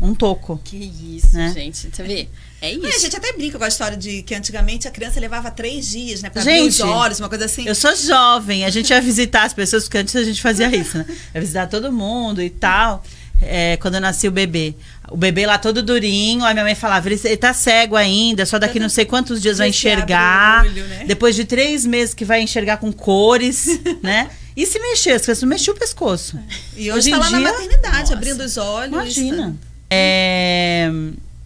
Um 0.00 0.14
toco. 0.14 0.60
Que 0.64 0.76
isso, 0.76 1.36
né? 1.36 1.52
gente. 1.54 1.88
Você 1.92 2.02
vê? 2.02 2.28
É 2.60 2.72
isso. 2.72 2.86
a 2.86 2.98
gente 2.98 3.16
até 3.16 3.32
brinca 3.32 3.58
com 3.58 3.64
a 3.64 3.68
história 3.68 3.96
de 3.96 4.22
que 4.22 4.34
antigamente 4.34 4.88
a 4.88 4.90
criança 4.90 5.20
levava 5.20 5.50
três 5.50 5.88
dias, 5.88 6.22
né? 6.22 6.30
Pra 6.30 6.42
gente, 6.42 6.56
abrir 6.56 6.68
os 6.68 6.80
olhos, 6.80 7.20
uma 7.20 7.28
coisa 7.28 7.44
assim. 7.44 7.66
Eu 7.66 7.74
sou 7.74 7.94
jovem, 7.94 8.64
a 8.64 8.70
gente 8.70 8.90
ia 8.90 9.00
visitar 9.00 9.44
as 9.44 9.52
pessoas, 9.52 9.84
porque 9.84 9.98
antes 9.98 10.16
a 10.16 10.24
gente 10.24 10.40
fazia 10.40 10.74
isso, 10.74 10.96
né? 10.98 11.06
Ia 11.34 11.40
visitar 11.40 11.66
todo 11.66 11.92
mundo 11.92 12.42
e 12.42 12.48
tal. 12.50 13.02
É, 13.42 13.76
quando 13.76 13.96
eu 13.96 14.00
nasci 14.00 14.26
o 14.26 14.30
bebê. 14.30 14.74
O 15.10 15.16
bebê 15.16 15.44
lá 15.44 15.58
todo 15.58 15.82
durinho, 15.82 16.44
aí 16.44 16.54
minha 16.54 16.64
mãe 16.64 16.74
falava, 16.74 17.06
ele, 17.06 17.20
ele 17.24 17.36
tá 17.36 17.52
cego 17.52 17.94
ainda, 17.94 18.46
só 18.46 18.58
daqui 18.58 18.80
não 18.80 18.88
sei 18.88 19.04
quantos 19.04 19.42
dias 19.42 19.58
vai 19.58 19.68
enxergar. 19.68 20.64
Olho, 20.64 20.84
né? 20.86 21.04
Depois 21.06 21.36
de 21.36 21.44
três 21.44 21.84
meses 21.84 22.14
que 22.14 22.24
vai 22.24 22.40
enxergar 22.40 22.78
com 22.78 22.90
cores, 22.90 23.78
né? 24.02 24.30
E 24.56 24.64
se 24.66 24.78
mexer, 24.78 25.12
as 25.12 25.22
crianças 25.22 25.42
mexiam 25.42 25.74
o 25.74 25.78
pescoço. 25.78 26.38
E 26.76 26.92
hoje, 26.92 27.08
hoje 27.08 27.10
tá 27.10 27.18
lá 27.18 27.28
dia, 27.28 27.38
na 27.40 27.52
maternidade, 27.52 28.00
nossa, 28.00 28.14
abrindo 28.14 28.40
os 28.40 28.56
olhos. 28.56 28.92
Imagina. 28.92 29.56
É, 29.90 30.88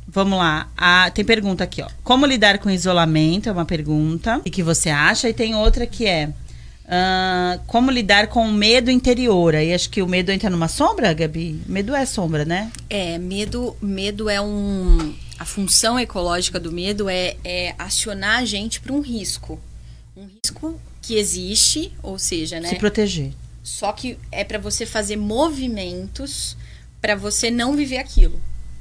vamos 0.06 0.38
lá. 0.38 0.68
Ah, 0.76 1.10
tem 1.10 1.24
pergunta 1.24 1.64
aqui, 1.64 1.80
ó. 1.82 1.88
Como 2.04 2.26
lidar 2.26 2.58
com 2.58 2.70
isolamento? 2.70 3.48
É 3.48 3.52
uma 3.52 3.64
pergunta. 3.64 4.38
O 4.38 4.50
que 4.50 4.62
você 4.62 4.90
acha? 4.90 5.28
E 5.28 5.32
tem 5.32 5.54
outra 5.54 5.86
que 5.86 6.06
é. 6.06 6.28
Uh, 6.88 7.60
como 7.66 7.90
lidar 7.90 8.28
com 8.28 8.48
o 8.48 8.52
medo 8.52 8.90
interior? 8.90 9.54
Aí 9.54 9.74
acho 9.74 9.90
que 9.90 10.00
o 10.00 10.06
medo 10.06 10.30
entra 10.30 10.48
numa 10.48 10.68
sombra, 10.68 11.12
Gabi? 11.12 11.60
Medo 11.66 11.94
é 11.94 12.06
sombra, 12.06 12.44
né? 12.46 12.70
É, 12.88 13.18
medo, 13.18 13.76
medo 13.80 14.28
é 14.28 14.40
um. 14.40 15.14
A 15.38 15.44
função 15.44 15.98
ecológica 15.98 16.58
do 16.58 16.72
medo 16.72 17.08
é, 17.08 17.36
é 17.44 17.74
acionar 17.78 18.38
a 18.38 18.44
gente 18.44 18.80
para 18.80 18.92
um 18.92 19.00
risco. 19.00 19.60
Um 20.16 20.26
risco 20.26 20.80
que 21.08 21.16
existe, 21.16 21.90
ou 22.02 22.18
seja, 22.18 22.60
né? 22.60 22.68
Se 22.68 22.76
proteger. 22.76 23.32
Só 23.62 23.92
que 23.92 24.18
é 24.30 24.44
para 24.44 24.58
você 24.58 24.84
fazer 24.84 25.16
movimentos 25.16 26.54
para 27.00 27.16
você 27.16 27.50
não 27.50 27.74
viver 27.74 27.96
aquilo, 27.96 28.38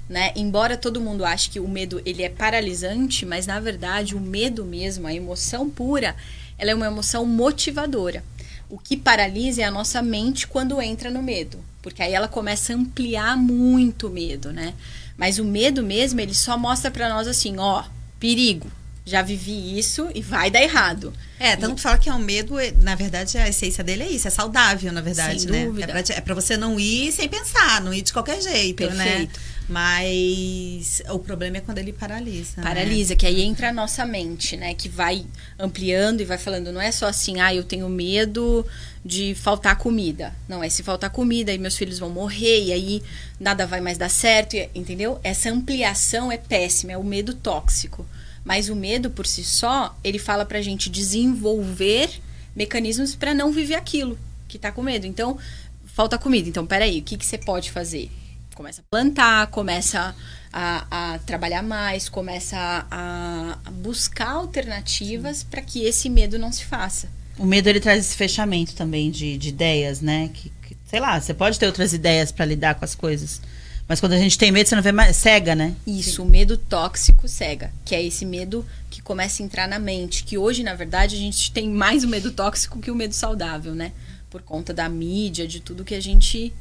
né? 0.09 0.33
Embora 0.35 0.75
todo 0.75 0.99
mundo 0.99 1.23
ache 1.23 1.49
que 1.49 1.57
o 1.57 1.69
medo 1.69 2.01
ele 2.05 2.23
é 2.23 2.27
paralisante, 2.27 3.25
mas 3.25 3.47
na 3.47 3.61
verdade 3.61 4.13
o 4.13 4.19
medo 4.19 4.65
mesmo, 4.65 5.07
a 5.07 5.13
emoção 5.13 5.69
pura, 5.69 6.17
ela 6.57 6.71
é 6.71 6.75
uma 6.75 6.87
emoção 6.87 7.25
motivadora. 7.25 8.21
O 8.69 8.77
que 8.77 8.97
paralisa 8.97 9.61
é 9.61 9.63
a 9.63 9.71
nossa 9.71 10.01
mente 10.01 10.47
quando 10.47 10.81
entra 10.81 11.09
no 11.09 11.23
medo, 11.23 11.63
porque 11.81 12.03
aí 12.03 12.13
ela 12.13 12.27
começa 12.27 12.73
a 12.73 12.75
ampliar 12.75 13.37
muito 13.37 14.07
o 14.07 14.11
medo, 14.11 14.51
né? 14.51 14.73
Mas 15.15 15.39
o 15.39 15.45
medo 15.45 15.81
mesmo, 15.81 16.19
ele 16.19 16.33
só 16.33 16.57
mostra 16.57 16.91
para 16.91 17.07
nós 17.07 17.25
assim, 17.25 17.57
ó, 17.57 17.85
perigo, 18.19 18.69
já 19.07 19.21
vivi 19.21 19.79
isso 19.79 20.09
e 20.13 20.21
vai 20.21 20.51
dar 20.51 20.61
errado. 20.61 21.13
É, 21.39 21.55
tanto 21.55 21.79
e... 21.79 21.81
fala 21.81 21.97
que 21.97 22.09
é 22.09 22.13
um 22.13 22.19
medo, 22.19 22.55
na 22.81 22.93
verdade, 22.93 23.37
a 23.37 23.47
essência 23.47 23.81
dele 23.81 24.03
é 24.03 24.09
isso, 24.09 24.27
é 24.27 24.31
saudável, 24.31 24.91
na 24.91 24.99
verdade, 24.99 25.43
sem 25.43 25.49
né? 25.49 25.65
Dúvida. 25.65 25.93
É 25.93 26.03
pra, 26.19 26.33
é 26.33 26.35
você 26.35 26.57
não 26.57 26.77
ir 26.77 27.13
sem 27.13 27.29
pensar, 27.29 27.79
não 27.79 27.93
ir 27.93 28.01
de 28.01 28.11
qualquer 28.11 28.41
jeito, 28.41 28.83
né? 28.89 29.03
Perfeito. 29.05 29.39
né? 29.39 29.45
Mas 29.69 31.01
o 31.09 31.19
problema 31.19 31.57
é 31.57 31.61
quando 31.61 31.77
ele 31.77 31.93
paralisa. 31.93 32.53
né? 32.57 32.63
Paralisa, 32.63 33.15
que 33.15 33.25
aí 33.25 33.41
entra 33.41 33.69
a 33.69 33.73
nossa 33.73 34.05
mente, 34.05 34.57
né? 34.57 34.73
Que 34.73 34.89
vai 34.89 35.25
ampliando 35.57 36.19
e 36.19 36.25
vai 36.25 36.37
falando, 36.37 36.71
não 36.73 36.81
é 36.81 36.91
só 36.91 37.07
assim, 37.07 37.39
ah, 37.39 37.55
eu 37.55 37.63
tenho 37.63 37.87
medo 37.87 38.65
de 39.05 39.33
faltar 39.35 39.77
comida. 39.77 40.35
Não, 40.49 40.61
é 40.61 40.67
se 40.67 40.83
faltar 40.83 41.09
comida, 41.11 41.49
aí 41.51 41.57
meus 41.57 41.77
filhos 41.77 41.97
vão 41.97 42.09
morrer, 42.09 42.65
e 42.65 42.73
aí 42.73 43.03
nada 43.39 43.65
vai 43.65 43.79
mais 43.79 43.97
dar 43.97 44.09
certo, 44.09 44.55
e- 44.55 44.69
entendeu? 44.75 45.17
Essa 45.23 45.49
ampliação 45.49 46.29
é 46.29 46.37
péssima, 46.37 46.91
é 46.91 46.97
o 46.97 47.03
medo 47.05 47.33
tóxico. 47.33 48.05
Mas 48.47 48.69
o 48.69 48.75
medo 48.77 49.09
por 49.09 49.27
si 49.27 49.43
só, 49.43 49.93
ele 50.01 50.17
fala 50.17 50.45
pra 50.45 50.61
gente 50.61 50.89
desenvolver 50.89 52.09
mecanismos 52.55 53.13
para 53.13 53.33
não 53.33 53.51
viver 53.51 53.75
aquilo 53.75 54.17
que 54.47 54.57
tá 54.57 54.71
com 54.71 54.81
medo. 54.81 55.05
Então, 55.05 55.37
falta 55.85 56.17
comida. 56.17 56.47
Então, 56.47 56.65
peraí, 56.65 56.99
o 56.99 57.03
que, 57.03 57.17
que 57.17 57.25
você 57.25 57.37
pode 57.37 57.69
fazer? 57.69 58.09
Começa 58.55 58.79
a 58.79 58.85
plantar, 58.89 59.47
começa 59.47 60.15
a, 60.53 61.15
a 61.15 61.19
trabalhar 61.19 61.61
mais, 61.61 62.07
começa 62.07 62.87
a, 62.89 63.59
a 63.65 63.69
buscar 63.69 64.29
alternativas 64.29 65.43
para 65.43 65.61
que 65.61 65.83
esse 65.83 66.07
medo 66.07 66.39
não 66.39 66.49
se 66.49 66.63
faça. 66.63 67.09
O 67.37 67.45
medo 67.45 67.67
ele 67.67 67.81
traz 67.81 67.99
esse 67.99 68.15
fechamento 68.15 68.73
também 68.75 69.11
de, 69.11 69.37
de 69.37 69.49
ideias, 69.49 69.99
né? 69.99 70.29
Que, 70.33 70.53
que, 70.65 70.77
sei 70.89 71.01
lá, 71.01 71.19
você 71.19 71.33
pode 71.33 71.59
ter 71.59 71.65
outras 71.65 71.91
ideias 71.91 72.31
pra 72.31 72.45
lidar 72.45 72.75
com 72.75 72.85
as 72.85 72.95
coisas. 72.95 73.41
Mas 73.87 73.99
quando 73.99 74.13
a 74.13 74.17
gente 74.17 74.37
tem 74.37 74.51
medo, 74.51 74.67
você 74.67 74.75
não 74.75 74.83
vê 74.83 74.91
mais. 74.91 75.15
Cega, 75.15 75.55
né? 75.55 75.73
Isso, 75.85 76.21
o 76.21 76.25
medo 76.25 76.57
tóxico 76.57 77.27
cega, 77.27 77.71
que 77.85 77.95
é 77.95 78.03
esse 78.03 78.25
medo 78.25 78.65
que 78.89 79.01
começa 79.01 79.41
a 79.41 79.45
entrar 79.45 79.67
na 79.67 79.79
mente, 79.79 80.23
que 80.23 80.37
hoje, 80.37 80.61
na 80.61 80.75
verdade, 80.75 81.15
a 81.15 81.19
gente 81.19 81.51
tem 81.51 81.69
mais 81.69 82.03
o 82.03 82.07
medo 82.07 82.31
tóxico 82.31 82.79
que 82.79 82.91
o 82.91 82.95
medo 82.95 83.13
saudável, 83.13 83.73
né? 83.73 83.93
Por 84.29 84.41
conta 84.41 84.73
da 84.73 84.89
mídia, 84.89 85.47
de 85.47 85.61
tudo 85.61 85.85
que 85.85 85.95
a 85.95 86.01
gente 86.01 86.53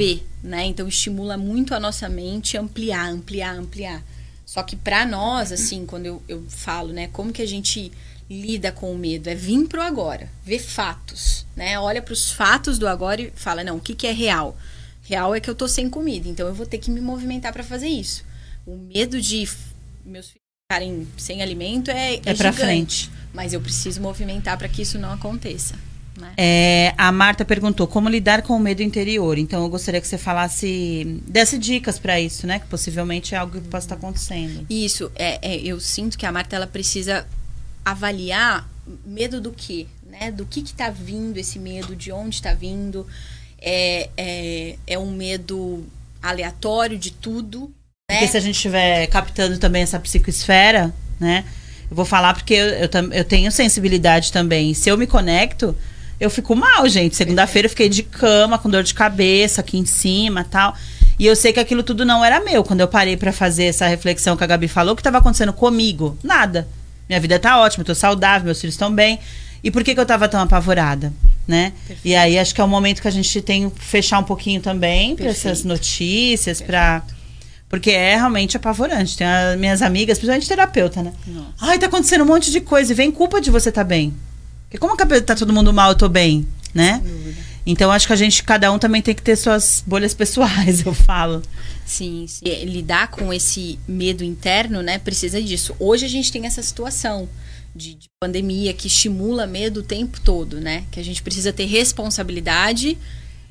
vê, 0.00 0.22
né? 0.42 0.64
Então 0.64 0.88
estimula 0.88 1.36
muito 1.36 1.74
a 1.74 1.80
nossa 1.80 2.08
mente 2.08 2.56
ampliar, 2.56 3.10
ampliar, 3.10 3.54
ampliar. 3.54 4.02
Só 4.46 4.62
que 4.62 4.74
pra 4.74 5.06
nós, 5.06 5.52
assim, 5.52 5.86
quando 5.86 6.06
eu, 6.06 6.22
eu 6.28 6.44
falo, 6.48 6.92
né, 6.92 7.08
como 7.12 7.32
que 7.32 7.40
a 7.40 7.46
gente 7.46 7.92
lida 8.28 8.72
com 8.72 8.92
o 8.92 8.98
medo? 8.98 9.28
É 9.28 9.34
vir 9.34 9.66
pro 9.66 9.82
agora, 9.82 10.28
ver 10.44 10.58
fatos, 10.58 11.46
né? 11.54 11.78
Olha 11.78 12.02
pros 12.02 12.30
fatos 12.30 12.78
do 12.78 12.88
agora 12.88 13.20
e 13.20 13.32
fala, 13.34 13.62
não, 13.62 13.76
o 13.76 13.80
que 13.80 13.94
que 13.94 14.06
é 14.06 14.12
real? 14.12 14.56
Real 15.02 15.34
é 15.34 15.40
que 15.40 15.50
eu 15.50 15.54
tô 15.54 15.66
sem 15.66 15.90
comida, 15.90 16.28
então 16.28 16.46
eu 16.46 16.54
vou 16.54 16.66
ter 16.66 16.78
que 16.78 16.90
me 16.90 17.00
movimentar 17.00 17.52
pra 17.52 17.64
fazer 17.64 17.88
isso. 17.88 18.24
O 18.66 18.76
medo 18.76 19.20
de 19.20 19.48
meus 20.04 20.26
filhos 20.28 20.42
ficarem 20.70 21.06
sem 21.16 21.42
alimento 21.42 21.90
é, 21.90 22.14
É 22.14 22.34
pra 22.34 22.50
gigante, 22.50 22.56
frente. 22.56 23.10
Mas 23.34 23.52
eu 23.52 23.60
preciso 23.60 24.00
movimentar 24.00 24.56
pra 24.56 24.68
que 24.68 24.82
isso 24.82 24.98
não 24.98 25.12
aconteça. 25.12 25.74
Né? 26.16 26.32
É, 26.36 26.94
a 26.96 27.10
Marta 27.10 27.44
perguntou 27.44 27.86
como 27.86 28.08
lidar 28.08 28.42
com 28.42 28.54
o 28.54 28.60
medo 28.60 28.82
interior. 28.82 29.38
Então 29.38 29.62
eu 29.62 29.68
gostaria 29.68 30.00
que 30.00 30.06
você 30.06 30.18
falasse, 30.18 31.20
desse 31.26 31.58
dicas 31.58 31.98
pra 31.98 32.20
isso, 32.20 32.46
né? 32.46 32.58
Que 32.58 32.66
possivelmente 32.66 33.34
é 33.34 33.38
algo 33.38 33.60
que 33.60 33.68
possa 33.68 33.86
estar 33.86 33.94
acontecendo. 33.96 34.66
Isso, 34.68 35.10
é, 35.14 35.38
é, 35.42 35.56
eu 35.58 35.80
sinto 35.80 36.18
que 36.18 36.26
a 36.26 36.32
Marta 36.32 36.54
ela 36.54 36.66
precisa 36.66 37.26
avaliar 37.84 38.68
medo 39.04 39.40
do 39.40 39.52
quê, 39.52 39.86
né? 40.06 40.30
Do 40.30 40.44
que 40.44 40.62
que 40.62 40.74
tá 40.74 40.90
vindo 40.90 41.38
esse 41.38 41.58
medo, 41.58 41.96
de 41.96 42.12
onde 42.12 42.36
está 42.36 42.52
vindo. 42.54 43.06
É, 43.64 44.10
é, 44.16 44.76
é 44.86 44.98
um 44.98 45.12
medo 45.12 45.86
aleatório 46.20 46.98
de 46.98 47.12
tudo, 47.12 47.72
Porque 48.08 48.24
né? 48.24 48.30
se 48.30 48.36
a 48.36 48.40
gente 48.40 48.56
estiver 48.56 49.06
captando 49.06 49.58
também 49.58 49.82
essa 49.82 49.98
psicoesfera, 49.98 50.92
né? 51.18 51.44
Eu 51.90 51.96
vou 51.96 52.04
falar 52.04 52.34
porque 52.34 52.54
eu, 52.54 52.66
eu, 52.66 53.12
eu 53.12 53.24
tenho 53.24 53.52
sensibilidade 53.52 54.32
também. 54.32 54.72
Se 54.74 54.88
eu 54.88 54.96
me 54.96 55.06
conecto, 55.06 55.76
eu 56.18 56.30
fico 56.30 56.56
mal, 56.56 56.88
gente. 56.88 57.14
Segunda-feira 57.14 57.66
eu 57.66 57.70
fiquei 57.70 57.88
de 57.88 58.02
cama, 58.02 58.58
com 58.58 58.70
dor 58.70 58.82
de 58.82 58.94
cabeça 58.94 59.60
aqui 59.60 59.76
em 59.78 59.84
cima 59.84 60.44
tal. 60.44 60.74
E 61.18 61.26
eu 61.26 61.36
sei 61.36 61.52
que 61.52 61.60
aquilo 61.60 61.82
tudo 61.82 62.04
não 62.04 62.24
era 62.24 62.40
meu. 62.40 62.64
Quando 62.64 62.80
eu 62.80 62.88
parei 62.88 63.16
pra 63.16 63.32
fazer 63.32 63.64
essa 63.64 63.86
reflexão 63.86 64.36
que 64.36 64.42
a 64.42 64.46
Gabi 64.46 64.68
falou, 64.68 64.92
o 64.92 64.96
que 64.96 65.00
estava 65.00 65.18
acontecendo 65.18 65.52
comigo? 65.52 66.16
Nada. 66.22 66.66
Minha 67.08 67.20
vida 67.20 67.38
tá 67.38 67.60
ótima, 67.60 67.84
tô 67.84 67.94
saudável, 67.94 68.46
meus 68.46 68.60
filhos 68.60 68.74
estão 68.74 68.92
bem. 68.92 69.18
E 69.62 69.70
por 69.70 69.84
que, 69.84 69.94
que 69.94 70.00
eu 70.00 70.06
tava 70.06 70.28
tão 70.28 70.40
apavorada? 70.40 71.12
Né? 71.46 71.72
E 72.04 72.14
aí 72.14 72.38
acho 72.38 72.54
que 72.54 72.60
é 72.60 72.64
o 72.64 72.68
momento 72.68 73.02
que 73.02 73.08
a 73.08 73.10
gente 73.10 73.42
tem 73.42 73.68
que 73.68 73.82
fechar 73.82 74.18
um 74.20 74.24
pouquinho 74.24 74.60
também 74.60 75.16
para 75.16 75.26
essas 75.26 75.42
Perfeito. 75.42 75.68
notícias, 75.68 76.60
para 76.60 77.02
porque 77.68 77.90
é 77.90 78.16
realmente 78.16 78.54
apavorante. 78.54 79.16
Tem 79.16 79.26
as 79.26 79.58
minhas 79.58 79.80
amigas, 79.80 80.18
principalmente 80.18 80.46
terapeuta, 80.46 81.02
né? 81.02 81.10
Nossa. 81.26 81.48
Ai, 81.58 81.78
tá 81.78 81.86
acontecendo 81.86 82.22
um 82.22 82.26
monte 82.26 82.50
de 82.50 82.60
coisa 82.60 82.92
e 82.92 82.94
vem 82.94 83.10
culpa 83.10 83.40
de 83.40 83.50
você 83.50 83.72
tá 83.72 83.82
bem. 83.82 84.14
Porque 84.64 84.76
como 84.76 84.94
que 84.94 85.20
tá 85.22 85.34
todo 85.34 85.54
mundo 85.54 85.72
mal, 85.72 85.92
eu 85.92 85.94
tô 85.96 86.06
bem, 86.06 86.46
né? 86.74 87.02
Então 87.64 87.90
acho 87.90 88.06
que 88.06 88.12
a 88.12 88.16
gente, 88.16 88.42
cada 88.42 88.70
um 88.70 88.78
também 88.78 89.00
tem 89.00 89.14
que 89.14 89.22
ter 89.22 89.36
suas 89.36 89.82
bolhas 89.86 90.12
pessoais, 90.12 90.84
eu 90.84 90.92
falo. 90.92 91.40
Sim, 91.86 92.26
sim. 92.28 92.44
E 92.44 92.64
lidar 92.66 93.08
com 93.08 93.32
esse 93.32 93.78
medo 93.88 94.22
interno, 94.22 94.82
né? 94.82 94.98
Precisa 94.98 95.40
disso. 95.40 95.74
Hoje 95.78 96.04
a 96.04 96.08
gente 96.08 96.30
tem 96.30 96.44
essa 96.44 96.62
situação 96.62 97.26
de, 97.74 97.94
de 97.94 98.08
pandemia 98.20 98.72
que 98.72 98.86
estimula 98.86 99.46
medo 99.46 99.80
o 99.80 99.82
tempo 99.82 100.20
todo, 100.20 100.60
né? 100.60 100.84
Que 100.90 101.00
a 101.00 101.04
gente 101.04 101.22
precisa 101.22 101.52
ter 101.52 101.64
responsabilidade, 101.64 102.98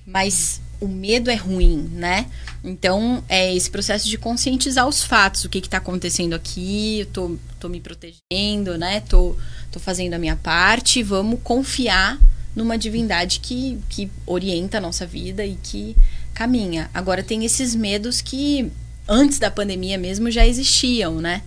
mas 0.06 0.62
o 0.80 0.88
medo 0.88 1.30
é 1.30 1.36
ruim, 1.36 1.90
né? 1.94 2.28
Então, 2.64 3.24
é 3.30 3.56
esse 3.56 3.70
processo 3.70 4.08
de 4.08 4.18
conscientizar 4.18 4.88
os 4.88 5.04
fatos, 5.04 5.46
o 5.46 5.50
que 5.50 5.60
está 5.60 5.78
acontecendo 5.78 6.34
aqui, 6.34 7.00
eu 7.00 7.06
tô, 7.08 7.38
tô 7.60 7.70
me 7.70 7.80
protegendo, 7.80 8.78
né? 8.78 9.00
Tô, 9.02 9.36
tô 9.72 9.80
fazendo 9.80 10.16
a 10.16 10.20
minha 10.20 10.36
parte, 10.36 11.04
vamos 11.04 11.40
confiar 11.44 12.20
numa 12.56 12.78
divindade 12.78 13.40
que, 13.40 13.80
que 13.90 14.10
orienta 14.26 14.80
a 14.80 14.82
nossa 14.82 15.06
vida 15.06 15.46
e 15.46 15.56
que 15.56 15.96
caminha. 16.34 16.90
Agora, 16.94 17.24
tem 17.24 17.46
esses 17.46 17.76
medos 17.76 18.22
que 18.22 18.72
antes 19.08 19.40
da 19.40 19.52
pandemia 19.52 19.98
mesmo 19.98 20.30
já 20.32 20.46
existiam, 20.46 21.22
né? 21.22 21.44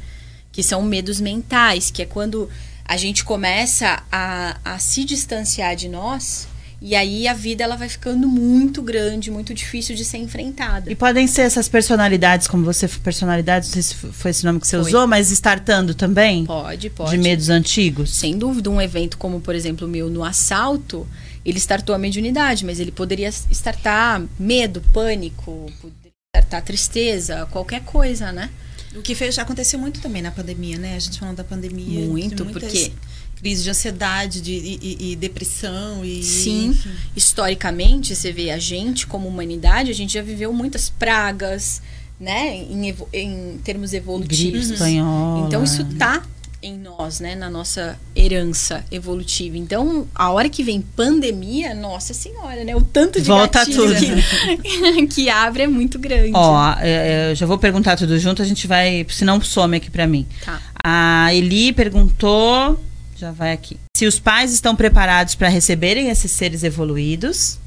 Que 0.54 0.62
são 0.62 0.80
medos 0.80 1.20
mentais, 1.20 1.90
que 1.90 2.00
é 2.00 2.06
quando 2.06 2.48
a 2.86 2.96
gente 2.96 3.24
começa 3.24 4.02
a, 4.10 4.56
a 4.64 4.78
se 4.78 5.04
distanciar 5.04 5.76
de 5.76 5.88
nós 5.88 6.46
e 6.86 6.94
aí 6.94 7.26
a 7.26 7.32
vida 7.32 7.64
ela 7.64 7.76
vai 7.76 7.88
ficando 7.88 8.28
muito 8.28 8.82
grande, 8.82 9.30
muito 9.30 9.54
difícil 9.54 9.96
de 9.96 10.04
ser 10.04 10.18
enfrentada. 10.18 10.92
E 10.92 10.94
podem 10.94 11.26
ser 11.26 11.40
essas 11.40 11.66
personalidades, 11.66 12.46
como 12.46 12.62
você, 12.62 12.86
personalidades, 12.86 13.70
não 13.70 13.72
sei 13.72 13.82
se 13.82 13.94
foi 13.94 14.30
esse 14.30 14.44
nome 14.44 14.60
que 14.60 14.66
você 14.66 14.76
Foi. 14.76 14.88
usou, 14.88 15.06
mas 15.06 15.30
startando 15.30 15.94
também? 15.94 16.44
Pode, 16.44 16.90
pode. 16.90 17.12
De 17.12 17.16
medos 17.16 17.48
antigos? 17.48 18.14
Sem 18.14 18.36
dúvida, 18.36 18.68
um 18.68 18.82
evento 18.82 19.16
como, 19.16 19.40
por 19.40 19.54
exemplo, 19.54 19.86
o 19.86 19.90
meu 19.90 20.10
no 20.10 20.22
assalto, 20.22 21.08
ele 21.42 21.58
startou 21.58 21.94
a 21.94 21.98
mediunidade, 21.98 22.66
mas 22.66 22.78
ele 22.78 22.92
poderia 22.92 23.30
startar 23.30 24.22
medo, 24.38 24.82
pânico, 24.92 25.72
poderia 25.80 26.12
startar 26.36 26.60
tristeza, 26.60 27.48
qualquer 27.50 27.80
coisa, 27.80 28.30
né? 28.30 28.50
O 28.94 29.02
que 29.02 29.14
fez, 29.14 29.34
já 29.34 29.42
aconteceu 29.42 29.78
muito 29.78 30.00
também 30.00 30.22
na 30.22 30.30
pandemia, 30.30 30.78
né? 30.78 30.94
A 30.96 30.98
gente 30.98 31.18
falando 31.18 31.36
da 31.36 31.44
pandemia. 31.44 32.06
Muito, 32.06 32.44
porque- 32.46 32.92
Crise 33.36 33.62
de 33.64 33.68
ansiedade 33.70 34.40
de, 34.40 34.52
e, 34.52 35.12
e- 35.12 35.16
depressão 35.16 36.02
e. 36.04 36.22
Sim. 36.22 36.68
enfim. 36.68 36.90
Historicamente, 37.14 38.14
você 38.16 38.32
vê 38.32 38.50
a 38.50 38.58
gente 38.58 39.06
como 39.06 39.28
humanidade, 39.28 39.90
a 39.90 39.94
gente 39.94 40.14
já 40.14 40.22
viveu 40.22 40.50
muitas 40.52 40.88
pragas, 40.88 41.82
né? 42.18 42.54
Em, 42.56 42.94
em 43.12 43.58
termos 43.62 43.90
Gripe 43.90 44.02
evolutivos. 44.04 44.70
espanhola. 44.70 45.46
Então 45.46 45.62
isso 45.64 45.84
tá 45.98 46.24
em 46.64 46.78
nós, 46.78 47.20
né, 47.20 47.34
na 47.34 47.50
nossa 47.50 47.98
herança 48.16 48.82
evolutiva. 48.90 49.58
Então, 49.58 50.08
a 50.14 50.30
hora 50.30 50.48
que 50.48 50.64
vem 50.64 50.80
pandemia, 50.80 51.74
nossa 51.74 52.14
senhora, 52.14 52.64
né, 52.64 52.74
o 52.74 52.80
tanto 52.80 53.20
de 53.20 53.28
Volta 53.28 53.66
tudo. 53.66 53.94
Que, 53.94 55.06
que 55.12 55.28
abre 55.28 55.64
é 55.64 55.66
muito 55.66 55.98
grande. 55.98 56.32
Ó, 56.32 56.74
é, 56.80 57.30
eu 57.30 57.34
já 57.34 57.44
vou 57.44 57.58
perguntar 57.58 57.96
tudo 57.96 58.18
junto, 58.18 58.40
a 58.40 58.44
gente 58.46 58.66
vai. 58.66 59.06
Senão 59.10 59.40
some 59.42 59.76
aqui 59.76 59.90
pra 59.90 60.06
mim. 60.06 60.26
Tá. 60.44 60.60
A 60.82 61.34
Eli 61.34 61.72
perguntou. 61.72 62.82
Já 63.16 63.30
vai 63.30 63.52
aqui. 63.52 63.76
Se 63.96 64.06
os 64.06 64.18
pais 64.18 64.52
estão 64.52 64.74
preparados 64.74 65.34
para 65.34 65.48
receberem 65.48 66.08
esses 66.08 66.30
seres 66.30 66.64
evoluídos. 66.64 67.58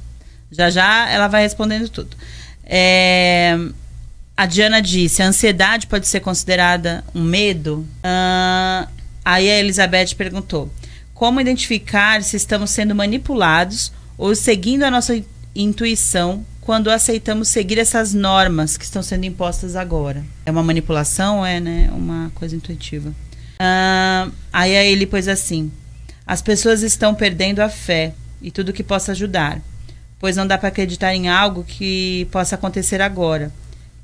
Já 0.52 0.70
já 0.70 1.10
ela 1.10 1.28
vai 1.28 1.44
respondendo 1.44 1.88
tudo. 1.90 2.16
É, 2.64 3.58
a 4.38 4.46
Diana 4.46 4.80
disse: 4.80 5.24
a 5.24 5.28
ansiedade 5.28 5.88
pode 5.88 6.08
ser 6.08 6.20
considerada 6.20 7.04
um 7.14 7.24
medo? 7.24 7.86
Ah, 8.04 8.88
aí 9.26 9.50
a 9.50 9.60
Elizabeth 9.60 10.14
perguntou: 10.16 10.72
como 11.14 11.42
identificar 11.42 12.22
se 12.22 12.38
estamos 12.38 12.70
sendo 12.70 12.94
manipulados 12.94 13.92
ou 14.16 14.36
seguindo 14.36 14.84
a 14.84 14.92
nossa 14.92 15.20
intuição 15.56 16.46
quando 16.62 16.92
aceitamos 16.92 17.48
seguir 17.48 17.80
essas 17.80 18.14
normas 18.14 18.78
que 18.78 18.84
estão 18.84 19.02
sendo 19.02 19.26
impostas 19.26 19.76
agora? 19.76 20.24
É 20.46 20.52
uma 20.52 20.62
manipulação 20.62 21.44
é 21.44 21.60
né, 21.60 21.90
uma 21.92 22.32
coisa 22.36 22.56
intuitiva? 22.56 23.12
Ah, 23.60 24.30
aí 24.54 24.72
ele 24.72 25.08
pôs 25.08 25.28
assim: 25.28 25.72
as 26.28 26.44
pessoas 26.44 26.84
estão 26.84 27.16
perdendo 27.16 27.60
a 27.60 27.70
fé 27.70 28.14
e 28.40 28.52
tudo 28.52 28.72
que 28.72 28.84
possa 28.84 29.14
ajudar, 29.14 29.60
pois 30.20 30.36
não 30.36 30.46
dá 30.46 30.60
para 30.60 30.70
acreditar 30.70 31.16
em 31.16 31.28
algo 31.28 31.64
que 31.64 32.28
possa 32.32 32.54
acontecer 32.54 33.02
agora. 33.02 33.52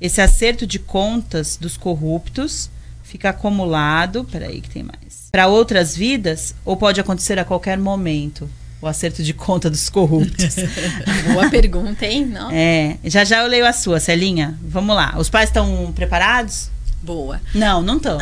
Esse 0.04 0.20
acerto 0.20 0.66
de 0.66 0.78
contas 0.78 1.56
dos 1.58 1.78
corruptos 1.78 2.68
fica 3.02 3.30
acumulado, 3.30 4.22
peraí 4.30 4.60
que 4.60 4.68
tem 4.68 4.82
mais, 4.82 5.30
para 5.32 5.46
outras 5.46 5.96
vidas 5.96 6.54
ou 6.62 6.76
pode 6.76 7.00
acontecer 7.00 7.38
a 7.38 7.44
qualquer 7.44 7.78
momento. 7.78 8.46
o 8.82 8.86
acerto 8.86 9.22
de 9.22 9.32
conta 9.32 9.70
dos 9.70 9.88
corruptos? 9.88 10.56
Boa 11.32 11.48
pergunta, 11.48 12.04
hein? 12.04 12.26
Não? 12.26 12.50
É, 12.52 12.98
já 13.02 13.24
já 13.24 13.40
eu 13.44 13.48
leio 13.48 13.66
a 13.66 13.72
sua, 13.72 13.98
Celinha. 13.98 14.58
Vamos 14.60 14.94
lá. 14.94 15.14
Os 15.16 15.30
pais 15.30 15.48
estão 15.48 15.90
preparados? 15.94 16.68
Boa. 17.00 17.40
Não, 17.54 17.80
não 17.80 17.96
estão. 17.96 18.18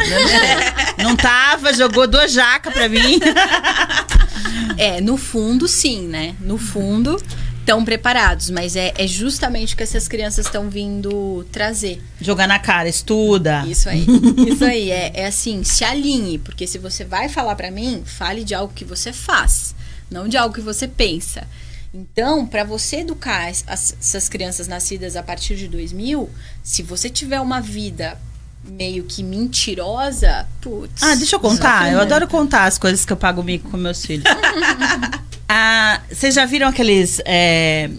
Não 0.99 1.16
tava, 1.16 1.75
jogou 1.75 2.07
duas 2.07 2.33
jacas 2.33 2.73
pra 2.73 2.88
mim. 2.88 3.18
É, 4.79 5.01
no 5.01 5.16
fundo, 5.16 5.68
sim, 5.68 6.07
né? 6.09 6.35
No 6.40 6.57
fundo, 6.59 7.21
estão 7.62 7.85
preparados, 7.85 8.51
mas 8.51 8.77
é, 8.77 8.92
é 8.96 9.07
justamente 9.07 9.75
o 9.75 9.77
que 9.77 9.83
essas 9.85 10.07
crianças 10.09 10.46
estão 10.46 10.68
vindo 10.68 11.44
trazer. 11.51 12.03
Jogar 12.20 12.46
na 12.46 12.59
cara, 12.59 12.88
estuda. 12.88 13.64
Isso 13.66 13.88
aí. 13.88 14.05
Isso 14.46 14.64
aí. 14.64 14.90
É, 14.90 15.12
é 15.14 15.27
assim, 15.27 15.62
se 15.64 15.85
alinhe, 15.85 16.38
porque 16.38 16.66
se 16.66 16.77
você 16.79 17.05
vai 17.05 17.29
falar 17.29 17.55
pra 17.55 17.70
mim, 17.70 18.03
fale 18.05 18.44
de 18.44 18.55
algo 18.55 18.75
que 18.75 18.85
você 18.85 19.12
faz, 19.12 19.75
não 20.11 20.29
de 20.29 20.37
algo 20.37 20.55
que 20.55 20.61
você 20.61 20.87
pensa. 20.88 21.46
Então, 21.94 22.46
para 22.46 22.64
você 22.64 22.96
educar 23.01 23.48
as- 23.48 23.64
as- 23.66 23.96
essas 24.01 24.29
crianças 24.29 24.66
nascidas 24.66 25.14
a 25.14 25.22
partir 25.22 25.57
de 25.57 25.68
2000, 25.68 26.29
se 26.62 26.83
você 26.83 27.09
tiver 27.11 27.40
uma 27.40 27.61
vida 27.61 28.18
meio 28.64 29.05
que 29.05 29.22
mentirosa, 29.22 30.46
putz. 30.61 31.03
Ah, 31.03 31.14
deixa 31.14 31.37
eu 31.37 31.40
contar. 31.40 31.92
Eu 31.92 32.01
adoro 32.01 32.27
contar 32.29 32.64
as 32.64 32.79
coisas 32.79 33.05
que 33.05 33.12
eu 33.12 33.16
pago 33.16 33.42
mico 33.42 33.70
com 33.70 33.77
meus 33.77 34.05
filhos. 34.05 34.25
ah, 35.48 36.01
vocês 36.11 36.35
já 36.35 36.44
viram 36.46 36.68
aqueles 36.68 37.20
é, 37.25 37.90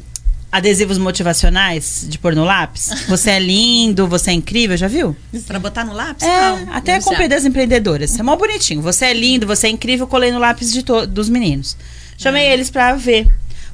adesivos 0.52 0.97
motivacionais 0.97 2.06
de 2.08 2.17
pôr 2.17 2.36
no 2.36 2.45
lápis? 2.45 2.89
Você 3.08 3.32
é 3.32 3.39
lindo, 3.39 4.08
você 4.08 4.32
é 4.32 4.34
incrível, 4.34 4.78
já 4.78 4.88
viu? 4.88 5.15
Pra 5.45 5.60
botar 5.60 5.84
no 5.84 5.93
lápis? 5.93 6.26
É, 6.26 6.41
Não. 6.41 6.73
até 6.73 6.99
já. 6.99 7.08
comprei 7.08 7.28
das 7.28 7.45
empreendedoras. 7.45 8.17
É 8.17 8.23
mó 8.23 8.36
bonitinho. 8.36 8.82
Você 8.82 9.06
é 9.06 9.13
lindo, 9.13 9.45
você 9.45 9.67
é 9.67 9.69
incrível, 9.69 10.08
colei 10.08 10.32
no 10.32 10.39
lápis 10.39 10.71
de 10.71 10.84
dos 11.08 11.30
meninos. 11.30 11.76
Chamei 12.17 12.47
eles 12.47 12.69
pra 12.69 12.93
ver. 12.95 13.28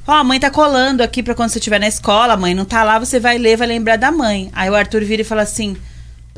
Ó, 0.06 0.12
a 0.12 0.24
mãe 0.24 0.40
tá 0.40 0.50
colando 0.50 1.02
aqui 1.02 1.22
pra 1.22 1.34
quando 1.34 1.50
você 1.50 1.58
estiver 1.58 1.78
na 1.78 1.86
escola, 1.86 2.32
a 2.32 2.36
mãe 2.36 2.54
não 2.54 2.64
tá 2.64 2.82
lá, 2.82 2.98
você 2.98 3.20
vai 3.20 3.38
ler, 3.38 3.56
vai 3.56 3.68
lembrar 3.68 3.96
da 3.96 4.10
mãe. 4.10 4.50
Aí 4.52 4.68
o 4.68 4.74
Arthur 4.74 5.04
vira 5.04 5.22
e 5.22 5.24
fala 5.24 5.42
assim: 5.42 5.76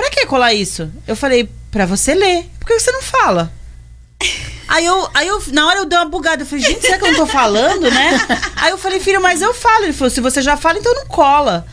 Pra 0.03 0.11
que 0.11 0.27
colar 0.27 0.53
isso? 0.53 0.91
Eu 1.07 1.15
falei, 1.15 1.49
pra 1.71 1.87
você 1.87 2.13
ler. 2.13 2.51
Por 2.59 2.67
que 2.67 2.77
você 2.77 2.91
não 2.91 3.01
fala? 3.01 3.53
Aí 4.67 4.85
eu, 4.85 5.09
aí 5.15 5.29
eu, 5.29 5.41
na 5.53 5.65
hora 5.65 5.79
eu 5.79 5.85
dei 5.85 5.97
uma 5.97 6.07
bugada. 6.07 6.43
Eu 6.43 6.47
falei, 6.47 6.65
gente, 6.65 6.81
será 6.81 6.99
que 6.99 7.05
eu 7.05 7.13
não 7.13 7.19
tô 7.19 7.27
falando, 7.27 7.89
né? 7.89 8.21
Aí 8.57 8.73
eu 8.73 8.79
falei, 8.79 8.99
filho, 8.99 9.23
mas 9.23 9.41
eu 9.41 9.55
falo. 9.55 9.85
Ele 9.85 9.93
falou, 9.93 10.11
se 10.11 10.21
você 10.21 10.43
já 10.43 10.57
fala, 10.57 10.81
então 10.81 10.93
não 10.93 11.07
cola. 11.07 11.65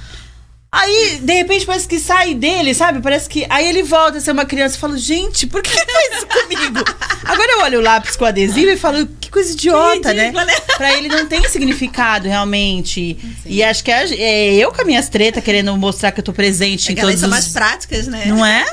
Aí, 0.71 1.19
de 1.23 1.33
repente, 1.33 1.65
parece 1.65 1.87
que 1.87 1.99
sai 1.99 2.35
dele, 2.35 2.75
sabe? 2.75 3.01
Parece 3.01 3.27
que. 3.27 3.43
Aí 3.49 3.67
ele 3.67 3.81
volta 3.81 4.19
a 4.19 4.21
ser 4.21 4.31
uma 4.31 4.45
criança 4.45 4.75
e 4.75 4.79
falo, 4.79 4.95
gente, 4.97 5.47
por 5.47 5.63
que 5.63 5.71
ele 5.71 5.91
faz 5.91 6.17
isso 6.17 6.27
comigo? 6.27 6.79
Agora 7.25 7.51
eu 7.53 7.61
olho 7.61 7.79
o 7.79 7.81
lápis 7.81 8.15
com 8.15 8.23
adesivo 8.25 8.69
e 8.69 8.77
falo, 8.77 9.07
que 9.19 9.31
coisa 9.31 9.51
idiota, 9.51 10.13
né? 10.13 10.25
ridícula, 10.27 10.45
né? 10.45 10.53
Pra 10.77 10.93
ele 10.95 11.07
não 11.07 11.25
tem 11.25 11.43
significado, 11.49 12.27
realmente. 12.27 13.17
E 13.47 13.63
acho 13.63 13.83
que 13.83 13.91
é, 13.91 14.13
é 14.13 14.53
eu 14.55 14.71
com 14.71 14.79
as 14.81 14.85
minhas 14.85 15.09
tretas 15.09 15.43
querendo 15.43 15.75
mostrar 15.75 16.11
que 16.11 16.19
eu 16.19 16.23
tô 16.23 16.33
presente 16.33 16.89
É 16.89 16.91
em 16.91 16.95
que 16.95 17.01
elas 17.01 17.15
todos 17.15 17.19
são 17.21 17.29
os. 17.29 17.35
mais 17.35 17.47
práticas, 17.47 18.05
né? 18.07 18.25
Não 18.27 18.45
é? 18.45 18.63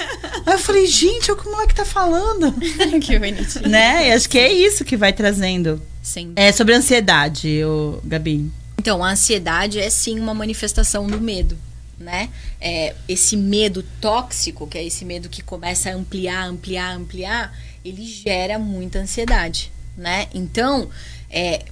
Aí 0.45 0.53
eu 0.53 0.59
falei, 0.59 0.87
gente, 0.87 1.31
olha 1.31 1.41
o 1.41 1.43
que 1.43 1.49
o 1.49 1.53
moleque 1.53 1.75
tá 1.75 1.85
falando. 1.87 2.53
que 3.01 3.19
bonitinho. 3.19 3.69
né? 3.69 4.09
E 4.09 4.13
acho 4.13 4.29
que 4.29 4.39
é 4.39 4.53
isso 4.53 4.85
que 4.85 4.99
vai 4.99 5.15
trazendo. 5.15 5.81
Sem 6.03 6.33
É 6.37 6.53
sobre 6.53 6.75
ansiedade, 6.75 7.65
o 7.65 8.01
Gabi. 8.05 8.51
Então, 8.79 9.03
a 9.03 9.11
ansiedade 9.13 9.81
é 9.81 9.89
sim 9.89 10.21
uma 10.21 10.35
manifestação 10.35 11.07
do 11.07 11.19
medo, 11.21 11.57
né? 11.99 12.29
É, 12.61 12.95
esse 13.09 13.37
medo 13.37 13.83
tóxico, 14.01 14.67
que 14.67 14.79
é 14.79 14.85
esse 14.85 15.05
medo 15.05 15.29
que 15.29 15.43
começa 15.43 15.91
a 15.91 15.95
ampliar, 15.95 16.47
ampliar, 16.47 16.95
ampliar, 16.95 17.57
ele 17.85 18.05
gera 18.05 18.59
muita 18.59 18.99
ansiedade, 18.99 19.73
né? 19.97 20.29
Então, 20.35 20.89
é 21.31 21.65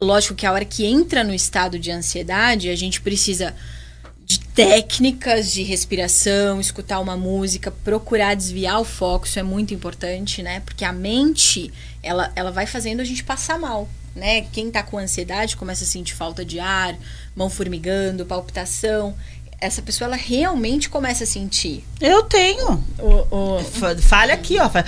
lógico 0.00 0.34
que 0.34 0.46
a 0.46 0.52
hora 0.52 0.64
que 0.64 0.84
entra 0.84 1.22
no 1.22 1.34
estado 1.34 1.78
de 1.78 1.90
ansiedade, 1.90 2.70
a 2.70 2.76
gente 2.76 3.00
precisa 3.00 3.54
de 4.24 4.38
técnicas 4.38 5.52
de 5.52 5.64
respiração, 5.64 6.60
escutar 6.60 7.00
uma 7.00 7.16
música, 7.16 7.70
procurar 7.70 8.34
desviar 8.34 8.80
o 8.80 8.84
foco, 8.84 9.26
isso 9.26 9.40
é 9.40 9.42
muito 9.42 9.74
importante, 9.74 10.40
né? 10.40 10.60
Porque 10.60 10.84
a 10.84 10.92
mente, 10.92 11.72
ela, 12.00 12.30
ela 12.36 12.52
vai 12.52 12.64
fazendo 12.64 13.00
a 13.00 13.04
gente 13.04 13.24
passar 13.24 13.58
mal, 13.58 13.88
né? 14.14 14.42
Quem 14.52 14.70
tá 14.70 14.84
com 14.84 14.98
ansiedade 14.98 15.56
começa 15.56 15.82
a 15.82 15.86
sentir 15.86 16.14
falta 16.14 16.44
de 16.44 16.60
ar, 16.60 16.96
mão 17.34 17.50
formigando, 17.50 18.24
palpitação. 18.24 19.16
Essa 19.60 19.82
pessoa, 19.82 20.06
ela 20.08 20.16
realmente 20.16 20.88
começa 20.88 21.24
a 21.24 21.26
sentir. 21.26 21.84
Eu 22.00 22.22
tenho. 22.22 22.82
O, 22.98 23.58
o, 23.58 23.64
Fa- 23.64 23.94
Falha 23.96 24.32
aqui, 24.32 24.58
ó. 24.58 24.70
Fala, 24.70 24.86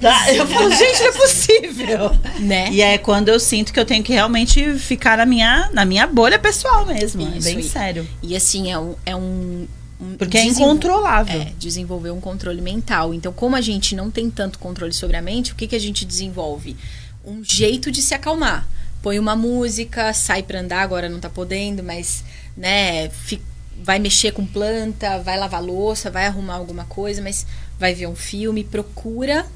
Tá? 0.00 0.32
Eu 0.32 0.46
falo, 0.46 0.70
gente, 0.70 1.00
não 1.00 1.08
é 1.08 1.12
possível. 1.12 2.10
né? 2.40 2.70
E 2.70 2.80
é 2.80 2.96
quando 2.98 3.28
eu 3.28 3.38
sinto 3.38 3.72
que 3.72 3.78
eu 3.78 3.84
tenho 3.84 4.02
que 4.02 4.12
realmente 4.12 4.78
ficar 4.78 5.18
na 5.18 5.26
minha, 5.26 5.68
na 5.74 5.84
minha 5.84 6.06
bolha 6.06 6.38
pessoal 6.38 6.86
mesmo. 6.86 7.20
Isso 7.22 7.36
é 7.48 7.52
bem 7.52 7.56
aí. 7.58 7.62
sério. 7.68 8.08
E 8.22 8.34
assim, 8.34 8.70
é 8.72 8.78
um. 8.78 8.94
É 9.04 9.14
um 9.14 9.66
um 10.00 10.16
Porque 10.16 10.36
é 10.36 10.44
incontrolável. 10.44 11.40
É, 11.40 11.52
desenvolver 11.58 12.10
um 12.10 12.20
controle 12.20 12.60
mental. 12.60 13.14
Então, 13.14 13.32
como 13.32 13.54
a 13.54 13.60
gente 13.60 13.94
não 13.94 14.10
tem 14.10 14.28
tanto 14.28 14.58
controle 14.58 14.92
sobre 14.92 15.16
a 15.16 15.22
mente, 15.22 15.52
o 15.52 15.54
que, 15.54 15.68
que 15.68 15.76
a 15.76 15.78
gente 15.78 16.04
desenvolve? 16.04 16.76
Um 17.24 17.44
jeito 17.44 17.88
de 17.88 18.02
se 18.02 18.12
acalmar. 18.12 18.66
Põe 19.00 19.18
uma 19.20 19.36
música, 19.36 20.12
sai 20.12 20.42
pra 20.42 20.58
andar, 20.58 20.80
agora 20.82 21.08
não 21.08 21.20
tá 21.20 21.30
podendo, 21.30 21.84
mas, 21.84 22.24
né, 22.56 23.10
fi- 23.10 23.40
vai 23.82 23.98
mexer 23.98 24.32
com 24.32 24.46
planta, 24.46 25.18
vai 25.18 25.38
lavar 25.38 25.62
louça, 25.62 26.10
vai 26.10 26.26
arrumar 26.26 26.54
alguma 26.54 26.84
coisa, 26.84 27.20
mas 27.20 27.46
vai 27.78 27.94
ver 27.94 28.06
um 28.06 28.16
filme, 28.16 28.64
procura 28.64 29.46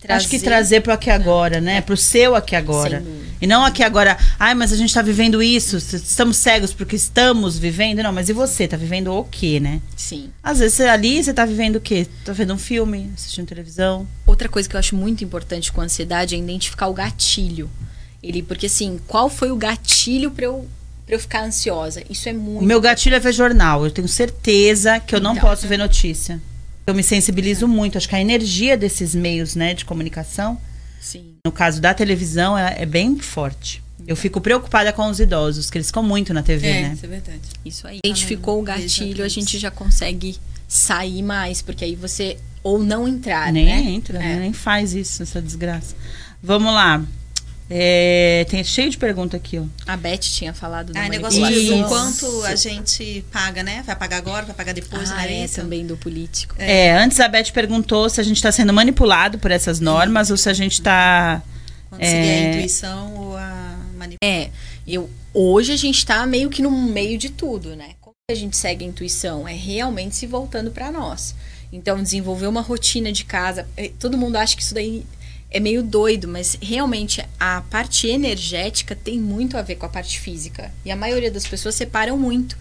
trazer. 0.00 0.20
Acho 0.20 0.28
que 0.28 0.38
trazer 0.38 0.80
pro 0.80 0.92
aqui 0.92 1.10
agora, 1.10 1.60
né? 1.60 1.80
Pro 1.80 1.96
seu 1.96 2.34
aqui 2.34 2.54
agora. 2.54 3.04
E 3.40 3.46
não 3.46 3.64
aqui 3.64 3.82
agora, 3.82 4.16
ai, 4.38 4.54
mas 4.54 4.72
a 4.72 4.76
gente 4.76 4.94
tá 4.94 5.02
vivendo 5.02 5.42
isso, 5.42 5.76
estamos 5.76 6.38
cegos 6.38 6.72
porque 6.72 6.96
estamos 6.96 7.58
vivendo. 7.58 8.02
Não, 8.02 8.12
mas 8.12 8.28
e 8.28 8.32
você? 8.32 8.66
Tá 8.66 8.76
vivendo 8.76 9.12
o 9.12 9.24
quê, 9.24 9.60
né? 9.60 9.80
Sim. 9.94 10.30
Às 10.42 10.58
vezes 10.60 10.80
ali 10.80 11.22
você 11.22 11.34
tá 11.34 11.44
vivendo 11.44 11.76
o 11.76 11.80
quê? 11.80 12.06
Tá 12.24 12.32
vendo 12.32 12.54
um 12.54 12.58
filme, 12.58 13.10
assistindo 13.14 13.46
televisão. 13.46 14.06
Outra 14.26 14.48
coisa 14.48 14.68
que 14.68 14.76
eu 14.76 14.80
acho 14.80 14.96
muito 14.96 15.22
importante 15.22 15.70
com 15.70 15.80
a 15.80 15.84
ansiedade 15.84 16.34
é 16.34 16.38
identificar 16.38 16.86
o 16.86 16.94
gatilho. 16.94 17.70
Ele, 18.22 18.42
porque 18.42 18.66
assim, 18.66 18.98
qual 19.06 19.28
foi 19.28 19.50
o 19.50 19.56
gatilho 19.56 20.30
pra 20.30 20.46
eu, 20.46 20.66
pra 21.06 21.14
eu 21.14 21.18
ficar 21.20 21.44
ansiosa? 21.44 22.02
Isso 22.10 22.28
é 22.28 22.32
muito. 22.32 22.62
O 22.62 22.66
meu 22.66 22.80
gatilho 22.80 23.16
é 23.16 23.20
ver 23.20 23.32
jornal. 23.32 23.84
Eu 23.84 23.90
tenho 23.90 24.08
certeza 24.08 24.98
que 25.00 25.14
eu 25.14 25.20
não 25.20 25.32
Então. 25.32 25.48
posso 25.48 25.66
ver 25.66 25.78
notícia. 25.78 26.40
Eu 26.86 26.94
me 26.94 27.02
sensibilizo 27.02 27.66
muito. 27.66 27.96
Acho 27.98 28.08
que 28.08 28.14
a 28.16 28.20
energia 28.20 28.76
desses 28.76 29.14
meios, 29.14 29.54
né, 29.54 29.74
de 29.74 29.84
comunicação, 29.84 30.60
Sim. 31.00 31.34
no 31.44 31.50
caso 31.52 31.80
da 31.80 31.94
televisão, 31.94 32.56
é, 32.58 32.82
é 32.82 32.86
bem 32.86 33.18
forte. 33.18 33.82
Eu 34.06 34.14
fico 34.14 34.40
preocupada 34.40 34.92
com 34.92 35.08
os 35.08 35.18
idosos, 35.18 35.68
que 35.70 35.78
eles 35.78 35.88
ficam 35.88 36.02
muito 36.02 36.32
na 36.32 36.42
TV, 36.42 36.66
É, 36.68 36.82
né? 36.82 36.92
isso 36.94 37.04
é 37.04 37.08
verdade. 37.08 37.40
Isso 37.64 37.86
aí. 37.88 37.98
Identificou 38.04 38.60
o 38.60 38.62
gatilho, 38.62 39.24
a 39.24 39.28
gente 39.28 39.58
já 39.58 39.70
consegue 39.70 40.36
sair 40.68 41.22
mais, 41.22 41.60
porque 41.62 41.84
aí 41.84 41.96
você 41.96 42.36
ou 42.62 42.78
não 42.78 43.06
entrar, 43.08 43.52
nem 43.52 43.64
né? 43.66 43.80
entra, 43.90 44.22
É. 44.22 44.38
nem 44.40 44.52
faz 44.52 44.92
isso, 44.94 45.22
essa 45.22 45.40
desgraça. 45.42 45.94
Vamos 46.42 46.72
lá. 46.72 47.02
É, 47.68 48.46
tem 48.48 48.62
cheio 48.62 48.88
de 48.90 48.96
pergunta 48.96 49.36
aqui, 49.36 49.58
ó. 49.58 49.64
A 49.86 49.96
Beth 49.96 50.18
tinha 50.18 50.54
falado 50.54 50.92
da 50.92 51.00
Ah, 51.00 51.08
negócio 51.08 51.40
do 51.40 51.88
quanto 51.88 52.44
a 52.44 52.54
gente 52.54 53.24
paga, 53.32 53.62
né? 53.64 53.82
Vai 53.84 53.96
pagar 53.96 54.18
agora, 54.18 54.46
vai 54.46 54.54
pagar 54.54 54.72
depois, 54.72 55.10
ah, 55.10 55.16
né? 55.16 55.42
é, 55.44 55.48
também 55.48 55.84
do 55.84 55.96
político. 55.96 56.54
É, 56.58 56.92
antes 56.96 57.18
a 57.18 57.26
Beth 57.26 57.50
perguntou 57.52 58.08
se 58.08 58.20
a 58.20 58.24
gente 58.24 58.36
está 58.36 58.52
sendo 58.52 58.72
manipulado 58.72 59.38
por 59.38 59.50
essas 59.50 59.80
normas 59.80 60.30
ou 60.30 60.36
se 60.36 60.48
a 60.48 60.52
gente 60.54 60.74
está. 60.74 61.42
Quando 61.90 62.04
seguir 62.04 62.16
É. 62.16 62.46
a 62.46 62.50
intuição 62.54 63.14
ou 63.16 63.36
a 63.36 63.76
manipulação. 63.96 64.18
É, 64.22 64.50
eu 64.86 65.10
hoje 65.34 65.72
a 65.72 65.76
gente 65.76 66.06
tá 66.06 66.24
meio 66.24 66.48
que 66.48 66.62
no 66.62 66.70
meio 66.70 67.18
de 67.18 67.30
tudo, 67.30 67.74
né? 67.74 67.90
Como 68.00 68.14
a 68.30 68.34
gente 68.34 68.56
segue 68.56 68.84
a 68.84 68.88
intuição? 68.88 69.46
É 69.46 69.54
realmente 69.54 70.14
se 70.14 70.26
voltando 70.26 70.70
para 70.70 70.90
nós. 70.92 71.34
Então, 71.72 72.00
desenvolver 72.00 72.46
uma 72.46 72.60
rotina 72.60 73.10
de 73.12 73.24
casa. 73.24 73.66
eh, 73.76 73.90
Todo 73.98 74.16
mundo 74.16 74.36
acha 74.36 74.56
que 74.56 74.62
isso 74.62 74.72
daí 74.72 75.04
é 75.50 75.60
meio 75.60 75.82
doido, 75.82 76.26
mas 76.28 76.58
realmente 76.60 77.24
a 77.38 77.62
parte 77.70 78.08
energética 78.08 78.94
tem 78.94 79.18
muito 79.18 79.56
a 79.56 79.62
ver 79.62 79.76
com 79.76 79.86
a 79.86 79.88
parte 79.88 80.18
física. 80.20 80.72
E 80.84 80.90
a 80.90 80.96
maioria 80.96 81.30
das 81.30 81.46
pessoas 81.46 81.74
separam 81.74 82.18
muito. 82.18 82.56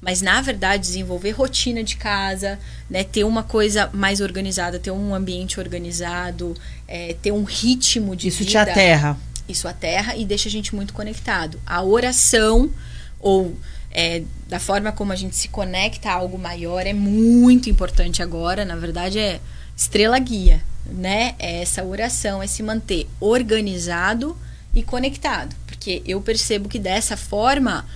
Mas, 0.00 0.22
na 0.22 0.40
verdade, 0.40 0.84
desenvolver 0.84 1.32
rotina 1.32 1.82
de 1.82 1.96
casa, 1.96 2.56
né? 2.88 3.02
Ter 3.02 3.24
uma 3.24 3.42
coisa 3.42 3.90
mais 3.92 4.20
organizada, 4.20 4.78
ter 4.78 4.92
um 4.92 5.12
ambiente 5.12 5.58
organizado, 5.58 6.54
eh, 6.86 7.16
ter 7.20 7.32
um 7.32 7.42
ritmo 7.42 8.14
de 8.14 8.28
Isso 8.28 8.44
te 8.44 8.56
vida 8.56 8.62
aterra. 8.62 9.18
isso 9.48 9.66
aterra 9.66 10.14
e 10.14 10.24
deixa 10.24 10.48
a 10.48 10.52
gente 10.52 10.72
muito 10.72 10.92
conectado. 10.92 11.60
A 11.66 11.82
oração, 11.82 12.70
ou 13.18 13.56
é, 13.90 14.22
da 14.48 14.60
forma 14.60 14.92
como 14.92 15.12
a 15.12 15.16
gente 15.16 15.34
se 15.34 15.48
conecta 15.48 16.10
a 16.10 16.14
algo 16.14 16.38
maior, 16.38 16.86
é 16.86 16.92
muito 16.92 17.68
importante 17.68 18.22
agora. 18.22 18.64
Na 18.64 18.76
verdade, 18.76 19.18
é 19.18 19.40
estrela 19.76 20.18
guia, 20.20 20.62
né? 20.88 21.34
É 21.38 21.62
essa 21.62 21.84
oração, 21.84 22.42
é 22.42 22.46
se 22.46 22.62
manter 22.62 23.06
organizado 23.20 24.36
e 24.74 24.82
conectado. 24.82 25.54
Porque 25.66 26.02
eu 26.06 26.20
percebo 26.20 26.68
que 26.68 26.78
dessa 26.78 27.16
forma 27.16 27.86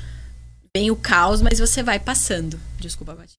vem 0.75 0.91
o 0.91 0.97
caos, 0.97 1.43
mas 1.43 1.59
você 1.59 1.83
vai 1.83 1.99
passando. 1.99 2.59
Desculpa, 2.79 3.15
Bati. 3.15 3.35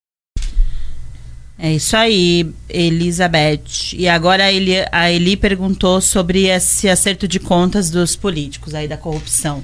É 1.57 1.71
isso 1.71 1.95
aí, 1.95 2.53
Elizabeth. 2.67 3.93
E 3.93 4.07
agora 4.07 4.45
a 4.45 4.51
Eli, 4.51 4.73
a 4.91 5.11
Eli 5.11 5.37
perguntou 5.37 6.01
sobre 6.01 6.47
esse 6.47 6.89
acerto 6.89 7.27
de 7.27 7.39
contas 7.39 7.89
dos 7.89 8.15
políticos 8.15 8.73
aí 8.73 8.87
da 8.87 8.97
corrupção. 8.97 9.63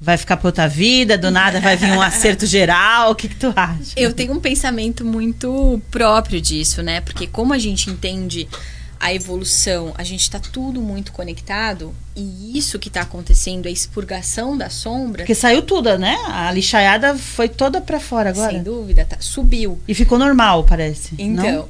Vai 0.00 0.16
ficar 0.16 0.36
pra 0.36 0.48
outra 0.48 0.68
vida, 0.68 1.16
do 1.16 1.30
nada 1.30 1.60
vai 1.60 1.76
vir 1.76 1.92
um 1.92 2.02
acerto 2.02 2.46
geral. 2.46 3.12
O 3.12 3.14
que, 3.14 3.28
que 3.28 3.36
tu 3.36 3.52
acha? 3.54 3.92
Eu 3.96 4.12
tenho 4.12 4.32
um 4.32 4.40
pensamento 4.40 5.04
muito 5.04 5.80
próprio 5.90 6.40
disso, 6.40 6.82
né? 6.82 7.00
Porque 7.00 7.26
como 7.26 7.52
a 7.52 7.58
gente 7.58 7.90
entende 7.90 8.48
a 8.98 9.12
evolução, 9.12 9.92
a 9.96 10.02
gente 10.02 10.22
está 10.22 10.38
tudo 10.38 10.80
muito 10.80 11.12
conectado 11.12 11.94
e 12.14 12.58
isso 12.58 12.78
que 12.78 12.88
está 12.88 13.02
acontecendo, 13.02 13.66
a 13.66 13.70
expurgação 13.70 14.56
da 14.56 14.70
sombra. 14.70 15.22
Porque 15.22 15.34
saiu 15.34 15.62
tudo, 15.62 15.98
né? 15.98 16.16
A 16.26 16.50
lixaiada 16.50 17.16
foi 17.16 17.48
toda 17.48 17.80
para 17.80 18.00
fora 18.00 18.30
agora. 18.30 18.52
Sem 18.52 18.62
dúvida, 18.62 19.04
tá, 19.04 19.18
subiu. 19.20 19.80
E 19.86 19.94
ficou 19.94 20.18
normal, 20.18 20.64
parece. 20.64 21.14
Então, 21.18 21.44
não? 21.44 21.68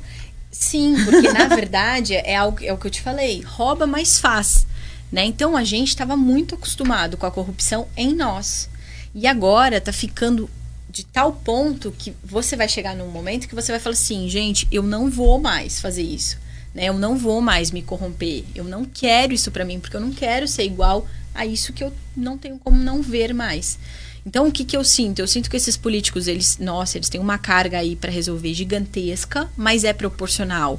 sim, 0.51 0.95
porque 1.05 1.33
na 1.33 1.47
verdade 1.55 2.15
é, 2.15 2.37
algo, 2.37 2.59
é 2.63 2.73
o 2.73 2.79
que 2.79 2.87
eu 2.87 2.91
te 2.91 3.01
falei, 3.01 3.43
rouba, 3.43 3.87
mas 3.87 4.19
faz. 4.19 4.67
Né? 5.11 5.25
Então 5.25 5.57
a 5.57 5.65
gente 5.65 5.89
estava 5.89 6.17
muito 6.17 6.55
acostumado 6.55 7.17
com 7.17 7.27
a 7.27 7.31
corrupção 7.31 7.89
em 7.97 8.15
nós. 8.15 8.69
E 9.15 9.27
agora 9.27 9.81
tá 9.81 9.93
ficando 9.93 10.49
de 10.89 11.05
tal 11.05 11.33
ponto 11.33 11.93
que 11.99 12.15
você 12.25 12.57
vai 12.57 12.69
chegar 12.69 12.95
num 12.95 13.09
momento 13.09 13.49
que 13.49 13.55
você 13.55 13.73
vai 13.73 13.81
falar 13.81 13.95
assim, 13.95 14.29
gente, 14.29 14.67
eu 14.71 14.83
não 14.83 15.11
vou 15.11 15.39
mais 15.39 15.81
fazer 15.81 16.03
isso 16.03 16.46
né? 16.77 16.85
Eu 16.85 16.95
não 16.95 17.17
vou 17.17 17.41
mais 17.41 17.71
me 17.71 17.81
corromper. 17.81 18.45
Eu 18.55 18.65
não 18.65 18.85
quero 18.85 19.33
isso 19.33 19.51
para 19.51 19.65
mim, 19.65 19.81
porque 19.81 19.97
eu 19.97 20.01
não 20.01 20.13
quero 20.13 20.47
ser 20.47 20.65
igual 20.65 21.09
a 21.35 21.47
isso 21.47 21.73
que 21.73 21.83
eu 21.83 21.91
não 22.15 22.37
tenho 22.37 22.59
como 22.59 22.77
não 22.77 23.01
ver 23.01 23.33
mais. 23.33 23.79
Então, 24.27 24.47
o 24.47 24.53
que, 24.53 24.63
que 24.63 24.77
eu 24.77 24.85
sinto? 24.85 25.21
Eu 25.21 25.27
sinto 25.27 25.49
que 25.49 25.57
esses 25.57 25.77
políticos, 25.77 26.29
eles, 26.29 26.59
nossa, 26.59 26.99
eles 26.99 27.09
têm 27.09 27.19
uma 27.21 27.39
carga 27.39 27.79
aí 27.79 27.97
para 27.97 28.11
resolver 28.11 28.53
gigantesca, 28.53 29.49
mas 29.57 29.85
é 29.85 29.93
proporcional. 29.95 30.79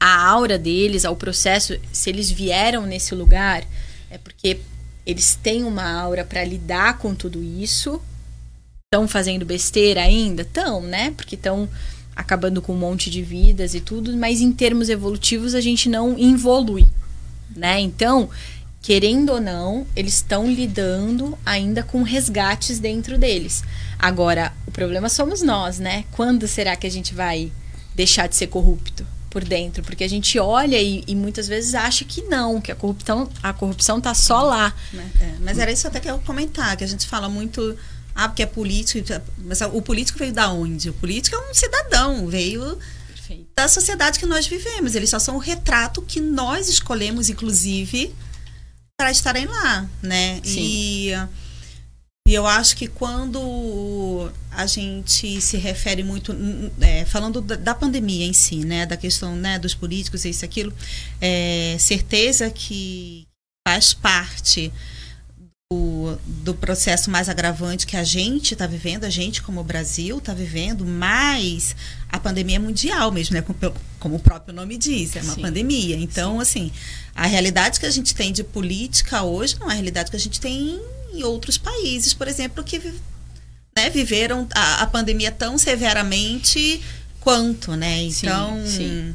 A 0.00 0.28
aura 0.28 0.58
deles, 0.58 1.04
ao 1.04 1.14
processo, 1.14 1.78
se 1.92 2.08
eles 2.08 2.30
vieram 2.30 2.86
nesse 2.86 3.14
lugar, 3.14 3.64
é 4.08 4.16
porque 4.16 4.60
eles 5.04 5.34
têm 5.34 5.64
uma 5.64 5.90
aura 6.00 6.24
para 6.24 6.42
lidar 6.42 6.96
com 6.96 7.14
tudo 7.14 7.42
isso. 7.42 8.00
Estão 8.86 9.06
fazendo 9.06 9.44
besteira 9.44 10.00
ainda? 10.00 10.40
Estão, 10.40 10.80
né? 10.80 11.10
Porque 11.10 11.34
estão 11.34 11.68
acabando 12.18 12.60
com 12.60 12.72
um 12.72 12.76
monte 12.76 13.10
de 13.10 13.22
vidas 13.22 13.74
e 13.74 13.80
tudo, 13.80 14.14
mas 14.16 14.40
em 14.40 14.50
termos 14.50 14.88
evolutivos 14.88 15.54
a 15.54 15.60
gente 15.60 15.88
não 15.88 16.18
evolui, 16.18 16.84
né? 17.54 17.78
Então, 17.78 18.28
querendo 18.82 19.30
ou 19.34 19.40
não, 19.40 19.86
eles 19.94 20.14
estão 20.14 20.50
lidando 20.50 21.38
ainda 21.46 21.84
com 21.84 22.02
resgates 22.02 22.80
dentro 22.80 23.16
deles. 23.16 23.62
Agora, 23.96 24.52
o 24.66 24.72
problema 24.72 25.08
somos 25.08 25.42
nós, 25.42 25.78
né? 25.78 26.04
Quando 26.10 26.48
será 26.48 26.74
que 26.74 26.88
a 26.88 26.90
gente 26.90 27.14
vai 27.14 27.52
deixar 27.94 28.26
de 28.26 28.34
ser 28.34 28.48
corrupto 28.48 29.06
por 29.30 29.44
dentro? 29.44 29.84
Porque 29.84 30.02
a 30.02 30.08
gente 30.08 30.40
olha 30.40 30.82
e, 30.82 31.04
e 31.06 31.14
muitas 31.14 31.46
vezes 31.46 31.72
acha 31.72 32.04
que 32.04 32.22
não, 32.22 32.60
que 32.60 32.72
a 32.72 32.74
corrupção, 32.74 33.30
a 33.40 33.52
corrupção 33.52 34.00
tá 34.00 34.12
só 34.12 34.42
lá. 34.42 34.74
É, 35.20 35.34
mas 35.40 35.56
era 35.56 35.70
isso 35.70 35.86
até 35.86 36.00
que 36.00 36.10
eu 36.10 36.18
comentar, 36.18 36.76
que 36.76 36.82
a 36.82 36.88
gente 36.88 37.06
fala 37.06 37.28
muito 37.28 37.78
ah, 38.18 38.28
porque 38.28 38.42
é 38.42 38.46
político. 38.46 39.06
Mas 39.38 39.60
o 39.60 39.80
político 39.80 40.18
veio 40.18 40.32
da 40.32 40.50
onde? 40.50 40.90
O 40.90 40.92
político 40.92 41.36
é 41.36 41.50
um 41.50 41.54
cidadão, 41.54 42.26
veio 42.26 42.76
Perfeito. 43.06 43.46
da 43.54 43.68
sociedade 43.68 44.18
que 44.18 44.26
nós 44.26 44.44
vivemos. 44.44 44.96
Eles 44.96 45.08
só 45.08 45.20
são 45.20 45.36
o 45.36 45.38
retrato 45.38 46.02
que 46.02 46.20
nós 46.20 46.68
escolhemos, 46.68 47.30
inclusive, 47.30 48.12
para 48.98 49.12
estarem 49.12 49.46
lá, 49.46 49.88
né? 50.02 50.40
Sim. 50.42 50.60
E, 50.60 51.10
e 52.26 52.34
eu 52.34 52.44
acho 52.44 52.76
que 52.76 52.88
quando 52.88 54.32
a 54.50 54.66
gente 54.66 55.40
se 55.40 55.56
refere 55.56 56.02
muito, 56.02 56.34
é, 56.80 57.04
falando 57.04 57.40
da, 57.40 57.54
da, 57.54 57.72
pandemia 57.72 58.26
em 58.26 58.32
si, 58.32 58.64
né? 58.64 58.84
Da 58.84 58.96
questão 58.96 59.36
né, 59.36 59.60
dos 59.60 59.76
políticos, 59.76 60.24
isso, 60.24 60.44
aquilo, 60.44 60.74
é, 61.20 61.76
certeza 61.78 62.50
que 62.50 63.28
faz 63.64 63.94
parte 63.94 64.72
do, 66.16 66.20
do 66.26 66.54
processo 66.54 67.10
mais 67.10 67.28
agravante 67.28 67.86
que 67.86 67.96
a 67.96 68.04
gente 68.04 68.52
está 68.52 68.66
vivendo, 68.66 69.04
a 69.04 69.10
gente 69.10 69.42
como 69.42 69.62
Brasil 69.62 70.18
está 70.18 70.32
vivendo, 70.32 70.84
mas 70.84 71.74
a 72.08 72.18
pandemia 72.18 72.56
é 72.56 72.58
mundial 72.58 73.10
mesmo, 73.10 73.34
né? 73.34 73.42
Como, 73.42 73.74
como 73.98 74.16
o 74.16 74.20
próprio 74.20 74.54
nome 74.54 74.76
diz, 74.76 75.16
é 75.16 75.22
uma 75.22 75.34
Sim. 75.34 75.42
pandemia. 75.42 75.96
Então, 75.96 76.36
Sim. 76.36 76.40
assim, 76.42 76.72
a 77.14 77.26
realidade 77.26 77.80
que 77.80 77.86
a 77.86 77.90
gente 77.90 78.14
tem 78.14 78.32
de 78.32 78.42
política 78.44 79.22
hoje 79.22 79.58
não 79.58 79.68
é 79.68 79.72
a 79.72 79.74
realidade 79.74 80.10
que 80.10 80.16
a 80.16 80.20
gente 80.20 80.40
tem 80.40 80.80
em 81.12 81.22
outros 81.22 81.58
países, 81.58 82.14
por 82.14 82.28
exemplo, 82.28 82.62
que 82.62 82.78
né, 83.76 83.90
viveram 83.90 84.46
a, 84.54 84.82
a 84.82 84.86
pandemia 84.86 85.30
tão 85.30 85.58
severamente 85.58 86.80
quanto, 87.20 87.74
né? 87.76 88.02
Então, 88.02 88.62
sim, 88.66 88.76
sim. 88.76 89.14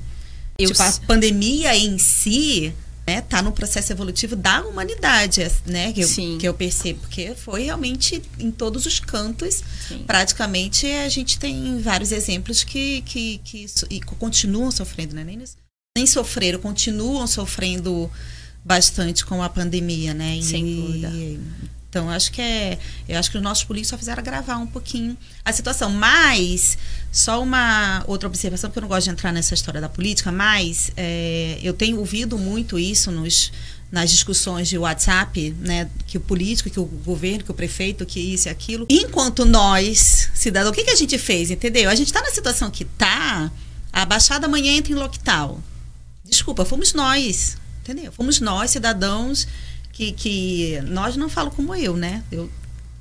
Tipo, 0.58 0.82
a 0.82 0.92
pandemia 1.08 1.76
em 1.76 1.98
si 1.98 2.74
né, 3.06 3.22
tá 3.22 3.42
no 3.42 3.52
processo 3.52 3.92
evolutivo 3.92 4.36
da 4.36 4.62
humanidade, 4.66 5.42
né, 5.66 5.92
que 5.92 6.02
eu, 6.02 6.08
Sim. 6.08 6.38
que 6.40 6.48
eu 6.48 6.54
percebo, 6.54 7.00
porque 7.02 7.36
foi 7.36 7.64
realmente 7.64 8.22
em 8.40 8.50
todos 8.50 8.86
os 8.86 9.00
cantos, 9.00 9.62
Sim. 9.88 10.04
praticamente 10.08 10.88
a 10.88 11.10
gente 11.10 11.38
tem 11.38 11.80
vários 11.82 12.12
exemplos 12.12 12.64
que, 12.64 13.02
que, 13.02 13.40
que 13.44 13.66
e 13.90 14.00
continuam 14.00 14.72
sofrendo, 14.72 15.16
né, 15.16 15.24
nem, 15.24 15.42
nem 15.98 16.08
sofreram, 16.08 16.60
continuam 16.60 17.28
sofrendo 17.28 18.10
bastante 18.64 19.26
com 19.26 19.44
a 19.44 19.50
pandemia, 19.50 20.14
né, 20.14 20.40
Sem 20.42 20.66
e, 20.66 20.76
dúvida. 20.76 21.12
Então, 21.94 22.10
acho 22.10 22.32
que 22.32 22.42
é. 22.42 22.80
Eu 23.08 23.20
acho 23.20 23.30
que 23.30 23.38
os 23.38 23.44
nossos 23.44 23.64
políticos 23.64 23.92
só 23.92 23.98
fizeram 24.00 24.20
agravar 24.20 24.60
um 24.60 24.66
pouquinho 24.66 25.16
a 25.46 25.54
situação. 25.54 25.92
Mas, 25.92 26.76
só 27.12 27.40
uma 27.44 28.04
outra 28.08 28.28
observação, 28.28 28.68
porque 28.68 28.80
eu 28.80 28.82
não 28.82 28.88
gosto 28.88 29.04
de 29.04 29.12
entrar 29.12 29.32
nessa 29.32 29.54
história 29.54 29.80
da 29.80 29.88
política, 29.88 30.32
mas 30.32 30.92
é, 30.98 31.60
eu 31.62 31.72
tenho 31.72 32.00
ouvido 32.00 32.36
muito 32.36 32.80
isso 32.80 33.12
nos, 33.12 33.52
nas 33.92 34.10
discussões 34.10 34.68
de 34.68 34.76
WhatsApp, 34.76 35.56
né? 35.60 35.88
Que 36.08 36.18
o 36.18 36.20
político, 36.20 36.68
que 36.68 36.80
o 36.80 36.86
governo, 36.86 37.44
que 37.44 37.52
o 37.52 37.54
prefeito, 37.54 38.04
que 38.08 38.20
isso 38.20 38.48
e 38.48 38.50
aquilo. 38.50 38.88
Enquanto 38.90 39.46
nós, 39.46 40.32
cidadãos, 40.34 40.72
o 40.72 40.76
que, 40.76 40.86
que 40.86 40.92
a 40.92 40.96
gente 40.96 41.20
fez, 41.20 41.52
entendeu? 41.52 41.92
A 41.92 41.96
gente 41.96 42.08
está 42.08 42.24
na 42.24 42.32
situação 42.32 42.72
que 42.72 42.86
está, 42.86 43.52
a 43.92 44.04
Baixada 44.04 44.48
amanhã 44.48 44.72
entra 44.72 44.92
em 44.92 44.96
lockdown. 44.96 45.62
Desculpa, 46.26 46.66
fomos 46.66 46.92
nós, 46.96 47.56
entendeu? 47.84 48.12
Fomos 48.12 48.40
nós, 48.40 48.72
cidadãos 48.72 49.48
que, 49.94 50.12
que 50.12 50.82
nós 50.88 51.16
não 51.16 51.30
falo 51.30 51.52
como 51.52 51.74
eu, 51.74 51.96
né? 51.96 52.24
Eu 52.32 52.50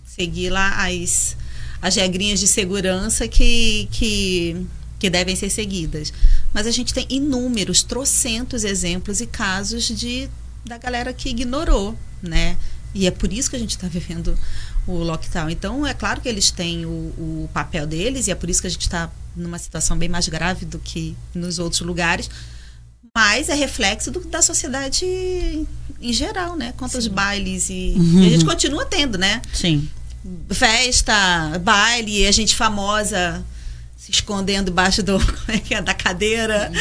segui 0.05 0.48
lá 0.50 0.87
as, 0.87 1.37
as 1.81 1.96
regrinhas 1.96 2.38
de 2.38 2.46
segurança 2.46 3.26
que, 3.26 3.88
que, 3.90 4.66
que 5.00 5.11
devem 5.11 5.35
ser 5.35 5.50
seguidas. 5.50 6.12
Mas 6.52 6.66
a 6.66 6.70
gente 6.70 6.92
tem 6.92 7.07
inúmeros, 7.09 7.83
trocentos 7.83 8.62
exemplos 8.62 9.20
e 9.20 9.26
casos 9.26 9.88
de 9.88 10.31
da 10.64 10.78
galera 10.78 11.12
que 11.12 11.28
ignorou, 11.28 11.98
né? 12.22 12.57
E 12.94 13.07
é 13.07 13.11
por 13.11 13.33
isso 13.33 13.50
que 13.50 13.57
a 13.57 13.59
gente 13.59 13.70
está 13.70 13.88
vivendo 13.88 14.38
o 14.87 14.92
lockdown. 14.98 15.50
Então, 15.50 15.85
é 15.85 15.94
claro 15.94 16.20
que 16.20 16.28
eles 16.28 16.52
têm 16.52 16.85
o, 16.85 16.88
o 16.88 17.50
papel 17.52 17.85
deles 17.85 18.28
e 18.28 18.31
é 18.31 18.35
por 18.35 18.48
isso 18.48 18.61
que 18.61 18.68
a 18.68 18.70
gente 18.70 18.83
está 18.83 19.11
numa 19.35 19.59
situação 19.59 19.96
bem 19.96 20.09
mais 20.09 20.28
grave 20.28 20.66
do 20.66 20.78
que 20.78 21.16
nos 21.35 21.59
outros 21.59 21.81
lugares 21.81 22.28
mas 23.14 23.51
é 23.51 23.55
reflexo 23.55 24.11
do, 24.11 24.20
da 24.20 24.40
sociedade 24.40 25.05
em 25.05 26.12
geral, 26.12 26.57
né? 26.57 26.72
Quantos 26.79 27.05
Sim. 27.05 27.11
bailes 27.11 27.68
e, 27.68 27.94
uhum. 27.96 28.22
e, 28.22 28.27
a 28.27 28.31
gente 28.31 28.44
continua 28.44 28.87
tendo, 28.87 29.18
né? 29.18 29.42
Sim. 29.53 29.88
Festa, 30.51 31.59
baile, 31.62 32.27
a 32.27 32.33
gente 32.33 32.57
famosa 32.57 33.44
se 33.96 34.11
escondendo 34.11 34.66
debaixo 34.66 35.03
do, 35.03 35.18
é, 35.70 35.83
da 35.83 35.92
cadeira 35.92 36.72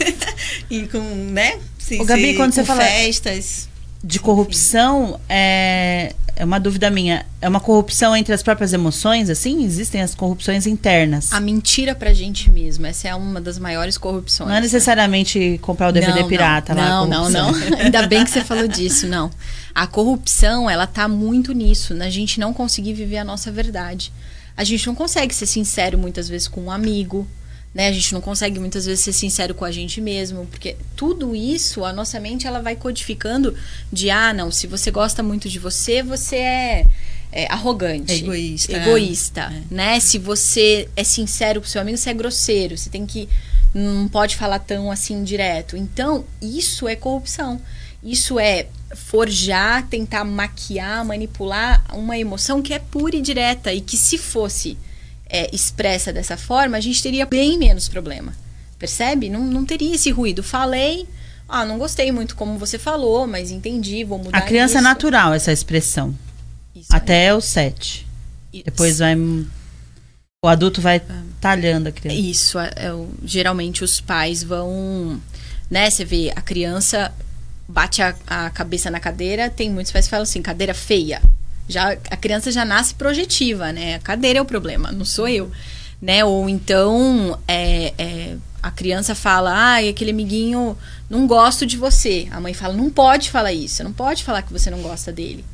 e 0.68 0.86
com, 0.88 1.00
né? 1.00 1.58
Se, 1.78 2.00
o 2.00 2.04
Gabi, 2.04 2.34
quando 2.34 2.52
você 2.52 2.64
fala 2.64 2.82
festas 2.82 3.68
de 4.04 4.18
corrupção, 4.18 5.18
é, 5.28 6.14
é 6.34 6.44
uma 6.44 6.58
dúvida 6.58 6.90
minha. 6.90 7.26
É 7.40 7.48
uma 7.48 7.60
corrupção 7.60 8.16
entre 8.16 8.32
as 8.32 8.42
próprias 8.42 8.72
emoções, 8.72 9.28
assim? 9.28 9.64
Existem 9.64 10.00
as 10.00 10.14
corrupções 10.14 10.66
internas? 10.66 11.32
A 11.32 11.40
mentira 11.40 11.94
pra 11.94 12.14
gente 12.14 12.50
mesmo. 12.50 12.86
Essa 12.86 13.08
é 13.08 13.14
uma 13.14 13.40
das 13.40 13.58
maiores 13.58 13.98
corrupções. 13.98 14.48
Não 14.48 14.56
é 14.56 14.60
necessariamente 14.60 15.38
né? 15.38 15.58
comprar 15.58 15.88
o 15.88 15.92
DVD 15.92 16.20
não, 16.20 16.28
pirata 16.28 16.74
não, 16.74 16.82
lá. 16.82 17.06
Não, 17.06 17.30
não, 17.30 17.52
não. 17.52 17.54
Ainda 17.78 18.06
bem 18.06 18.24
que 18.24 18.30
você 18.30 18.42
falou 18.42 18.66
disso, 18.66 19.06
não. 19.06 19.30
A 19.74 19.86
corrupção, 19.86 20.68
ela 20.68 20.86
tá 20.86 21.06
muito 21.06 21.52
nisso, 21.52 21.94
na 21.94 22.08
gente 22.08 22.40
não 22.40 22.52
conseguir 22.52 22.94
viver 22.94 23.18
a 23.18 23.24
nossa 23.24 23.52
verdade. 23.52 24.12
A 24.56 24.64
gente 24.64 24.86
não 24.86 24.94
consegue 24.94 25.34
ser 25.34 25.46
sincero 25.46 25.98
muitas 25.98 26.28
vezes 26.28 26.48
com 26.48 26.62
um 26.62 26.70
amigo, 26.70 27.26
né? 27.74 27.88
A 27.88 27.92
gente 27.92 28.12
não 28.12 28.20
consegue 28.20 28.58
muitas 28.58 28.86
vezes 28.86 29.04
ser 29.04 29.12
sincero 29.12 29.54
com 29.54 29.64
a 29.64 29.70
gente 29.70 30.00
mesmo, 30.00 30.46
porque 30.46 30.76
tudo 30.96 31.34
isso, 31.34 31.84
a 31.84 31.92
nossa 31.92 32.20
mente 32.20 32.46
ela 32.46 32.60
vai 32.60 32.76
codificando 32.76 33.54
de 33.92 34.10
ah, 34.10 34.32
não, 34.32 34.50
se 34.50 34.66
você 34.66 34.90
gosta 34.90 35.22
muito 35.22 35.48
de 35.48 35.58
você, 35.58 36.02
você 36.02 36.36
é, 36.36 36.86
é 37.32 37.46
arrogante, 37.50 38.12
é 38.12 38.16
egoísta, 38.16 38.72
egoísta, 38.72 39.40
é. 39.40 39.74
né? 39.74 40.00
Se 40.00 40.18
você 40.18 40.88
é 40.94 41.04
sincero 41.04 41.60
com 41.60 41.66
seu 41.66 41.80
amigo, 41.80 41.96
você 41.96 42.10
é 42.10 42.14
grosseiro, 42.14 42.76
você 42.76 42.90
tem 42.90 43.06
que 43.06 43.28
não 43.74 44.06
pode 44.06 44.36
falar 44.36 44.58
tão 44.58 44.90
assim 44.90 45.24
direto. 45.24 45.76
Então, 45.76 46.24
isso 46.40 46.86
é 46.86 46.94
corrupção. 46.94 47.60
Isso 48.02 48.38
é 48.38 48.66
forjar, 48.94 49.86
tentar 49.88 50.24
maquiar, 50.24 51.04
manipular 51.04 51.84
uma 51.94 52.18
emoção 52.18 52.60
que 52.60 52.74
é 52.74 52.78
pura 52.78 53.16
e 53.16 53.22
direta 53.22 53.72
e 53.72 53.80
que 53.80 53.96
se 53.96 54.18
fosse 54.18 54.76
é, 55.32 55.48
expressa 55.52 56.12
dessa 56.12 56.36
forma, 56.36 56.76
a 56.76 56.80
gente 56.80 57.02
teria 57.02 57.24
bem 57.24 57.58
menos 57.58 57.88
problema. 57.88 58.34
Percebe? 58.78 59.30
Não, 59.30 59.40
não 59.40 59.64
teria 59.64 59.94
esse 59.94 60.10
ruído. 60.10 60.42
Falei, 60.42 61.08
ah, 61.48 61.64
não 61.64 61.78
gostei 61.78 62.12
muito 62.12 62.36
como 62.36 62.58
você 62.58 62.78
falou, 62.78 63.26
mas 63.26 63.50
entendi, 63.50 64.04
vou 64.04 64.18
mudar 64.18 64.38
A 64.38 64.42
criança 64.42 64.74
é 64.74 64.76
isso. 64.76 64.84
natural, 64.84 65.32
essa 65.32 65.50
expressão. 65.50 66.14
Isso. 66.76 66.94
Até 66.94 67.34
os 67.34 67.46
sete. 67.46 68.06
Isso. 68.52 68.64
Depois 68.64 68.98
vai. 68.98 69.16
O 70.44 70.48
adulto 70.48 70.80
vai 70.80 71.00
talhando 71.40 71.88
a 71.88 71.92
criança. 71.92 72.20
Isso, 72.20 72.58
é, 72.58 72.70
é 72.76 73.06
geralmente 73.24 73.82
os 73.82 74.00
pais 74.00 74.42
vão, 74.42 75.20
né? 75.70 75.88
Você 75.88 76.04
vê 76.04 76.32
a 76.34 76.42
criança 76.42 77.12
bate 77.72 78.02
a, 78.02 78.14
a 78.26 78.50
cabeça 78.50 78.90
na 78.90 79.00
cadeira, 79.00 79.48
tem 79.48 79.70
muitos 79.70 79.92
pais 79.92 80.06
que 80.06 80.10
falam 80.10 80.24
assim, 80.24 80.42
cadeira 80.42 80.74
feia. 80.74 81.22
Já 81.68 81.92
a 81.92 82.16
criança 82.16 82.50
já 82.50 82.64
nasce 82.64 82.94
projetiva, 82.94 83.72
né? 83.72 83.96
A 83.96 83.98
cadeira 83.98 84.38
é 84.38 84.42
o 84.42 84.46
problema, 84.46 84.92
não 84.92 85.04
sou 85.04 85.28
eu, 85.28 85.50
né? 86.00 86.24
Ou 86.24 86.48
então 86.48 87.38
é, 87.46 87.94
é, 87.96 88.36
a 88.62 88.70
criança 88.70 89.14
fala, 89.14 89.52
ai, 89.52 89.88
aquele 89.88 90.10
amiguinho 90.10 90.76
não 91.08 91.26
gosto 91.26 91.66
de 91.66 91.76
você. 91.76 92.28
A 92.30 92.40
mãe 92.40 92.54
fala, 92.54 92.74
não 92.74 92.90
pode 92.90 93.30
falar 93.30 93.52
isso, 93.52 93.76
você 93.76 93.82
não 93.82 93.92
pode 93.92 94.24
falar 94.24 94.42
que 94.42 94.52
você 94.52 94.70
não 94.70 94.82
gosta 94.82 95.12
dele. 95.12 95.44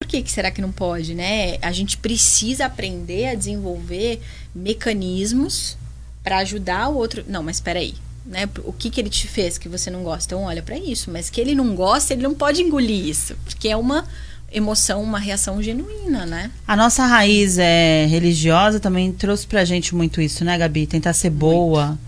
Por 0.00 0.08
que, 0.08 0.22
que 0.22 0.30
será 0.30 0.50
que 0.50 0.62
não 0.62 0.72
pode, 0.72 1.14
né? 1.14 1.58
A 1.60 1.72
gente 1.72 1.96
precisa 1.96 2.66
aprender 2.66 3.28
a 3.28 3.34
desenvolver 3.34 4.20
mecanismos 4.54 5.76
para 6.22 6.38
ajudar 6.38 6.88
o 6.88 6.96
outro. 6.96 7.24
Não, 7.26 7.42
mas 7.42 7.56
espera 7.56 7.78
aí, 7.80 7.94
né? 8.24 8.48
O 8.64 8.72
que 8.72 8.90
que 8.90 9.00
ele 9.00 9.10
te 9.10 9.26
fez 9.26 9.58
que 9.58 9.68
você 9.68 9.90
não 9.90 10.02
gosta? 10.02 10.26
Então 10.26 10.44
olha 10.44 10.62
para 10.62 10.78
isso, 10.78 11.10
mas 11.10 11.30
que 11.30 11.40
ele 11.40 11.54
não 11.54 11.74
gosta, 11.74 12.12
ele 12.12 12.22
não 12.22 12.34
pode 12.34 12.62
engolir 12.62 13.06
isso, 13.06 13.36
porque 13.44 13.68
é 13.68 13.76
uma 13.76 14.06
emoção, 14.52 15.02
uma 15.02 15.18
reação 15.18 15.62
genuína, 15.62 16.24
né? 16.26 16.50
A 16.66 16.76
nossa 16.76 17.04
raiz 17.06 17.58
é 17.58 18.06
religiosa 18.08 18.80
também 18.80 19.12
trouxe 19.12 19.46
pra 19.46 19.64
gente 19.64 19.94
muito 19.94 20.20
isso, 20.20 20.44
né, 20.44 20.56
Gabi? 20.56 20.86
Tentar 20.86 21.12
ser 21.12 21.30
boa. 21.30 21.98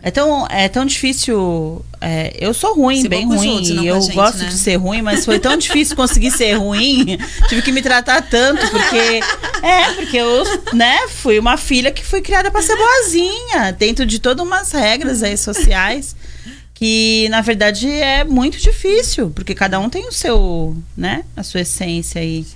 É 0.00 0.12
tão, 0.12 0.46
é 0.48 0.68
tão 0.68 0.84
difícil. 0.86 1.84
é, 2.00 2.32
eu 2.38 2.54
sou 2.54 2.72
ruim, 2.76 3.02
Ser 3.02 3.08
bem 3.08 3.26
ruim. 3.26 3.48
outros, 3.48 3.70
eu 3.70 4.00
gente, 4.00 4.14
gosto 4.14 4.38
né? 4.38 4.46
de 4.48 4.54
ser 4.54 4.76
ruim, 4.76 5.02
mas 5.02 5.24
foi 5.24 5.40
tão 5.40 5.56
difícil 5.56 5.96
conseguir 5.96 6.30
ser 6.30 6.52
ruim. 6.52 7.18
Tive 7.48 7.62
que 7.62 7.72
me 7.72 7.82
tratar 7.82 8.22
tanto, 8.22 8.64
porque. 8.70 9.20
É, 9.60 9.92
porque 9.96 10.16
eu, 10.16 10.44
né, 10.72 11.08
fui 11.08 11.36
uma 11.38 11.56
filha 11.56 11.90
que 11.90 12.04
foi 12.06 12.20
criada 12.22 12.48
pra 12.48 12.62
ser 12.62 12.76
boazinha, 12.76 13.72
dentro 13.76 14.06
de 14.06 14.20
todas 14.20 14.46
umas 14.46 14.70
regras 14.70 15.20
aí 15.24 15.36
sociais. 15.36 16.14
Que, 16.78 17.26
na 17.30 17.40
verdade, 17.40 17.88
é 17.90 18.22
muito 18.22 18.56
difícil, 18.58 19.30
porque 19.30 19.52
cada 19.54 19.80
um 19.80 19.90
tem 19.90 20.06
o 20.06 20.12
seu, 20.12 20.76
né, 20.96 21.24
a 21.36 21.42
sua 21.42 21.62
essência 21.62 22.20
aí. 22.20 22.46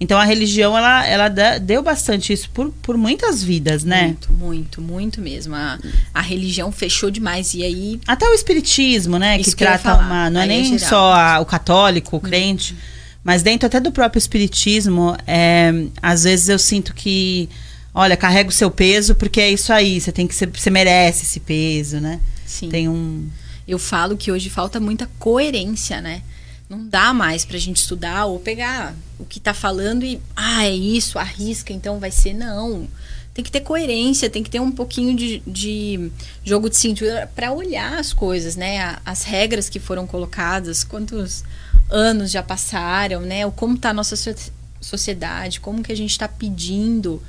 Então 0.00 0.18
a 0.18 0.24
religião, 0.24 0.76
ela, 0.76 1.06
ela 1.06 1.28
deu 1.58 1.82
bastante 1.82 2.30
isso 2.32 2.50
por, 2.50 2.70
por 2.82 2.96
muitas 2.98 3.42
vidas, 3.42 3.82
né? 3.84 4.04
Muito, 4.08 4.32
muito, 4.32 4.80
muito 4.82 5.20
mesmo. 5.22 5.54
A, 5.54 5.78
a 6.12 6.20
religião 6.20 6.70
fechou 6.70 7.10
demais. 7.10 7.54
E 7.54 7.62
aí, 7.62 7.98
Até 8.06 8.28
o 8.28 8.34
espiritismo, 8.34 9.18
né? 9.18 9.36
Isso 9.40 9.50
que 9.50 9.56
que 9.56 9.64
trata 9.64 9.94
uma. 9.94 10.28
Não 10.28 10.40
é 10.40 10.44
Aí 10.44 10.50
é 10.50 10.52
nem. 10.62 10.72
Uhum. 10.72 10.78
só 10.78 11.12
a- 11.14 11.40
o 11.40 11.46
católico, 11.46 12.16
o 12.16 12.20
crente, 12.20 12.76
mas 13.24 13.42
dentro 13.42 13.66
até 13.66 13.80
do 13.80 13.90
próprio 13.90 14.18
espiritismo, 14.18 15.16
é, 15.26 15.72
às 16.02 16.24
vezes 16.24 16.48
eu 16.50 16.58
sinto 16.58 16.94
que. 16.94 17.48
Olha, 17.94 18.18
carrega 18.18 18.50
o 18.50 18.52
seu 18.52 18.70
peso, 18.70 19.14
porque 19.14 19.40
é 19.40 19.50
isso 19.50 19.72
aí. 19.72 19.98
Você 19.98 20.12
tem 20.12 20.26
que 20.26 20.34
ser, 20.34 20.50
você 20.50 20.68
merece 20.68 21.24
esse 21.24 21.40
peso, 21.40 22.00
né? 22.00 22.20
sim. 22.46 22.68
Tem 22.68 22.86
um. 22.86 23.26
Eu 23.66 23.78
falo 23.78 24.16
que 24.16 24.30
hoje 24.30 24.48
falta 24.50 24.78
muita 24.80 25.08
coerência, 25.18 26.00
né? 26.00 26.22
Não 26.68 26.86
dá 26.88 27.12
mais 27.14 27.44
pra 27.44 27.58
gente 27.58 27.76
estudar 27.76 28.26
ou 28.26 28.40
pegar 28.40 28.94
o 29.18 29.24
que 29.24 29.38
tá 29.38 29.54
falando 29.54 30.04
e, 30.04 30.20
ah, 30.34 30.64
é 30.64 30.74
isso, 30.74 31.18
arrisca, 31.18 31.72
então 31.72 31.98
vai 32.00 32.10
ser. 32.10 32.34
Não. 32.34 32.88
Tem 33.32 33.44
que 33.44 33.50
ter 33.52 33.60
coerência, 33.60 34.30
tem 34.30 34.42
que 34.42 34.48
ter 34.50 34.60
um 34.60 34.72
pouquinho 34.72 35.14
de, 35.16 35.42
de 35.46 36.10
jogo 36.44 36.70
de 36.70 36.76
cintura 36.76 37.30
pra 37.36 37.52
olhar 37.52 37.98
as 37.98 38.12
coisas, 38.12 38.56
né? 38.56 38.78
A- 38.80 39.00
As 39.04 39.22
regras 39.24 39.68
que 39.68 39.78
foram 39.78 40.06
colocadas, 40.06 40.82
quantos 40.82 41.44
anos 41.90 42.30
já 42.30 42.42
passaram, 42.42 43.20
né? 43.20 43.44
O 43.46 43.52
como 43.52 43.76
tá 43.78 43.90
a 43.90 43.94
nossa 43.94 44.16
so- 44.16 44.34
sociedade, 44.80 45.60
como 45.60 45.82
que 45.82 45.92
a 45.92 45.96
gente 45.96 46.18
tá 46.18 46.26
pedindo, 46.26 47.22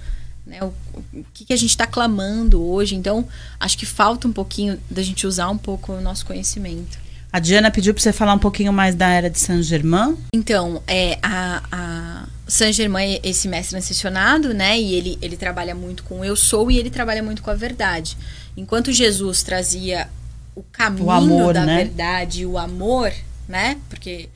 né? 0.48 0.60
O, 0.64 0.74
o 1.14 1.26
que, 1.34 1.46
que 1.46 1.54
a 1.54 1.58
gente 1.58 1.70
está 1.70 1.86
clamando 1.86 2.64
hoje. 2.64 2.96
Então, 2.96 3.28
acho 3.60 3.78
que 3.78 3.86
falta 3.86 4.28
um 4.28 4.34
pouquinho 4.34 4.80
da 4.90 5.04
gente 5.04 5.28
usar 5.28 5.50
um 5.50 5.58
pouco 5.58 5.94
o 5.94 6.02
nosso 6.02 6.26
conhecimento. 6.26 6.98
A 7.32 7.40
Diana 7.40 7.70
pediu 7.70 7.94
pra 7.94 8.02
você 8.02 8.14
falar 8.14 8.34
um 8.34 8.40
pouquinho 8.40 8.72
mais 8.72 8.96
da 8.96 9.10
era 9.10 9.30
de 9.30 9.38
Saint-Germain. 9.38 10.18
Então, 10.34 10.82
é, 10.88 11.20
a, 11.22 11.62
a 11.72 12.28
Saint 12.48 12.74
Germain 12.74 13.16
é 13.16 13.30
esse 13.30 13.48
mestre 13.50 13.78
ascensionado, 13.78 14.54
né? 14.54 14.80
E 14.80 14.94
ele, 14.94 15.20
ele 15.22 15.36
trabalha 15.36 15.76
muito 15.76 16.04
com 16.04 16.22
o 16.22 16.26
eu 16.26 16.36
sou 16.36 16.72
e 16.72 16.78
ele 16.78 16.90
trabalha 16.90 17.22
muito 17.22 17.44
com 17.44 17.52
a 17.52 17.56
verdade. 17.56 18.18
Enquanto 18.56 18.94
Jesus 18.94 19.44
trazia 19.44 20.10
o 20.56 20.64
caminho 20.64 21.12
amor, 21.12 21.54
da 21.54 21.66
né? 21.66 21.84
verdade 21.84 22.42
e 22.42 22.46
o 22.46 22.58
amor, 22.58 23.12
né? 23.48 23.78
Porque 23.90 24.30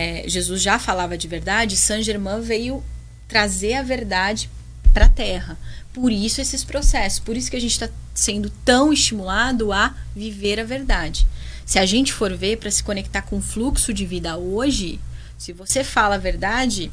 é, 0.00 0.26
Jesus 0.26 0.62
já 0.62 0.78
falava 0.78 1.18
de 1.18 1.28
verdade, 1.28 1.76
Saint 1.76 2.02
Germain 2.02 2.40
veio 2.40 2.82
trazer 3.28 3.74
a 3.74 3.82
verdade 3.82 4.48
para 4.90 5.06
a 5.06 5.08
Terra. 5.08 5.58
Por 5.92 6.12
isso 6.12 6.40
esses 6.40 6.62
processos, 6.64 7.18
por 7.18 7.36
isso 7.36 7.50
que 7.50 7.56
a 7.56 7.60
gente 7.60 7.72
está 7.72 7.88
sendo 8.14 8.50
tão 8.64 8.92
estimulado 8.92 9.72
a 9.72 9.94
viver 10.14 10.60
a 10.60 10.64
verdade. 10.64 11.26
Se 11.66 11.78
a 11.78 11.86
gente 11.86 12.12
for 12.12 12.36
ver 12.36 12.58
para 12.58 12.70
se 12.70 12.82
conectar 12.82 13.22
com 13.22 13.38
o 13.38 13.42
fluxo 13.42 13.92
de 13.92 14.04
vida 14.04 14.36
hoje, 14.36 15.00
se 15.38 15.52
você 15.52 15.82
fala 15.82 16.16
a 16.16 16.18
verdade, 16.18 16.90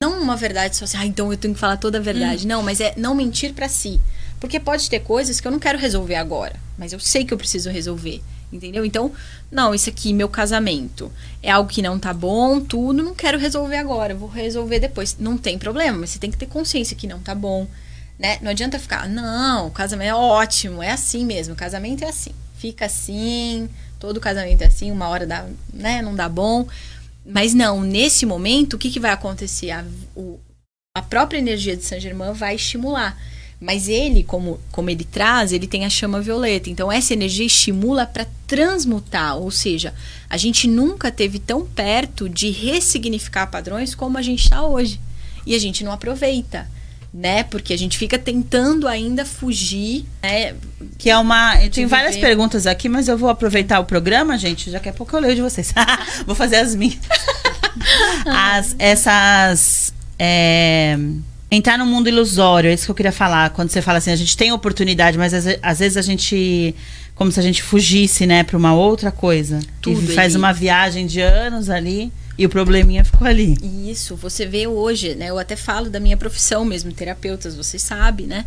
não 0.00 0.20
uma 0.20 0.36
verdade 0.36 0.76
só 0.76 0.84
assim, 0.84 0.96
ah, 0.96 1.06
então 1.06 1.30
eu 1.30 1.36
tenho 1.36 1.54
que 1.54 1.60
falar 1.60 1.76
toda 1.76 1.98
a 1.98 2.00
verdade. 2.00 2.46
Não, 2.46 2.62
mas 2.62 2.80
é 2.80 2.94
não 2.96 3.14
mentir 3.14 3.52
para 3.52 3.68
si. 3.68 4.00
Porque 4.40 4.58
pode 4.58 4.88
ter 4.88 5.00
coisas 5.00 5.40
que 5.40 5.46
eu 5.46 5.52
não 5.52 5.58
quero 5.58 5.78
resolver 5.78 6.16
agora, 6.16 6.56
mas 6.76 6.92
eu 6.92 6.98
sei 6.98 7.24
que 7.24 7.32
eu 7.32 7.38
preciso 7.38 7.70
resolver. 7.70 8.22
Entendeu? 8.52 8.84
Então, 8.84 9.10
não, 9.50 9.74
isso 9.74 9.88
aqui, 9.88 10.12
meu 10.12 10.28
casamento, 10.28 11.10
é 11.42 11.50
algo 11.50 11.70
que 11.70 11.80
não 11.80 11.98
tá 11.98 12.12
bom, 12.12 12.60
tudo, 12.60 13.02
não 13.02 13.14
quero 13.14 13.38
resolver 13.38 13.76
agora, 13.76 14.14
vou 14.14 14.28
resolver 14.28 14.78
depois. 14.78 15.16
Não 15.18 15.38
tem 15.38 15.58
problema, 15.58 15.98
mas 15.98 16.10
você 16.10 16.18
tem 16.18 16.30
que 16.30 16.36
ter 16.36 16.46
consciência 16.46 16.96
que 16.96 17.06
não 17.06 17.18
tá 17.20 17.34
bom, 17.34 17.66
né? 18.18 18.38
Não 18.42 18.50
adianta 18.50 18.78
ficar, 18.78 19.08
não, 19.08 19.68
o 19.68 19.70
casamento 19.70 20.08
é 20.10 20.14
ótimo, 20.14 20.82
é 20.82 20.90
assim 20.90 21.24
mesmo, 21.24 21.54
o 21.54 21.56
casamento 21.56 22.04
é 22.04 22.08
assim. 22.08 22.32
Fica 22.58 22.84
assim, 22.86 23.68
todo 23.98 24.20
casamento 24.20 24.62
é 24.62 24.66
assim, 24.66 24.90
uma 24.90 25.08
hora 25.08 25.26
dá, 25.26 25.46
né, 25.72 26.02
não 26.02 26.14
dá 26.14 26.28
bom. 26.28 26.66
Mas 27.24 27.54
não, 27.54 27.80
nesse 27.80 28.26
momento, 28.26 28.74
o 28.74 28.78
que, 28.78 28.90
que 28.90 29.00
vai 29.00 29.12
acontecer? 29.12 29.70
A, 29.70 29.84
o- 30.14 30.38
a 30.94 31.00
própria 31.02 31.38
energia 31.38 31.76
de 31.76 31.84
Saint 31.84 32.02
Germain 32.02 32.32
vai 32.32 32.54
estimular. 32.56 33.16
Mas 33.62 33.88
ele, 33.88 34.24
como, 34.24 34.58
como 34.72 34.90
ele 34.90 35.04
traz, 35.04 35.52
ele 35.52 35.68
tem 35.68 35.84
a 35.84 35.88
chama 35.88 36.20
violeta. 36.20 36.68
Então, 36.68 36.90
essa 36.90 37.12
energia 37.12 37.46
estimula 37.46 38.04
para 38.04 38.26
transmutar. 38.44 39.36
Ou 39.36 39.52
seja, 39.52 39.94
a 40.28 40.36
gente 40.36 40.66
nunca 40.66 41.12
teve 41.12 41.38
tão 41.38 41.64
perto 41.64 42.28
de 42.28 42.50
ressignificar 42.50 43.46
padrões 43.46 43.94
como 43.94 44.18
a 44.18 44.22
gente 44.22 44.42
está 44.42 44.66
hoje. 44.66 44.98
E 45.46 45.54
a 45.54 45.60
gente 45.60 45.84
não 45.84 45.92
aproveita, 45.92 46.68
né? 47.14 47.44
Porque 47.44 47.72
a 47.72 47.78
gente 47.78 47.96
fica 47.96 48.18
tentando 48.18 48.88
ainda 48.88 49.24
fugir, 49.24 50.06
né? 50.20 50.56
Que 50.98 51.08
é 51.08 51.16
uma. 51.16 51.56
Tem 51.68 51.86
várias 51.86 52.16
viver. 52.16 52.26
perguntas 52.26 52.66
aqui, 52.66 52.88
mas 52.88 53.06
eu 53.06 53.16
vou 53.16 53.28
aproveitar 53.28 53.78
o 53.78 53.84
programa, 53.84 54.36
gente. 54.36 54.70
Daqui 54.70 54.88
a 54.88 54.92
pouco 54.92 55.14
eu 55.14 55.20
leio 55.20 55.36
de 55.36 55.40
vocês. 55.40 55.72
vou 56.26 56.34
fazer 56.34 56.56
as 56.56 56.74
minhas. 56.74 56.98
As, 58.26 58.74
essas. 58.78 59.94
é, 60.18 60.98
entrar 61.56 61.76
no 61.76 61.84
mundo 61.84 62.08
ilusório, 62.08 62.70
é 62.70 62.74
isso 62.74 62.86
que 62.86 62.90
eu 62.90 62.94
queria 62.94 63.12
falar. 63.12 63.50
Quando 63.50 63.70
você 63.70 63.82
fala 63.82 63.98
assim, 63.98 64.10
a 64.10 64.16
gente 64.16 64.36
tem 64.36 64.50
oportunidade, 64.52 65.18
mas 65.18 65.34
às, 65.34 65.44
às 65.62 65.78
vezes 65.78 65.96
a 65.96 66.02
gente. 66.02 66.74
Como 67.14 67.30
se 67.30 67.38
a 67.38 67.42
gente 67.42 67.62
fugisse, 67.62 68.26
né, 68.26 68.42
pra 68.42 68.56
uma 68.56 68.74
outra 68.74 69.12
coisa. 69.12 69.60
Tudo, 69.80 70.10
e 70.10 70.14
faz 70.14 70.34
uma 70.34 70.50
viagem 70.50 71.06
de 71.06 71.20
anos 71.20 71.68
ali 71.68 72.10
e 72.38 72.46
o 72.46 72.48
probleminha 72.48 73.04
ficou 73.04 73.28
ali. 73.28 73.54
Isso, 73.62 74.16
você 74.16 74.46
vê 74.46 74.66
hoje, 74.66 75.14
né? 75.14 75.28
Eu 75.28 75.38
até 75.38 75.54
falo 75.54 75.90
da 75.90 76.00
minha 76.00 76.16
profissão 76.16 76.64
mesmo, 76.64 76.90
terapeutas, 76.90 77.54
você 77.54 77.78
sabe, 77.78 78.24
né? 78.24 78.46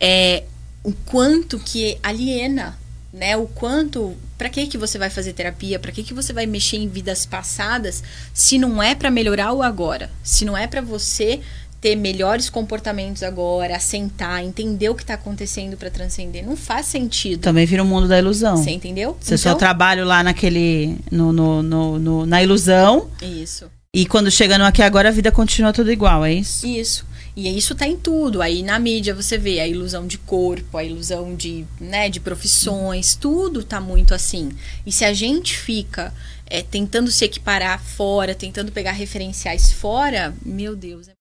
É, 0.00 0.44
o 0.84 0.92
quanto 0.92 1.58
que 1.58 1.98
aliena, 2.00 2.78
né? 3.12 3.36
O 3.36 3.46
quanto, 3.46 4.16
para 4.38 4.48
que 4.48 4.68
que 4.68 4.78
você 4.78 4.96
vai 4.98 5.10
fazer 5.10 5.32
terapia? 5.32 5.80
Para 5.80 5.90
que 5.90 6.04
que 6.04 6.14
você 6.14 6.32
vai 6.32 6.46
mexer 6.46 6.76
em 6.76 6.88
vidas 6.88 7.26
passadas 7.26 8.04
se 8.32 8.56
não 8.56 8.80
é 8.80 8.94
para 8.94 9.10
melhorar 9.10 9.52
o 9.52 9.62
agora? 9.62 10.10
Se 10.22 10.44
não 10.44 10.56
é 10.56 10.68
para 10.68 10.80
você 10.80 11.40
ter 11.86 11.94
melhores 11.94 12.50
comportamentos 12.50 13.22
agora, 13.22 13.76
assentar, 13.76 14.42
entender 14.42 14.88
o 14.88 14.94
que 14.96 15.04
tá 15.04 15.14
acontecendo 15.14 15.76
para 15.76 15.88
transcender, 15.88 16.44
não 16.44 16.56
faz 16.56 16.86
sentido. 16.86 17.40
Também 17.42 17.64
vira 17.64 17.80
o 17.80 17.86
mundo 17.86 18.08
da 18.08 18.18
ilusão. 18.18 18.56
Você 18.56 18.72
entendeu? 18.72 19.16
Você 19.20 19.38
só 19.38 19.50
Então, 19.50 19.58
trabalha 19.60 20.04
lá 20.04 20.20
naquele. 20.24 20.96
No, 21.12 21.32
no, 21.32 21.62
no- 21.62 21.98
no- 22.00 22.26
na 22.26 22.42
ilusão. 22.42 23.08
Isso. 23.22 23.70
E 23.94 24.04
quando 24.04 24.32
chega 24.32 24.58
no 24.58 24.64
aqui 24.64 24.82
agora, 24.82 25.10
a 25.10 25.12
vida 25.12 25.30
continua 25.30 25.72
tudo 25.72 25.92
igual, 25.92 26.24
é 26.24 26.32
isso? 26.34 26.66
Isso. 26.66 27.06
E 27.36 27.56
isso 27.56 27.72
tá 27.74 27.86
em 27.86 27.96
tudo. 27.96 28.42
Aí 28.42 28.62
na 28.64 28.78
mídia 28.80 29.14
você 29.14 29.38
vê 29.38 29.60
a 29.60 29.68
ilusão 29.68 30.08
de 30.08 30.18
corpo, 30.18 30.76
a 30.76 30.82
ilusão 30.82 31.36
de, 31.36 31.64
né, 31.80 32.08
de 32.08 32.18
profissões, 32.18 33.14
tudo 33.14 33.62
tá 33.62 33.80
muito 33.80 34.12
assim. 34.12 34.50
E 34.84 34.90
se 34.90 35.04
a 35.04 35.12
gente 35.14 35.56
fica 35.56 36.12
é, 36.48 36.62
tentando 36.62 37.10
se 37.12 37.24
equiparar 37.24 37.80
fora, 37.80 38.34
tentando 38.34 38.72
pegar 38.72 38.92
referenciais 38.92 39.70
fora, 39.70 40.34
meu 40.44 40.74
Deus, 40.74 41.08
é. 41.08 41.15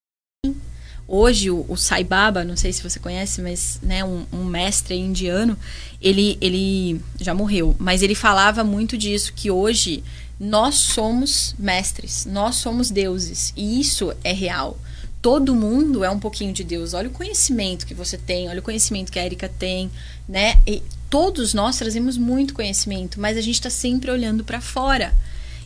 Hoje, 1.08 1.52
o, 1.52 1.66
o 1.70 1.78
Sai 1.78 2.04
Baba, 2.04 2.44
não 2.44 2.58
sei 2.58 2.74
se 2.74 2.82
você 2.82 3.00
conhece, 3.00 3.42
mas 3.42 3.80
né, 3.82 4.04
um, 4.04 4.26
um 4.34 4.44
mestre 4.44 4.96
indiano, 4.96 5.58
ele, 6.02 6.38
ele 6.42 7.00
já 7.20 7.34
morreu, 7.34 7.76
mas 7.78 8.02
ele 8.02 8.16
falava 8.16 8.64
muito 8.64 8.98
disso, 8.98 9.32
que 9.34 9.52
hoje 9.52 10.04
nós 10.40 10.76
somos 10.76 11.56
mestres, 11.58 12.26
nós 12.26 12.56
somos 12.56 12.90
deuses, 12.90 13.54
e 13.56 13.80
isso 13.80 14.14
é 14.24 14.34
real. 14.34 14.78
Todo 15.22 15.56
mundo 15.56 16.04
é 16.04 16.10
um 16.10 16.20
pouquinho 16.20 16.54
de 16.54 16.64
Deus. 16.64 16.94
Olha 16.94 17.08
o 17.08 17.12
conhecimento 17.12 17.88
que 17.88 17.96
você 17.96 18.16
tem, 18.16 18.48
olha 18.48 18.60
o 18.60 18.64
conhecimento 18.64 19.12
que 19.12 19.18
a 19.18 19.26
Erika 19.26 19.50
tem, 19.50 19.90
né? 20.30 20.60
E 20.68 20.84
todos 21.10 21.54
nós 21.54 21.78
trazemos 21.78 22.16
muito 22.16 22.54
conhecimento, 22.54 23.20
mas 23.20 23.36
a 23.36 23.42
gente 23.42 23.56
está 23.56 23.70
sempre 23.72 24.12
olhando 24.12 24.44
para 24.44 24.62
fora. 24.62 25.16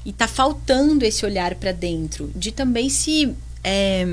E 0.06 0.14
tá 0.14 0.30
faltando 0.30 1.04
esse 1.04 1.26
olhar 1.26 1.56
para 1.56 1.74
dentro, 1.74 2.32
de 2.34 2.54
também 2.54 2.90
se 2.90 3.36
é, 3.62 4.06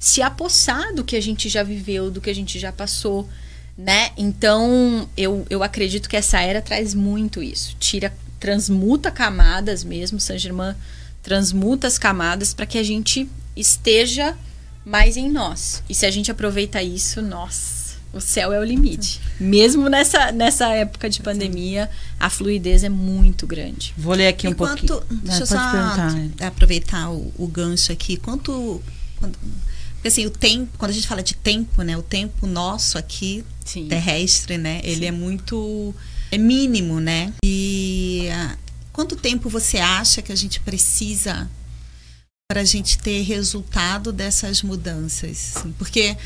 se 0.00 0.22
apossar 0.22 0.94
do 0.94 1.04
que 1.04 1.14
a 1.14 1.20
gente 1.20 1.48
já 1.48 1.62
viveu, 1.62 2.10
do 2.10 2.20
que 2.20 2.30
a 2.30 2.34
gente 2.34 2.58
já 2.58 2.72
passou, 2.72 3.28
né? 3.76 4.10
Então, 4.16 5.08
eu, 5.16 5.46
eu 5.50 5.62
acredito 5.62 6.08
que 6.08 6.16
essa 6.16 6.40
era 6.40 6.60
traz 6.62 6.94
muito 6.94 7.42
isso. 7.42 7.76
Tira, 7.78 8.12
transmuta 8.40 9.10
camadas 9.10 9.84
mesmo, 9.84 10.18
Saint 10.18 10.40
Germain 10.40 10.74
transmuta 11.22 11.86
as 11.86 11.98
camadas 11.98 12.54
para 12.54 12.64
que 12.64 12.78
a 12.78 12.82
gente 12.82 13.28
esteja 13.54 14.34
mais 14.86 15.18
em 15.18 15.30
nós. 15.30 15.82
E 15.86 15.94
se 15.94 16.06
a 16.06 16.10
gente 16.10 16.30
aproveita 16.30 16.82
isso, 16.82 17.20
nossa, 17.20 17.96
o 18.10 18.20
céu 18.22 18.54
é 18.54 18.58
o 18.58 18.64
limite. 18.64 19.20
Mesmo 19.38 19.90
nessa, 19.90 20.32
nessa 20.32 20.68
época 20.74 21.10
de 21.10 21.20
pandemia, 21.20 21.90
a 22.18 22.30
fluidez 22.30 22.82
é 22.84 22.88
muito 22.88 23.46
grande. 23.46 23.92
Vou 23.98 24.14
ler 24.14 24.28
aqui 24.28 24.48
um 24.48 24.52
Enquanto, 24.52 24.86
pouquinho. 24.86 25.20
Deixa 25.22 25.42
eu 25.42 25.46
Pode 25.46 25.60
só 25.60 25.70
perguntar. 25.70 26.46
aproveitar 26.46 27.10
o, 27.10 27.30
o 27.36 27.46
gancho 27.46 27.92
aqui. 27.92 28.16
Quanto. 28.16 28.82
quando- 29.18 29.38
assim, 30.08 30.26
o 30.26 30.30
tempo, 30.30 30.70
quando 30.78 30.90
a 30.90 30.94
gente 30.94 31.06
fala 31.06 31.22
de 31.22 31.34
tempo, 31.34 31.82
né? 31.82 31.96
O 31.96 32.02
tempo 32.02 32.46
nosso 32.46 32.96
aqui, 32.96 33.44
Sim. 33.64 33.88
terrestre, 33.88 34.56
né? 34.56 34.80
Ele 34.82 35.06
é 35.06 35.10
muito. 35.10 35.94
É 36.30 36.38
mínimo, 36.38 37.00
né? 37.00 37.32
E 37.44 38.28
ah, 38.32 38.56
quanto 38.92 39.16
tempo 39.16 39.48
você 39.48 39.78
acha 39.78 40.22
que 40.22 40.32
a 40.32 40.36
gente 40.36 40.60
precisa 40.60 41.50
para 42.50 42.60
a 42.60 42.64
gente 42.64 42.98
ter 42.98 43.22
resultado 43.22 44.12
dessas 44.12 44.62
mudanças? 44.62 45.56
assim? 45.56 45.72
Porque 45.72 46.16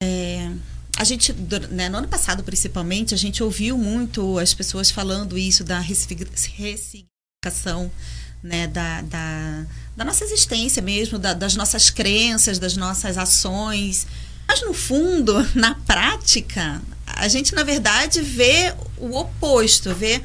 é, 0.00 0.50
a 0.96 1.04
gente, 1.04 1.32
né, 1.70 1.88
no 1.88 1.98
ano 1.98 2.08
passado 2.08 2.42
principalmente, 2.44 3.14
a 3.14 3.18
gente 3.18 3.42
ouviu 3.42 3.76
muito 3.76 4.38
as 4.38 4.54
pessoas 4.54 4.90
falando 4.90 5.36
isso 5.36 5.64
da 5.64 5.80
ressigni- 5.80 6.28
ressignificação 6.56 7.90
né, 8.42 8.66
da, 8.66 9.00
da, 9.00 9.66
da 9.96 10.04
nossa 10.04 10.24
existência 10.24 10.82
mesmo, 10.82 11.18
da- 11.18 11.34
das 11.34 11.54
nossas 11.54 11.90
crenças, 11.90 12.58
das 12.58 12.76
nossas 12.76 13.16
ações. 13.18 14.06
Mas 14.46 14.62
no 14.62 14.74
fundo, 14.74 15.34
na 15.54 15.74
prática, 15.86 16.80
a 17.06 17.28
gente 17.28 17.54
na 17.54 17.62
verdade 17.62 18.20
vê 18.20 18.74
o 18.98 19.16
oposto, 19.16 19.94
vê 19.94 20.22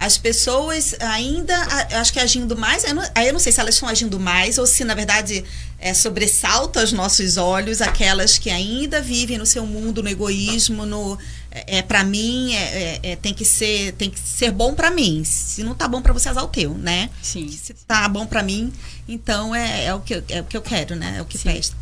as 0.00 0.16
pessoas 0.16 0.94
ainda, 1.00 1.56
acho 2.00 2.12
que 2.12 2.20
agindo 2.20 2.56
mais, 2.56 2.84
eu 2.84 2.94
não- 2.94 3.02
eu 3.24 3.32
não 3.32 3.40
sei 3.40 3.50
se 3.50 3.58
elas 3.60 3.74
estão 3.74 3.88
agindo 3.88 4.18
mais 4.20 4.56
ou 4.56 4.64
se 4.66 4.84
na 4.84 4.94
verdade 4.94 5.44
é, 5.80 5.92
sobressalta 5.92 6.80
aos 6.80 6.92
nossos 6.92 7.36
olhos 7.36 7.80
aquelas 7.82 8.38
que 8.38 8.48
ainda 8.50 9.00
vivem 9.00 9.38
no 9.38 9.46
seu 9.46 9.66
mundo, 9.66 10.00
no 10.02 10.08
egoísmo, 10.08 10.86
no 10.86 11.18
é, 11.50 11.78
é 11.78 11.82
para 11.82 12.04
mim 12.04 12.52
é, 12.52 12.58
é- 12.58 13.00
é- 13.12 13.16
tem 13.16 13.32
que 13.32 13.44
ser 13.44 13.92
tem 13.92 14.10
que 14.10 14.18
ser 14.20 14.50
bom 14.50 14.74
para 14.74 14.90
mim. 14.90 15.24
Se 15.24 15.62
não 15.62 15.74
tá 15.74 15.88
bom 15.88 16.02
para 16.02 16.12
você, 16.12 16.28
azar 16.28 16.44
o 16.44 16.48
teu, 16.48 16.74
né? 16.74 17.10
Sim. 17.22 17.48
Se 17.48 17.74
tá 17.86 18.08
bom 18.08 18.26
para 18.26 18.42
mim, 18.42 18.72
então 19.08 19.54
é, 19.54 19.86
é 19.86 19.94
o 19.94 20.00
que 20.00 20.14
eu, 20.14 20.24
é 20.28 20.40
o 20.40 20.44
que 20.44 20.56
eu 20.56 20.62
quero, 20.62 20.94
né? 20.94 21.16
É 21.18 21.22
o 21.22 21.24
que 21.24 21.38
Sim. 21.38 21.44
presta. 21.50 21.76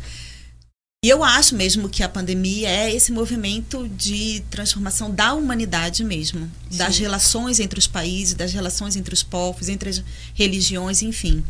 E 1.05 1.09
eu 1.09 1.23
acho 1.23 1.55
mesmo 1.55 1.87
que 1.87 2.01
a 2.01 2.09
pandemia 2.09 2.67
é 2.67 2.93
esse 2.93 3.11
movimento 3.11 3.87
de 3.89 4.43
transformação 4.49 5.11
da 5.11 5.33
humanidade 5.33 6.03
mesmo, 6.03 6.51
das 6.71 6.95
Sim. 6.95 7.03
relações 7.03 7.59
entre 7.59 7.77
os 7.77 7.85
países, 7.85 8.33
das 8.33 8.51
relações 8.51 8.95
entre 8.95 9.13
os 9.13 9.21
povos, 9.21 9.69
entre 9.69 9.89
as 9.91 10.03
religiões, 10.33 11.03
enfim. 11.03 11.43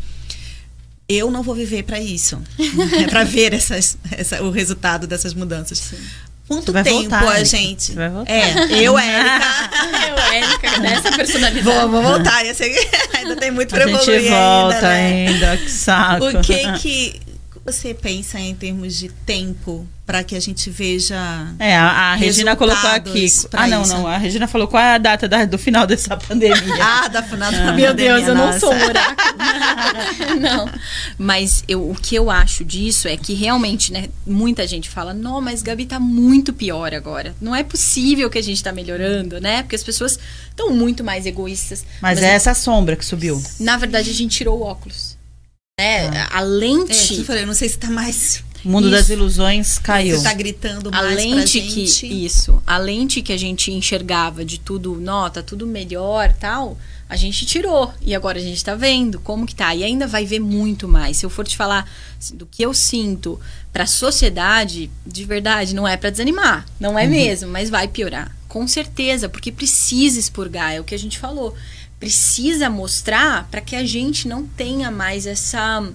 Eu 1.08 1.32
não 1.32 1.42
vou 1.42 1.56
viver 1.56 1.84
para 1.84 2.00
isso, 2.02 2.42
para 3.10 3.24
ver 3.24 3.54
essas, 3.54 3.98
essa, 4.12 4.44
o 4.44 4.52
resultado 4.52 5.08
dessas 5.08 5.34
mudanças. 5.34 5.94
Quanto 6.48 6.72
tempo 6.72 6.90
voltar, 7.10 7.28
a 7.28 7.44
gente? 7.44 7.92
Você 7.92 7.96
vai 7.96 8.10
voltar. 8.10 8.32
É, 8.32 8.54
eu, 8.82 8.98
Érica. 8.98 9.46
Eu, 10.08 10.34
Érica, 10.34 10.80
nessa 10.80 11.12
personalidade. 11.12 11.62
Vou, 11.62 11.90
vou 11.90 12.02
voltar. 12.02 12.46
ainda 13.18 13.36
tem 13.36 13.52
muito 13.52 13.76
A 13.76 13.78
para 13.78 13.88
gente 13.88 14.10
evoluir 14.10 14.32
volta 14.32 14.76
ainda, 14.76 14.88
né? 14.88 15.28
ainda, 15.28 15.58
que 15.58 15.70
saco. 15.70 16.26
O 16.26 16.42
que 16.42 16.72
que 16.74 17.27
você 17.68 17.94
pensa 17.94 18.40
em 18.40 18.56
termos 18.56 18.96
de 18.96 19.10
tempo 19.10 19.86
para 20.06 20.24
que 20.24 20.38
a 20.38 20.40
gente 20.40 20.70
veja 20.70 21.18
É, 21.60 21.76
a, 21.76 22.14
a 22.14 22.16
Regina 22.16 22.56
colocou 22.56 22.90
aqui. 22.92 23.28
Ah, 23.52 23.68
não, 23.68 23.82
isso. 23.82 23.94
não. 23.94 24.08
A 24.08 24.18
Regina 24.18 24.48
falou 24.48 24.66
qual 24.70 24.82
é 24.82 24.96
a 24.96 24.98
data 24.98 25.28
da- 25.28 25.44
do 25.44 25.58
final 25.58 25.86
dessa 25.86 26.16
pandemia. 26.16 26.82
ah, 26.82 27.10
da 27.10 27.22
final 27.22 27.52
da 27.52 27.74
Meu 27.74 27.90
pandemia, 27.90 27.94
Deus, 27.94 28.26
eu 28.30 28.34
não 28.36 28.58
sou 28.58 28.72
um 28.74 28.84
oráculo. 28.86 29.18
não. 30.40 30.72
Mas 31.18 31.66
eu, 31.68 31.90
o 31.92 31.94
que 31.94 32.16
eu 32.16 32.32
acho 32.32 32.64
disso 32.64 33.06
é 33.10 33.18
que 33.18 33.34
realmente, 33.34 33.92
né, 33.92 34.08
muita 34.26 34.66
gente 34.66 34.88
fala, 34.90 35.14
não, 35.14 35.42
mas 35.42 35.62
Gabi 35.62 35.86
tá 35.86 36.00
muito 36.00 36.54
pior 36.54 36.94
agora. 36.94 37.36
Não 37.42 37.54
é 37.54 37.64
possível 37.66 38.30
que 38.30 38.38
a 38.38 38.42
gente 38.44 38.64
tá 38.64 38.72
melhorando, 38.72 39.42
né? 39.42 39.62
Porque 39.64 39.76
as 39.76 39.84
pessoas 39.84 40.18
estão 40.50 40.70
muito 40.72 41.04
mais 41.04 41.26
egoístas. 41.26 41.86
Mas 42.02 42.22
é 42.24 42.30
essa 42.30 42.54
sombra 42.54 42.96
que 42.96 43.04
subiu. 43.04 43.44
Na 43.60 43.76
verdade, 43.76 44.10
a 44.10 44.14
gente 44.14 44.38
tirou 44.38 44.58
o 44.60 44.64
óculos. 44.64 45.17
Né? 45.80 46.26
Ah. 46.32 46.40
A 46.40 46.42
É, 46.42 46.44
lente. 46.44 47.18
eu 47.20 47.24
falei, 47.24 47.44
eu 47.44 47.48
não 47.48 47.54
sei 47.54 47.70
se 47.70 47.78
tá 47.78 47.88
mais 47.88 48.44
O 48.66 48.68
mundo 48.70 48.86
Isso. 48.88 48.96
das 48.98 49.10
ilusões 49.10 49.78
caiu. 49.78 50.18
você 50.18 50.24
tá 50.24 50.34
gritando 50.34 50.90
a 50.90 50.92
mais 50.92 51.14
pra 51.14 51.24
lente 51.24 51.62
gente. 51.62 52.08
que 52.08 52.26
isso 52.26 52.64
a 52.66 52.80
lente 52.80 53.22
que 53.22 53.32
a 53.32 53.38
gente 53.38 53.72
enxergava 53.72 54.44
de 54.44 54.60
tudo 54.60 54.96
nota 54.96 55.44
tudo 55.44 55.68
melhor 55.68 56.34
tal 56.34 56.80
a 57.08 57.16
gente 57.16 57.46
tirou 57.46 57.94
e 58.02 58.16
agora 58.16 58.40
a 58.40 58.42
gente 58.42 58.66
tá 58.66 58.74
vendo 58.74 59.20
como 59.20 59.46
que 59.46 59.54
tá 59.54 59.76
e 59.76 59.84
ainda 59.84 60.08
vai 60.08 60.26
ver 60.26 60.40
muito 60.40 60.88
mais 60.88 61.18
se 61.18 61.26
eu 61.28 61.30
for 61.30 61.46
te 61.48 61.56
falar 61.56 61.88
assim, 62.20 62.36
do 62.36 62.48
que 62.48 62.64
eu 62.64 62.74
sinto 62.74 63.40
para 63.72 63.84
a 63.84 63.88
sociedade 63.88 64.90
de 65.06 65.24
verdade 65.26 65.76
não 65.76 65.88
é 65.88 65.96
para 65.96 66.10
desanimar 66.10 66.66
não 66.80 66.98
é 66.98 67.06
mesmo 67.06 67.52
mas 67.52 67.70
vai 67.70 67.88
piorar 67.88 68.36
com 68.50 68.68
certeza 68.68 69.30
porque 69.30 69.52
precisa 69.52 70.20
expurgar 70.20 70.74
é 70.74 70.80
o 70.80 70.84
que 70.84 70.96
a 70.96 71.00
gente 71.00 71.20
falou 71.20 71.54
precisa 72.00 72.70
mostrar 72.70 73.48
para 73.50 73.62
que 73.62 73.76
a 73.76 73.86
gente 73.86 74.28
não 74.28 74.46
tenha 74.46 74.92
mais 74.92 75.26
essa 75.26 75.88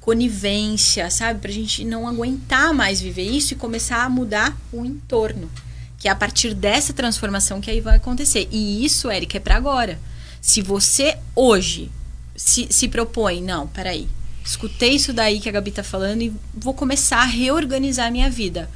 conivência, 0.00 1.08
sabe? 1.10 1.40
Pra 1.40 1.50
gente 1.50 1.84
não 1.84 2.06
aguentar 2.06 2.74
mais 2.74 3.00
viver 3.00 3.24
isso 3.24 3.54
e 3.54 3.56
começar 3.56 4.04
a 4.04 4.08
mudar 4.08 4.56
o 4.72 4.84
entorno. 4.84 5.50
Que 5.98 6.08
é 6.08 6.10
a 6.10 6.14
partir 6.14 6.54
dessa 6.54 6.92
transformação 6.92 7.60
que 7.60 7.70
aí 7.70 7.80
vai 7.80 7.96
acontecer. 7.96 8.46
E 8.50 8.84
isso, 8.84 9.10
Érica, 9.10 9.38
é 9.38 9.40
pra 9.40 9.56
agora. 9.56 9.98
Se 10.42 10.60
você 10.60 11.16
hoje 11.34 11.90
se, 12.36 12.66
se 12.70 12.88
propõe, 12.88 13.40
não, 13.40 13.66
peraí, 13.66 14.08
escutei 14.44 14.90
isso 14.90 15.12
daí 15.12 15.40
que 15.40 15.48
a 15.48 15.52
Gabi 15.52 15.70
tá 15.70 15.82
falando 15.82 16.20
e 16.20 16.32
vou 16.52 16.74
começar 16.74 17.22
a 17.22 17.24
reorganizar 17.24 18.08
a 18.08 18.10
minha 18.10 18.28
vida. 18.28 18.68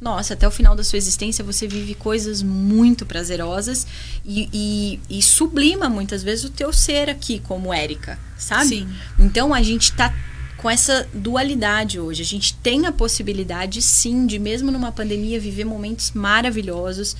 Nossa, 0.00 0.34
até 0.34 0.46
o 0.46 0.50
final 0.50 0.76
da 0.76 0.84
sua 0.84 0.98
existência 0.98 1.42
você 1.42 1.66
vive 1.66 1.94
coisas 1.94 2.42
muito 2.42 3.06
prazerosas 3.06 3.86
e, 4.24 4.48
e, 4.52 5.18
e 5.18 5.22
sublima 5.22 5.88
muitas 5.88 6.22
vezes 6.22 6.44
o 6.44 6.50
teu 6.50 6.72
ser 6.72 7.08
aqui, 7.08 7.40
como 7.40 7.72
Érica, 7.72 8.18
sabe? 8.36 8.68
Sim. 8.68 8.88
Então 9.18 9.54
a 9.54 9.62
gente 9.62 9.92
tá 9.92 10.14
com 10.56 10.70
essa 10.70 11.08
dualidade 11.14 12.00
hoje. 12.00 12.22
A 12.22 12.26
gente 12.26 12.54
tem 12.54 12.86
a 12.86 12.92
possibilidade, 12.92 13.80
sim, 13.80 14.26
de 14.26 14.38
mesmo 14.38 14.70
numa 14.70 14.92
pandemia 14.92 15.38
viver 15.40 15.64
momentos 15.64 16.12
maravilhosos, 16.12 17.16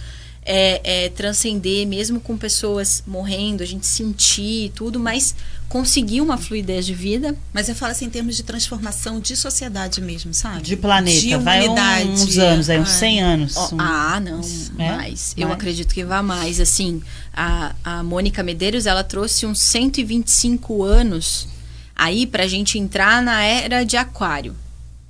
é, 0.48 1.06
é, 1.06 1.08
transcender, 1.08 1.84
mesmo 1.86 2.20
com 2.20 2.38
pessoas 2.38 3.02
morrendo, 3.06 3.62
a 3.62 3.66
gente 3.66 3.84
sentir 3.86 4.66
e 4.66 4.68
tudo, 4.70 5.00
mas 5.00 5.34
conseguir 5.68 6.20
uma 6.20 6.38
fluidez 6.38 6.86
de 6.86 6.94
vida. 6.94 7.34
Mas 7.52 7.68
eu 7.68 7.74
falo 7.74 7.90
assim 7.90 8.04
em 8.04 8.10
termos 8.10 8.36
de 8.36 8.44
transformação 8.44 9.18
de 9.18 9.36
sociedade 9.36 10.00
mesmo, 10.00 10.32
sabe? 10.32 10.62
De 10.62 10.76
planeta. 10.76 11.20
De 11.20 11.36
Vai 11.36 11.66
humanidade. 11.66 12.08
uns 12.10 12.38
anos, 12.38 12.70
aí, 12.70 12.78
uns 12.78 12.88
Ah. 12.90 12.98
100 12.98 13.20
anos. 13.22 13.56
Ó, 13.56 13.74
Um- 13.74 13.80
ah, 13.80 14.20
não, 14.20 14.40
É? 14.78 14.96
mais. 14.96 15.34
Eu 15.36 15.48
Mais? 15.48 15.58
acredito 15.58 15.92
que 15.92 16.04
vá 16.04 16.22
mais. 16.22 16.60
Assim, 16.60 17.02
a, 17.34 17.74
a 17.82 18.02
Mônica 18.04 18.42
Medeiros, 18.44 18.86
ela 18.86 19.02
trouxe 19.02 19.44
uns 19.44 19.60
125 19.60 20.84
anos 20.84 21.48
aí 21.96 22.24
pra 22.26 22.46
gente 22.46 22.78
entrar 22.78 23.20
na 23.20 23.42
era 23.42 23.82
de 23.84 23.96
aquário. 23.96 24.54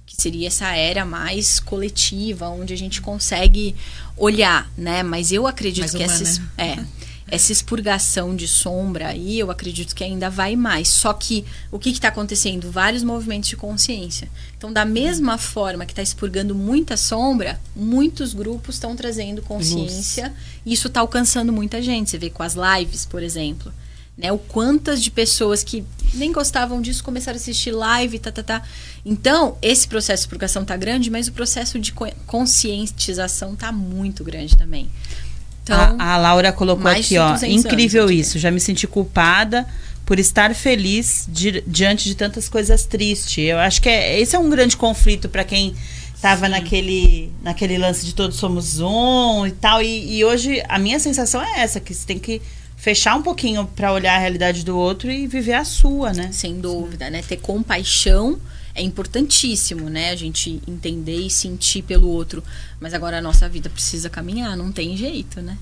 Que 0.06 0.14
seria 0.22 0.46
essa 0.46 0.68
era 0.74 1.04
mais 1.04 1.60
coletiva, 1.60 2.48
onde 2.48 2.72
a 2.72 2.76
gente 2.76 3.00
consegue 3.02 3.74
olhar, 4.16 4.70
né? 4.76 5.02
Mas 5.02 5.32
eu 5.32 5.46
acredito 5.46 5.82
Mais 5.82 5.94
que 5.94 6.02
essa, 6.02 6.22
es- 6.22 6.36
humana. 6.38 6.52
é, 6.58 6.84
essa 7.28 7.50
expurgação 7.52 8.36
de 8.36 8.46
sombra 8.46 9.08
aí, 9.08 9.38
eu 9.38 9.50
acredito 9.50 9.94
que 9.94 10.04
ainda 10.04 10.30
vai 10.30 10.54
mais. 10.54 10.88
Só 10.88 11.12
que 11.12 11.44
o 11.72 11.78
que 11.78 11.90
está 11.90 12.08
acontecendo? 12.08 12.70
Vários 12.70 13.02
movimentos 13.02 13.48
de 13.48 13.56
consciência. 13.56 14.28
Então, 14.56 14.72
da 14.72 14.84
mesma 14.84 15.36
forma 15.36 15.84
que 15.84 15.92
está 15.92 16.02
expurgando 16.02 16.54
muita 16.54 16.96
sombra, 16.96 17.60
muitos 17.74 18.32
grupos 18.32 18.76
estão 18.76 18.94
trazendo 18.94 19.42
consciência. 19.42 20.32
E 20.64 20.72
isso 20.72 20.86
está 20.86 21.00
alcançando 21.00 21.52
muita 21.52 21.82
gente. 21.82 22.10
Você 22.10 22.18
vê 22.18 22.30
com 22.30 22.42
as 22.44 22.54
lives, 22.54 23.04
por 23.04 23.22
exemplo. 23.22 23.72
Né? 24.16 24.32
O 24.32 24.38
quantas 24.38 25.02
de 25.02 25.10
pessoas 25.10 25.62
que 25.62 25.84
nem 26.14 26.32
gostavam 26.32 26.80
disso 26.80 27.04
começaram 27.04 27.36
a 27.36 27.40
assistir 27.40 27.70
live, 27.70 28.18
tá, 28.18 28.32
tá, 28.32 28.42
tá. 28.42 28.62
Então, 29.04 29.58
esse 29.60 29.86
processo 29.86 30.22
de 30.22 30.28
purgação 30.28 30.64
tá 30.64 30.76
grande, 30.76 31.10
mas 31.10 31.28
o 31.28 31.32
processo 31.32 31.78
de 31.78 31.92
conscientização 32.26 33.54
tá 33.54 33.70
muito 33.70 34.24
grande 34.24 34.56
também. 34.56 34.88
Então, 35.62 35.96
a, 35.98 36.14
a 36.14 36.16
Laura 36.16 36.52
colocou 36.52 36.90
aqui, 36.90 37.18
ó, 37.18 37.36
incrível 37.44 38.10
isso. 38.10 38.38
Já 38.38 38.50
me 38.50 38.60
senti 38.60 38.86
culpada 38.86 39.66
por 40.06 40.18
estar 40.20 40.54
feliz 40.54 41.26
di 41.28 41.62
diante 41.66 42.04
de 42.04 42.14
tantas 42.14 42.48
coisas 42.48 42.84
tristes. 42.84 43.38
Eu 43.38 43.58
acho 43.58 43.82
que 43.82 43.88
é, 43.88 44.20
esse 44.20 44.36
é 44.36 44.38
um 44.38 44.48
grande 44.48 44.76
conflito 44.76 45.28
para 45.28 45.42
quem 45.42 45.74
estava 46.14 46.48
naquele, 46.48 47.32
naquele 47.42 47.76
lance 47.76 48.06
de 48.06 48.14
todos 48.14 48.36
somos 48.36 48.78
um 48.78 49.44
e 49.44 49.50
tal. 49.50 49.82
E, 49.82 50.18
e, 50.18 50.24
hoje 50.24 50.62
a 50.68 50.78
minha 50.78 51.00
sensação 51.00 51.42
é 51.42 51.60
essa, 51.60 51.80
que 51.80 51.92
você 51.92 52.06
tem 52.06 52.18
que 52.18 52.40
fechar 52.86 53.16
um 53.16 53.22
pouquinho 53.22 53.66
para 53.66 53.92
olhar 53.92 54.14
a 54.14 54.18
realidade 54.18 54.64
do 54.64 54.78
outro 54.78 55.10
e 55.10 55.26
viver 55.26 55.54
a 55.54 55.64
sua, 55.64 56.12
né? 56.12 56.30
Sem 56.30 56.60
dúvida, 56.60 57.10
né? 57.10 57.20
Ter 57.20 57.38
compaixão 57.38 58.40
é 58.76 58.80
importantíssimo, 58.80 59.90
né? 59.90 60.10
A 60.10 60.14
gente 60.14 60.62
entender 60.68 61.18
e 61.18 61.28
sentir 61.28 61.82
pelo 61.82 62.08
outro. 62.08 62.44
Mas 62.78 62.94
agora 62.94 63.18
a 63.18 63.20
nossa 63.20 63.48
vida 63.48 63.68
precisa 63.68 64.08
caminhar, 64.08 64.56
não 64.56 64.70
tem 64.70 64.96
jeito, 64.96 65.42
né? 65.42 65.58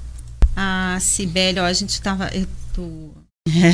Ah, 0.55 0.99
Sibeli, 1.01 1.59
ó, 1.61 1.65
a 1.65 1.73
gente 1.73 1.99
tava. 2.03 2.29
Eu 2.29 2.47
tô 2.75 3.11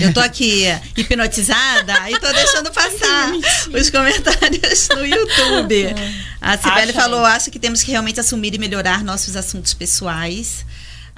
eu 0.01 0.13
tô 0.13 0.21
aqui 0.21 0.65
hipnotizada 0.97 2.09
e 2.09 2.21
tô 2.21 2.33
deixando 2.33 2.71
passar 2.71 3.33
os 3.75 3.91
comentários 3.91 4.89
no 4.91 5.05
YouTube. 5.05 5.95
A 6.41 6.57
Sibeli 6.57 6.93
falou: 6.93 7.25
acho 7.25 7.51
que 7.51 7.59
temos 7.59 7.83
que 7.83 7.91
realmente 7.91 8.21
assumir 8.21 8.55
e 8.55 8.59
melhorar 8.59 9.03
nossos 9.03 9.35
assuntos 9.35 9.75
pessoais. 9.75 10.65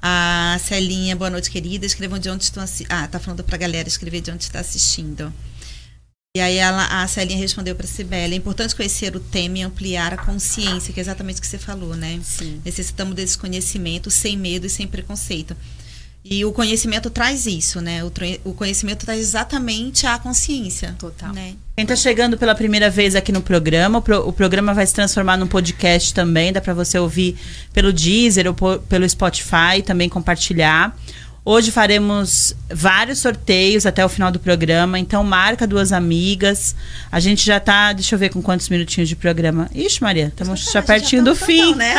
A 0.05 0.59
Celinha, 0.59 1.15
boa 1.15 1.31
noite, 1.31 1.49
querida. 1.49 1.87
Escrevam 1.87 2.19
de 2.19 2.29
onde 2.29 2.43
estão 2.43 2.61
assistindo. 2.61 2.91
Ah, 2.91 3.07
tá 3.07 3.21
falando 3.21 3.45
pra 3.45 3.57
galera 3.57 3.87
escrever 3.87 4.21
de 4.21 4.33
onde 4.33 4.43
está 4.43 4.59
assistindo. 4.59 5.33
E 6.37 6.41
aí 6.41 6.57
ela, 6.57 7.03
a 7.03 7.07
Celinha 7.07 7.39
respondeu 7.39 7.77
para 7.77 7.85
a 7.85 7.89
Sibeli, 7.89 8.35
é 8.35 8.39
importante 8.39 8.75
conhecer 8.75 9.15
o 9.15 9.21
tema 9.21 9.59
e 9.59 9.63
ampliar 9.63 10.15
a 10.15 10.17
consciência, 10.17 10.93
que 10.93 10.99
é 10.99 11.03
exatamente 11.03 11.39
o 11.39 11.41
que 11.43 11.47
você 11.47 11.59
falou, 11.59 11.95
né? 11.95 12.21
Sim. 12.25 12.61
Necessitamos 12.65 13.15
desse 13.15 13.37
conhecimento 13.37 14.11
sem 14.11 14.37
medo 14.37 14.67
e 14.67 14.71
sem 14.71 14.89
preconceito. 14.89 15.55
E 16.25 16.45
o 16.45 16.53
conhecimento 16.53 17.11
traz 17.11 17.47
isso, 17.47 17.81
né? 17.81 18.03
O, 18.05 18.13
o 18.45 18.55
conhecimento 18.55 19.05
traz 19.05 19.21
exatamente 19.21 20.07
a 20.07 20.19
consciência. 20.19 20.95
Total. 20.99 21.33
Né? 21.33 21.55
Quem 21.75 21.83
está 21.83 21.97
chegando 21.97 22.39
pela 22.39 22.55
primeira 22.55 22.89
vez 22.89 23.17
aqui 23.17 23.33
no 23.33 23.43
programa, 23.43 23.99
o, 23.99 24.03
pro, 24.03 24.29
o, 24.29 24.33
programa 24.33 24.73
vai 24.73 24.87
se 24.87 24.95
transformar 24.95 25.37
num 25.37 25.49
podcast 25.49 26.15
também. 26.15 26.53
Dá 26.53 26.61
para 26.61 26.75
você 26.75 26.97
ouvir 26.97 27.37
pelo 27.73 27.93
Deezer 27.93 28.47
ou 28.47 28.55
por, 28.55 28.79
pelo 28.83 29.09
Spotify, 29.09 29.83
também 29.85 30.09
compartilhar. 30.09 30.97
Hoje 31.45 31.73
faremos 31.73 32.55
vários 32.71 33.19
sorteios 33.19 33.85
até 33.85 34.05
o 34.05 34.09
final 34.09 34.31
do 34.31 34.39
programa, 34.39 34.97
então 34.97 35.25
marca 35.25 35.67
duas 35.67 35.91
amigas. 35.91 36.77
A 37.11 37.19
gente 37.19 37.45
já 37.45 37.59
tá, 37.59 37.93
deixa 37.93 38.15
eu 38.15 38.19
ver 38.19 38.29
com 38.29 38.41
quantos 38.41 38.69
minutinhos 38.69 39.09
de 39.09 39.17
programa. 39.17 39.69
Ixi, 39.75 40.01
Maria, 40.01 40.27
estamos 40.33 40.63
já 40.71 40.81
pertinho 40.81 41.25
já 41.25 41.31
do 41.31 41.35
fim. 41.35 41.75
né? 41.75 41.95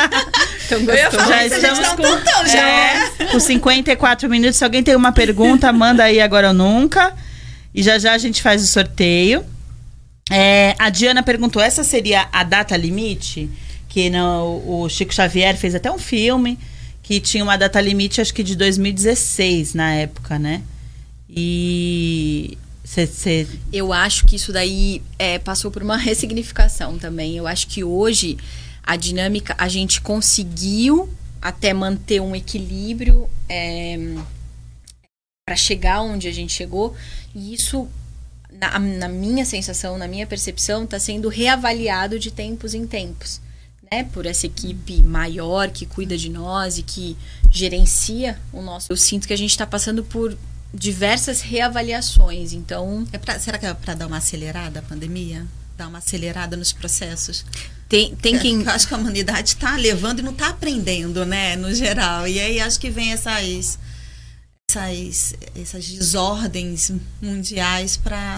então, 0.65 1.27
já 1.27 1.45
estamos 1.45 1.89
com, 1.89 2.03
tantão, 2.03 2.47
já. 2.47 2.69
É, 2.69 3.25
com 3.33 3.39
54 3.39 4.29
minutos. 4.29 4.55
Se 4.55 4.63
alguém 4.63 4.81
tem 4.81 4.95
uma 4.95 5.11
pergunta, 5.11 5.73
manda 5.73 6.05
aí 6.05 6.21
agora 6.21 6.47
ou 6.47 6.53
nunca. 6.53 7.13
E 7.75 7.83
já 7.83 7.99
já 7.99 8.13
a 8.13 8.17
gente 8.17 8.41
faz 8.41 8.63
o 8.63 8.67
sorteio. 8.67 9.43
É, 10.31 10.73
a 10.79 10.89
Diana 10.89 11.21
perguntou: 11.21 11.61
essa 11.61 11.83
seria 11.83 12.29
a 12.31 12.45
data 12.45 12.77
limite? 12.77 13.49
Que 13.89 14.09
no, 14.09 14.63
o 14.65 14.87
Chico 14.87 15.13
Xavier 15.13 15.57
fez 15.57 15.75
até 15.75 15.91
um 15.91 15.99
filme 15.99 16.57
que 17.03 17.19
tinha 17.19 17.43
uma 17.43 17.57
data 17.57 17.81
limite, 17.81 18.21
acho 18.21 18.33
que 18.33 18.41
de 18.41 18.55
2016 18.55 19.73
na 19.73 19.93
época, 19.93 20.39
né? 20.39 20.63
E. 21.29 22.57
Cê, 22.83 23.07
cê... 23.07 23.47
Eu 23.71 23.93
acho 23.93 24.25
que 24.25 24.35
isso 24.35 24.51
daí 24.51 25.01
é, 25.17 25.39
passou 25.39 25.69
por 25.69 25.83
uma 25.83 25.95
ressignificação 25.97 26.97
também. 26.97 27.37
Eu 27.37 27.45
acho 27.45 27.67
que 27.67 27.83
hoje 27.83 28.37
a 28.81 28.95
dinâmica, 28.95 29.55
a 29.57 29.67
gente 29.67 30.01
conseguiu 30.01 31.09
até 31.41 31.73
manter 31.73 32.21
um 32.21 32.35
equilíbrio 32.35 33.29
é, 33.49 33.97
para 35.45 35.55
chegar 35.55 36.01
onde 36.01 36.27
a 36.27 36.31
gente 36.31 36.53
chegou. 36.53 36.95
E 37.35 37.53
isso, 37.53 37.87
na, 38.51 38.79
na 38.79 39.09
minha 39.09 39.45
sensação, 39.45 39.97
na 39.97 40.07
minha 40.07 40.27
percepção, 40.27 40.83
está 40.83 40.99
sendo 40.99 41.27
reavaliado 41.29 42.17
de 42.17 42.31
tempos 42.31 42.73
em 42.73 42.85
tempos 42.87 43.41
né, 43.93 44.03
por 44.11 44.25
essa 44.25 44.47
equipe 44.47 45.03
maior 45.03 45.69
que 45.69 45.85
cuida 45.85 46.17
de 46.17 46.29
nós 46.29 46.79
e 46.79 46.83
que 46.83 47.15
gerencia 47.51 48.39
o 48.51 48.61
nosso. 48.61 48.91
Eu 48.91 48.97
sinto 48.97 49.27
que 49.27 49.33
a 49.33 49.37
gente 49.37 49.51
está 49.51 49.67
passando 49.67 50.03
por 50.03 50.35
diversas 50.73 51.41
reavaliações. 51.41 52.53
Então, 52.53 53.07
é 53.11 53.19
pra, 53.19 53.37
será 53.37 53.59
que 53.59 53.65
é 53.67 53.73
para 53.73 53.93
dar 53.93 54.07
uma 54.07 54.17
acelerada 54.17 54.79
a 54.79 54.81
pandemia? 54.81 55.45
Dar 55.77 55.87
uma 55.87 55.99
acelerada 55.99 56.57
nos 56.57 56.71
processos? 56.71 57.45
Tem, 57.87 58.15
tem 58.15 58.39
quem. 58.39 58.63
Eu 58.63 58.71
acho 58.71 58.87
que 58.87 58.93
a 58.95 58.97
humanidade 58.97 59.49
está 59.49 59.75
levando 59.75 60.19
e 60.19 60.21
não 60.23 60.31
está 60.31 60.47
aprendendo, 60.49 61.23
né, 61.25 61.55
no 61.55 61.73
geral. 61.75 62.27
E 62.27 62.39
aí 62.39 62.59
acho 62.59 62.79
que 62.79 62.89
vem 62.89 63.11
essas 63.11 63.77
essas, 64.77 65.35
essas 65.59 65.87
desordens 65.87 66.91
mundiais 67.21 67.97
para 67.97 68.37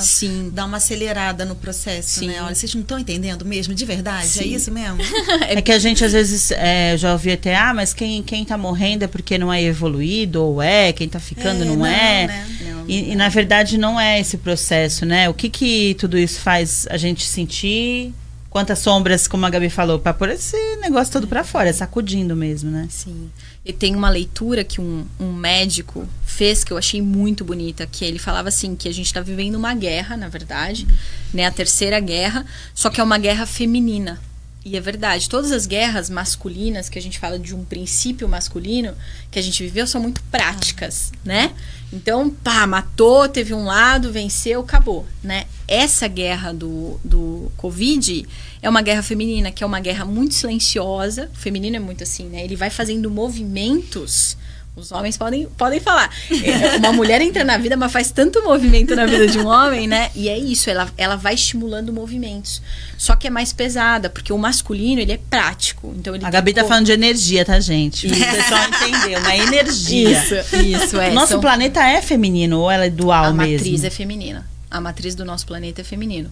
dar 0.52 0.66
uma 0.66 0.78
acelerada 0.78 1.46
no 1.46 1.56
processo, 1.56 2.20
Sim. 2.20 2.28
né? 2.28 2.42
Olha, 2.42 2.54
vocês 2.54 2.74
não 2.74 2.82
estão 2.82 3.00
entendendo 3.00 3.46
mesmo, 3.46 3.74
de 3.74 3.86
verdade? 3.86 4.26
É 4.26 4.30
Sim. 4.30 4.40
É 4.42 4.48
isso 4.48 4.72
mesmo? 4.72 4.98
é 5.48 5.62
que 5.62 5.72
a 5.72 5.80
gente 5.80 6.04
às 6.04 6.12
vezes 6.12 6.52
é, 6.52 6.98
já 6.98 7.14
ouvi 7.14 7.32
até, 7.32 7.56
ah, 7.56 7.74
mas 7.74 7.94
quem, 7.94 8.22
quem 8.22 8.44
tá 8.44 8.58
morrendo 8.58 9.04
é 9.04 9.08
porque 9.08 9.38
não 9.38 9.52
é 9.52 9.62
evoluído, 9.64 10.42
ou 10.44 10.62
é, 10.62 10.92
quem 10.92 11.08
tá 11.08 11.20
ficando 11.20 11.64
é, 11.64 11.66
não, 11.66 11.76
não, 11.78 11.86
é. 11.86 12.28
Né? 12.28 12.48
Não, 12.62 12.86
e, 12.88 13.12
e, 13.12 13.16
na 13.16 13.30
verdade 13.30 13.78
não 13.78 14.00
é 14.00 14.20
esse 14.20 14.38
processo, 14.38 15.06
né? 15.06 15.30
O 15.30 15.34
que 15.34 15.50
que 15.50 15.96
tudo 15.96 16.18
isso 16.18 16.40
faz 16.40 16.86
a 16.90 16.98
gente 16.98 17.24
sentir? 17.24 18.14
Quantas 18.56 18.80
sombras, 18.80 19.28
como 19.28 19.46
a 19.46 19.50
Gabi 19.50 19.70
falou, 19.70 20.00
para 20.00 20.14
pôr 20.14 20.30
esse 20.30 20.56
negócio 20.78 21.12
todo 21.12 21.28
para 21.28 21.44
fora, 21.44 21.74
sacudindo 21.74 22.38
mesmo, 22.38 22.72
né? 22.72 22.88
Sim. 22.90 23.30
E 23.66 23.74
tem 23.74 23.94
uma 23.94 24.10
leitura 24.10 24.64
que 24.64 24.80
um, 24.80 25.06
um 25.20 25.34
médico 25.34 26.08
fez 26.26 26.64
que 26.64 26.72
eu 26.72 26.78
achei 26.78 27.02
muito 27.02 27.44
bonita, 27.44 27.86
que 27.86 28.06
ele 28.06 28.18
falava 28.18 28.48
assim 28.48 28.74
que 28.74 28.88
a 28.88 28.94
gente 28.94 29.08
está 29.08 29.20
vivendo 29.20 29.56
uma 29.56 29.74
guerra, 29.74 30.16
na 30.16 30.30
verdade, 30.30 30.88
uhum. 30.90 30.96
né, 31.34 31.46
a 31.46 31.52
terceira 31.52 32.00
guerra, 32.00 32.46
só 32.74 32.90
que 32.90 33.02
é 33.02 33.04
uma 33.04 33.18
guerra 33.18 33.46
feminina. 33.46 34.22
E 34.66 34.76
é 34.76 34.82
verdade, 34.82 35.30
todas 35.30 35.52
as 35.52 35.68
guerras 35.68 36.10
masculinas 36.10 36.90
que 36.90 36.98
a 36.98 37.02
gente 37.02 37.20
fala 37.20 37.38
de 37.38 37.54
um 37.54 37.64
princípio 37.64 38.28
masculino 38.28 38.96
que 39.30 39.38
a 39.38 39.42
gente 39.42 39.62
viveu 39.62 39.86
são 39.86 40.02
muito 40.02 40.24
práticas, 40.24 41.12
né? 41.24 41.54
Então, 41.94 42.32
pá, 42.32 42.66
matou, 42.66 43.30
teve 43.30 43.54
um 43.54 43.66
lado, 43.66 44.12
venceu, 44.12 44.62
acabou, 44.62 45.06
né? 45.24 45.46
Essa 45.68 46.08
guerra 46.08 46.52
do, 46.52 47.00
do 47.04 47.52
Covid 47.58 48.26
é 48.60 48.68
uma 48.68 48.82
guerra 48.82 49.04
feminina, 49.04 49.52
que 49.52 49.64
é 49.64 49.68
uma 49.68 49.80
guerra 49.80 50.04
muito 50.04 50.34
silenciosa. 50.34 51.30
O 51.32 51.38
feminino 51.38 51.76
é 51.76 51.80
muito 51.80 52.02
assim, 52.02 52.26
né? 52.26 52.44
Ele 52.44 52.56
vai 52.56 52.72
fazendo 52.72 53.12
movimentos. 53.12 54.36
Os 54.76 54.92
homens 54.92 55.18
podem, 55.18 55.48
podem 55.58 55.80
falar. 55.80 56.10
É, 56.30 56.78
uma 56.78 56.92
mulher 56.92 57.22
entra 57.22 57.46
na 57.46 57.58
vida, 57.58 57.78
mas 57.78 57.92
faz 57.92 58.12
tanto 58.12 58.44
movimento 58.44 58.94
na 58.94 59.06
vida 59.06 59.26
de 59.26 59.40
um 59.40 59.48
homem, 59.48 59.88
né? 59.88 60.12
E 60.14 60.28
é 60.28 60.38
isso, 60.38 60.70
ela, 60.70 60.92
ela 60.98 61.16
vai 61.16 61.34
estimulando 61.34 61.94
movimentos. 61.94 62.62
Só 62.98 63.16
que 63.16 63.28
é 63.28 63.30
mais 63.30 63.54
pesada, 63.54 64.10
porque 64.10 64.34
o 64.34 64.38
masculino, 64.38 65.00
ele 65.00 65.14
é 65.14 65.18
prático. 65.18 65.94
Então 65.98 66.14
ele 66.14 66.26
A 66.26 66.30
Gabi 66.30 66.54
tá 66.54 66.66
falando 66.66 66.86
de 66.86 66.92
energia, 66.92 67.46
tá, 67.46 67.58
gente? 67.60 68.08
Isso. 68.08 68.16
O 68.16 68.36
pessoal 68.36 68.62
entendeu, 68.68 69.20
uma 69.20 69.36
energia. 69.36 70.12
Isso, 70.12 70.56
isso, 70.58 71.00
é. 71.00 71.12
Nosso 71.12 71.34
São... 71.34 71.42
planeta 71.42 71.82
é 71.82 72.02
feminino 72.02 72.60
ou 72.60 72.70
ela 72.70 72.86
é 72.86 72.90
dual 72.90 73.26
A 73.26 73.34
mesmo? 73.34 73.54
A 73.54 73.58
matriz 73.58 73.84
é 73.84 73.90
feminina. 73.90 74.46
A 74.70 74.82
matriz 74.82 75.16
do 75.16 75.24
nosso 75.24 75.46
planeta 75.46 75.82
é 75.82 75.84
feminino 75.84 76.30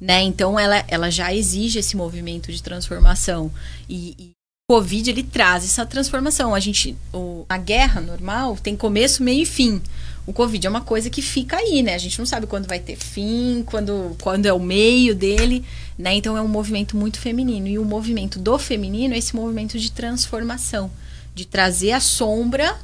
né? 0.00 0.22
Então 0.22 0.58
ela, 0.58 0.84
ela 0.88 1.10
já 1.10 1.32
exige 1.34 1.78
esse 1.78 1.96
movimento 1.96 2.52
de 2.52 2.62
transformação 2.62 3.50
e, 3.88 4.14
e 4.18 4.35
Covid 4.68 5.10
ele 5.10 5.22
traz 5.22 5.62
essa 5.62 5.86
transformação. 5.86 6.52
A 6.52 6.58
gente, 6.58 6.96
o, 7.12 7.46
a 7.48 7.56
guerra 7.56 8.00
normal 8.00 8.56
tem 8.60 8.74
começo, 8.74 9.22
meio 9.22 9.42
e 9.42 9.46
fim. 9.46 9.80
O 10.26 10.32
Covid 10.32 10.66
é 10.66 10.68
uma 10.68 10.80
coisa 10.80 11.08
que 11.08 11.22
fica 11.22 11.56
aí, 11.56 11.84
né? 11.84 11.94
A 11.94 11.98
gente 11.98 12.18
não 12.18 12.26
sabe 12.26 12.48
quando 12.48 12.66
vai 12.66 12.80
ter 12.80 12.96
fim, 12.96 13.62
quando, 13.64 14.16
quando 14.20 14.46
é 14.46 14.52
o 14.52 14.58
meio 14.58 15.14
dele, 15.14 15.64
né? 15.96 16.16
Então 16.16 16.36
é 16.36 16.42
um 16.42 16.48
movimento 16.48 16.96
muito 16.96 17.20
feminino. 17.20 17.68
E 17.68 17.78
o 17.78 17.84
movimento 17.84 18.40
do 18.40 18.58
feminino 18.58 19.14
é 19.14 19.18
esse 19.18 19.36
movimento 19.36 19.78
de 19.78 19.92
transformação, 19.92 20.90
de 21.32 21.46
trazer 21.46 21.92
a 21.92 22.00
sombra 22.00 22.76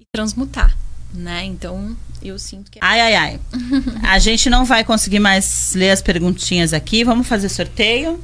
e 0.00 0.06
transmutar, 0.10 0.74
né? 1.12 1.44
Então 1.44 1.94
eu 2.22 2.38
sinto 2.38 2.70
que. 2.70 2.78
É 2.78 2.80
ai, 2.82 3.00
ai, 3.02 3.14
ai. 3.14 3.40
a 4.02 4.18
gente 4.18 4.48
não 4.48 4.64
vai 4.64 4.82
conseguir 4.82 5.20
mais 5.20 5.74
ler 5.74 5.90
as 5.90 6.00
perguntinhas 6.00 6.72
aqui. 6.72 7.04
Vamos 7.04 7.28
fazer 7.28 7.50
sorteio 7.50 8.18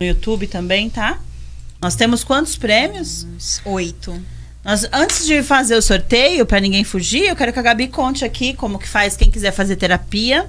no 0.00 0.06
YouTube 0.06 0.46
também, 0.46 0.88
tá? 0.88 1.20
Nós 1.82 1.96
temos 1.96 2.22
quantos 2.22 2.56
prêmios? 2.56 3.26
Oito. 3.64 4.16
Nós, 4.64 4.86
antes 4.92 5.26
de 5.26 5.42
fazer 5.42 5.74
o 5.74 5.82
sorteio, 5.82 6.46
para 6.46 6.60
ninguém 6.60 6.84
fugir, 6.84 7.26
eu 7.26 7.34
quero 7.34 7.52
que 7.52 7.58
a 7.58 7.62
Gabi 7.62 7.88
conte 7.88 8.24
aqui 8.24 8.54
como 8.54 8.78
que 8.78 8.86
faz 8.86 9.16
quem 9.16 9.28
quiser 9.28 9.50
fazer 9.50 9.74
terapia. 9.74 10.48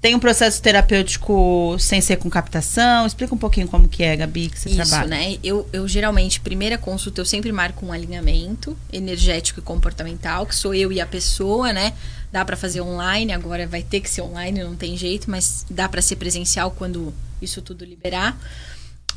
Tem 0.00 0.14
um 0.14 0.20
processo 0.20 0.62
terapêutico 0.62 1.74
sem 1.80 2.00
ser 2.00 2.18
com 2.18 2.30
captação? 2.30 3.04
Explica 3.04 3.34
um 3.34 3.38
pouquinho 3.38 3.66
como 3.66 3.88
que 3.88 4.04
é, 4.04 4.14
Gabi, 4.14 4.48
que 4.48 4.60
você 4.60 4.68
Isso, 4.68 4.76
trabalha. 4.76 5.08
né? 5.08 5.36
Eu, 5.42 5.68
eu 5.72 5.88
geralmente, 5.88 6.38
primeira 6.38 6.78
consulta, 6.78 7.20
eu 7.20 7.24
sempre 7.24 7.50
marco 7.50 7.84
um 7.84 7.90
alinhamento 7.90 8.78
energético 8.92 9.58
e 9.58 9.62
comportamental, 9.64 10.46
que 10.46 10.54
sou 10.54 10.72
eu 10.72 10.92
e 10.92 11.00
a 11.00 11.06
pessoa, 11.06 11.72
né? 11.72 11.92
Dá 12.30 12.44
para 12.44 12.56
fazer 12.56 12.80
online, 12.80 13.32
agora 13.32 13.66
vai 13.66 13.82
ter 13.82 13.98
que 14.00 14.08
ser 14.08 14.22
online, 14.22 14.62
não 14.62 14.76
tem 14.76 14.96
jeito, 14.96 15.28
mas 15.28 15.66
dá 15.68 15.88
para 15.88 16.00
ser 16.00 16.14
presencial 16.14 16.70
quando 16.70 17.12
isso 17.42 17.60
tudo 17.60 17.84
liberar. 17.84 18.38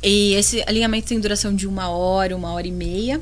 E 0.02 0.34
esse 0.34 0.62
alinhamento 0.66 1.08
tem 1.08 1.20
duração 1.20 1.54
de 1.54 1.66
uma 1.66 1.88
hora, 1.88 2.36
uma 2.36 2.52
hora 2.52 2.66
e 2.66 2.72
meia. 2.72 3.20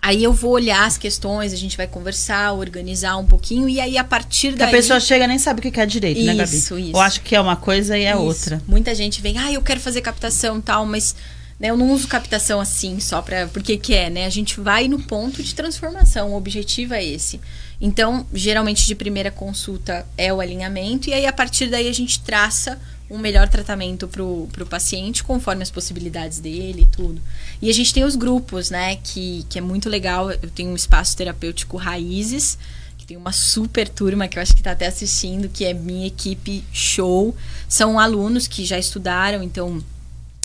Aí 0.00 0.22
eu 0.22 0.32
vou 0.32 0.52
olhar 0.52 0.86
as 0.86 0.96
questões, 0.96 1.52
a 1.52 1.56
gente 1.56 1.76
vai 1.76 1.88
conversar, 1.88 2.52
organizar 2.52 3.16
um 3.16 3.26
pouquinho, 3.26 3.68
e 3.68 3.80
aí 3.80 3.98
a 3.98 4.04
partir 4.04 4.50
Porque 4.50 4.62
a 4.62 4.66
daí... 4.66 4.74
pessoa 4.74 5.00
chega 5.00 5.24
e 5.24 5.28
nem 5.28 5.38
sabe 5.38 5.58
o 5.58 5.62
que 5.62 5.70
quer 5.70 5.86
direito, 5.86 6.20
né, 6.22 6.32
Gabi? 6.32 6.56
Isso, 6.56 6.78
isso. 6.78 6.94
Ou 6.94 7.00
acha 7.00 7.18
que 7.18 7.34
é 7.34 7.40
uma 7.40 7.56
coisa 7.56 7.98
e 7.98 8.04
é 8.04 8.12
Isso. 8.12 8.20
outra. 8.20 8.62
Muita 8.68 8.94
gente 8.94 9.20
vem, 9.20 9.36
ah, 9.36 9.50
eu 9.50 9.60
quero 9.62 9.80
fazer 9.80 10.02
captação 10.02 10.58
e 10.58 10.62
tal, 10.62 10.86
mas 10.86 11.16
né, 11.58 11.70
eu 11.70 11.76
não 11.76 11.90
uso 11.90 12.06
captação 12.06 12.60
assim 12.60 13.00
só 13.00 13.20
pra. 13.20 13.48
Porque 13.48 13.76
que 13.78 13.94
é, 13.94 14.08
né? 14.08 14.26
A 14.26 14.30
gente 14.30 14.60
vai 14.60 14.86
no 14.86 15.00
ponto 15.00 15.42
de 15.42 15.52
transformação, 15.54 16.32
o 16.32 16.36
objetivo 16.36 16.94
é 16.94 17.04
esse. 17.04 17.40
Então, 17.80 18.24
geralmente 18.32 18.86
de 18.86 18.94
primeira 18.94 19.32
consulta 19.32 20.06
é 20.16 20.32
o 20.32 20.40
alinhamento, 20.40 21.10
e 21.10 21.14
aí 21.14 21.26
a 21.26 21.32
partir 21.32 21.66
daí 21.66 21.88
a 21.88 21.92
gente 21.92 22.20
traça 22.20 22.78
um 23.08 23.18
melhor 23.18 23.48
tratamento 23.48 24.08
pro, 24.08 24.48
pro 24.52 24.66
paciente, 24.66 25.22
conforme 25.22 25.62
as 25.62 25.70
possibilidades 25.70 26.40
dele 26.40 26.82
e 26.82 26.86
tudo. 26.86 27.20
E 27.62 27.70
a 27.70 27.74
gente 27.74 27.94
tem 27.94 28.04
os 28.04 28.16
grupos, 28.16 28.70
né? 28.70 28.96
Que, 28.96 29.44
que 29.48 29.58
é 29.58 29.60
muito 29.60 29.88
legal. 29.88 30.30
Eu 30.30 30.50
tenho 30.50 30.70
um 30.70 30.76
espaço 30.76 31.16
terapêutico 31.16 31.76
Raízes, 31.76 32.58
que 32.98 33.06
tem 33.06 33.16
uma 33.16 33.32
super 33.32 33.88
turma 33.88 34.26
que 34.26 34.38
eu 34.38 34.42
acho 34.42 34.56
que 34.56 34.62
tá 34.62 34.72
até 34.72 34.86
assistindo, 34.86 35.48
que 35.48 35.64
é 35.64 35.72
minha 35.72 36.06
equipe 36.06 36.64
show. 36.72 37.34
São 37.68 37.98
alunos 37.98 38.48
que 38.48 38.64
já 38.64 38.78
estudaram, 38.78 39.42
então 39.42 39.82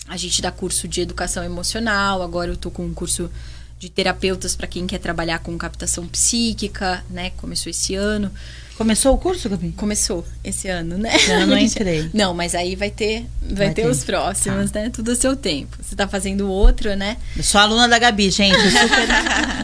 a 0.06 0.16
gente 0.16 0.40
dá 0.40 0.52
curso 0.52 0.86
de 0.86 1.00
educação 1.00 1.42
emocional, 1.42 2.22
agora 2.22 2.50
eu 2.50 2.56
tô 2.56 2.70
com 2.70 2.84
um 2.84 2.94
curso 2.94 3.30
de 3.78 3.88
terapeutas 3.88 4.54
para 4.54 4.68
quem 4.68 4.86
quer 4.86 4.98
trabalhar 4.98 5.40
com 5.40 5.58
captação 5.58 6.06
psíquica, 6.06 7.04
né? 7.10 7.30
Começou 7.30 7.70
esse 7.70 7.96
ano. 7.96 8.30
Começou 8.76 9.14
o 9.14 9.18
curso, 9.18 9.48
Gabi? 9.48 9.72
Começou 9.76 10.24
esse 10.42 10.68
ano, 10.68 10.96
né? 10.98 11.10
Eu 11.28 11.46
não 11.46 11.58
entrei. 11.58 12.10
Não, 12.12 12.34
mas 12.34 12.54
aí 12.54 12.74
vai 12.74 12.90
ter, 12.90 13.26
vai, 13.40 13.66
Vai 13.66 13.74
ter, 13.74 13.82
ter. 13.82 13.88
os 13.88 14.02
próximos, 14.02 14.72
né? 14.72 14.90
Tudo 14.90 15.12
a 15.12 15.14
seu 15.14 15.36
tempo. 15.36 15.76
Você 15.80 15.94
tá 15.94 16.08
fazendo 16.08 16.48
outro, 16.48 16.96
né? 16.96 17.16
Eu 17.36 17.42
sou 17.42 17.60
aluna 17.60 17.88
da 17.88 17.98
Gabi, 17.98 18.30
gente. 18.30 18.56
Eu 18.56 18.70
super, 18.70 19.08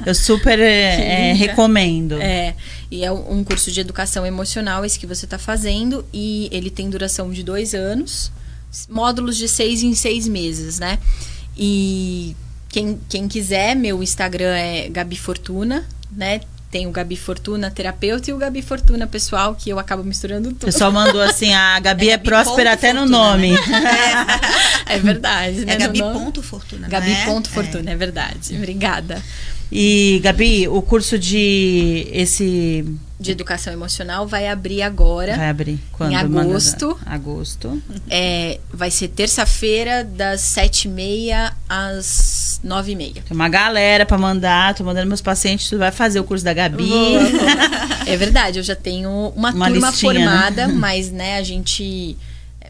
eu 0.07 0.15
super 0.15 0.59
é, 0.61 1.33
linda. 1.33 1.45
recomendo. 1.47 2.21
É, 2.21 2.55
e 2.91 3.05
é 3.05 3.11
um 3.11 3.43
curso 3.43 3.71
de 3.73 3.81
educação 3.81 4.25
emocional 4.25 4.85
esse 4.85 4.99
que 4.99 5.07
você 5.07 5.25
está 5.25 5.39
fazendo 5.39 6.05
e 6.13 6.49
ele 6.53 6.71
tem 6.71 6.89
duração 6.89 7.31
de 7.31 7.43
dois 7.43 7.75
anos, 7.75 8.31
módulos 8.89 9.37
de 9.37 9.49
seis 9.49 9.83
em 9.83 9.95
seis 9.95 10.29
meses, 10.29 10.79
né? 10.79 10.99
E 11.57 12.37
quem, 12.69 12.99
quem 13.09 13.27
quiser, 13.27 13.75
meu 13.75 14.03
Instagram 14.03 14.55
é 14.55 14.89
Gabi 14.89 15.17
Fortuna, 15.17 15.85
né? 16.11 16.41
Tem 16.71 16.87
o 16.87 16.91
Gabi 16.91 17.17
Fortuna 17.17 17.71
terapeuta 17.71 18.31
e 18.31 18.35
o 18.35 18.37
Gabi 18.37 18.61
Fortuna 18.61 19.07
pessoal, 19.07 19.55
que 19.55 19.71
eu 19.71 19.79
acabo 19.79 20.05
misturando 20.05 20.51
O 20.51 20.53
tudo. 20.53 20.67
pessoal 20.67 20.93
mandou 20.93 21.21
assim, 21.23 21.55
a 21.55 21.81
Gabi 21.81 22.09
é, 22.11 22.13
É 22.13 22.17
Gabi 22.19 22.29
próspera 22.29 22.73
até 22.73 22.93
no 22.93 23.01
fortuna, 23.01 23.19
nome. 23.19 23.51
É 24.87 24.99
verdade, 24.99 25.65
né? 25.65 25.75
É 25.75 25.77
Gabi 25.77 25.99
No 25.99 26.13
ponto 26.13 26.43
fortuna, 26.43 26.83
não 26.83 26.89
Gabi 26.89 27.11
é? 27.13 27.25
ponto 27.25 27.49
É. 27.49 27.53
Fortuna, 27.53 27.91
é 27.91 27.97
verdade. 27.97 28.57
Obrigada. 28.57 29.23
E, 29.71 30.21
Gabi, 30.23 30.67
o 30.69 30.81
curso 30.83 31.19
de 31.19 32.07
esse 32.13 32.85
De 33.21 33.33
educação 33.33 33.73
emocional 33.73 34.29
vai 34.29 34.47
abrir 34.47 34.81
agora. 34.81 35.37
vai 35.37 35.49
abrir 35.49 35.81
quando? 35.91 36.13
Em 36.13 36.29
Manda- 36.29 36.41
agosto. 36.43 36.97
Agosto. 37.05 37.83
É, 38.09 38.61
vai 38.73 38.93
ser 38.93 39.09
terça-feira, 39.09 40.05
das 40.05 40.41
sete 40.41 40.85
e 40.87 40.89
meia 40.91 41.53
às 41.69 42.61
nove 42.63 42.93
e 42.93 42.97
meia. 42.97 43.15
Tem 43.15 43.35
uma 43.35 43.49
galera 43.49 44.07
pra 44.07 44.17
mandar, 44.17 44.73
tô 44.75 44.85
mandando 44.85 45.09
meus 45.09 45.21
pacientes, 45.21 45.69
tu 45.69 45.79
vai 45.79 45.91
fazer 45.91 46.21
o 46.21 46.25
curso 46.25 46.45
da 46.45 46.53
Gabi. 46.55 46.89
É 48.07 48.17
verdade, 48.17 48.59
eu 48.59 48.63
já 48.63 48.75
tenho 48.75 49.11
uma, 49.37 49.51
Uma 49.53 49.69
turma 49.71 49.91
listinha, 49.91 50.15
né? 50.15 50.21
formada, 50.25 50.69
mas 50.73 51.11
né, 51.11 51.37
a 51.37 51.43
gente. 51.43 52.17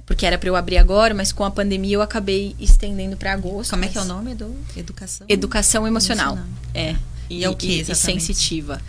Porque 0.04 0.26
era 0.26 0.36
para 0.38 0.48
eu 0.48 0.56
abrir 0.56 0.78
agora, 0.78 1.14
mas 1.14 1.30
com 1.30 1.44
a 1.44 1.50
pandemia 1.50 1.94
eu 1.94 2.02
acabei 2.02 2.56
estendendo 2.58 3.16
para 3.16 3.34
agosto. 3.34 3.70
Como 3.70 3.84
é 3.84 3.88
que 3.88 3.96
é 3.98 4.00
o 4.00 4.04
mas- 4.04 4.16
nome 4.16 4.34
do 4.34 4.52
Educação? 4.76 5.26
Educação 5.28 5.86
emocional. 5.86 6.38
É. 6.74 6.96
E 7.30 7.44
é 7.44 7.48
o 7.50 7.54
que 7.54 7.66
e 7.68 7.80
exatamente? 7.80 8.22
sensitiva. 8.24 8.80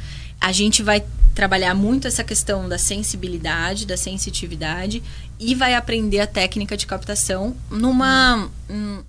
A 0.42 0.52
gente 0.54 0.82
vai 0.82 1.04
trabalhar 1.40 1.74
muito 1.74 2.06
essa 2.06 2.22
questão 2.22 2.68
da 2.68 2.78
sensibilidade, 2.78 3.86
da 3.86 3.96
sensitividade 3.96 5.02
e 5.40 5.56
vai 5.56 5.74
aprender 5.74 6.20
a 6.20 6.28
técnica 6.28 6.76
de 6.76 6.86
captação 6.86 7.56
numa, 7.72 8.52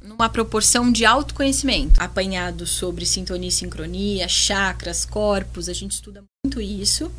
numa 0.01 0.29
proporção 0.29 0.93
de 0.93 1.05
autoconhecimento. 1.05 2.01
Apanhado 2.01 2.69
sobre 2.69 3.05
sintonia 3.05 3.49
e 3.49 3.53
sincronia, 3.53 4.29
chakras, 4.29 5.05
corpos, 5.05 5.69
a 5.69 5.73
gente 5.73 5.91
estuda 5.91 6.23
muito 6.47 6.61
isso. 6.61 7.11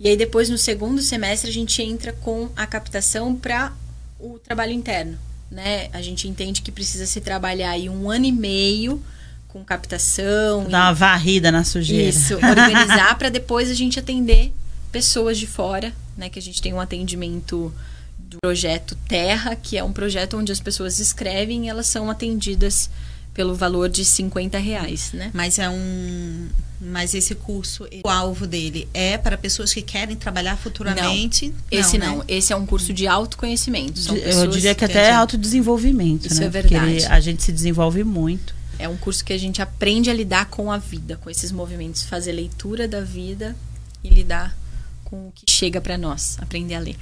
E 0.00 0.08
aí 0.08 0.16
depois 0.16 0.48
no 0.48 0.56
segundo 0.56 1.02
semestre 1.02 1.50
a 1.50 1.52
gente 1.52 1.82
entra 1.82 2.14
com 2.14 2.48
a 2.56 2.66
captação 2.66 3.36
para 3.36 3.70
o 4.18 4.38
trabalho 4.38 4.72
interno, 4.72 5.18
né? 5.50 5.90
A 5.92 6.00
gente 6.00 6.26
entende 6.26 6.62
que 6.62 6.72
precisa 6.72 7.04
se 7.04 7.20
trabalhar 7.20 7.72
aí 7.72 7.90
um 7.90 8.10
ano 8.10 8.24
e 8.24 8.32
meio 8.32 9.04
com 9.54 9.64
captação, 9.64 10.64
Dá 10.68 10.86
uma 10.86 10.92
varrida 10.92 11.52
na 11.52 11.62
sujeira. 11.62 12.08
isso, 12.08 12.34
organizar 12.34 13.16
para 13.16 13.28
depois 13.28 13.70
a 13.70 13.74
gente 13.74 14.00
atender 14.00 14.52
pessoas 14.90 15.38
de 15.38 15.46
fora, 15.46 15.92
né? 16.18 16.28
Que 16.28 16.40
a 16.40 16.42
gente 16.42 16.60
tem 16.60 16.74
um 16.74 16.80
atendimento 16.80 17.72
do 18.18 18.38
projeto 18.42 18.96
Terra, 19.08 19.54
que 19.54 19.78
é 19.78 19.84
um 19.84 19.92
projeto 19.92 20.36
onde 20.36 20.50
as 20.50 20.58
pessoas 20.58 20.98
escrevem 20.98 21.66
e 21.66 21.68
elas 21.68 21.86
são 21.86 22.10
atendidas 22.10 22.90
pelo 23.32 23.54
valor 23.54 23.88
de 23.88 24.04
50 24.04 24.58
reais, 24.58 25.12
né? 25.12 25.30
Mas 25.32 25.58
é 25.60 25.70
um. 25.70 26.48
Mas 26.80 27.14
esse 27.14 27.34
curso, 27.36 27.86
o 28.04 28.08
alvo 28.08 28.48
dele 28.48 28.88
é 28.92 29.16
para 29.16 29.38
pessoas 29.38 29.72
que 29.72 29.82
querem 29.82 30.16
trabalhar 30.16 30.56
futuramente? 30.56 31.54
Esse 31.70 31.96
né? 31.96 32.06
não, 32.06 32.24
esse 32.26 32.52
é 32.52 32.56
um 32.56 32.66
curso 32.66 32.92
de 32.92 33.06
autoconhecimento. 33.06 34.00
São 34.00 34.14
De- 34.16 34.20
Eu 34.20 34.48
diria 34.48 34.74
que 34.74 34.84
até 34.84 35.06
é 35.10 35.12
autodesenvolvimento, 35.12 36.26
Isso 36.26 36.40
né? 36.40 36.46
é 36.46 36.48
verdade. 36.50 36.92
Porque 36.96 37.06
a 37.06 37.20
gente 37.20 37.42
se 37.42 37.52
desenvolve 37.52 38.02
muito. 38.02 38.52
É 38.78 38.88
um 38.88 38.96
curso 38.96 39.24
que 39.24 39.32
a 39.32 39.38
gente 39.38 39.60
aprende 39.62 40.10
a 40.10 40.14
lidar 40.14 40.46
com 40.46 40.70
a 40.70 40.78
vida, 40.78 41.18
com 41.22 41.30
esses 41.30 41.50
movimentos, 41.52 42.02
fazer 42.04 42.32
leitura 42.32 42.86
da 42.88 43.00
vida 43.00 43.56
e 44.02 44.08
lidar 44.08 44.56
com 45.04 45.28
o 45.28 45.32
que 45.34 45.50
chega 45.50 45.80
para 45.80 45.96
nós, 45.96 46.36
aprender 46.40 46.74
a 46.74 46.80
ler. 46.80 46.96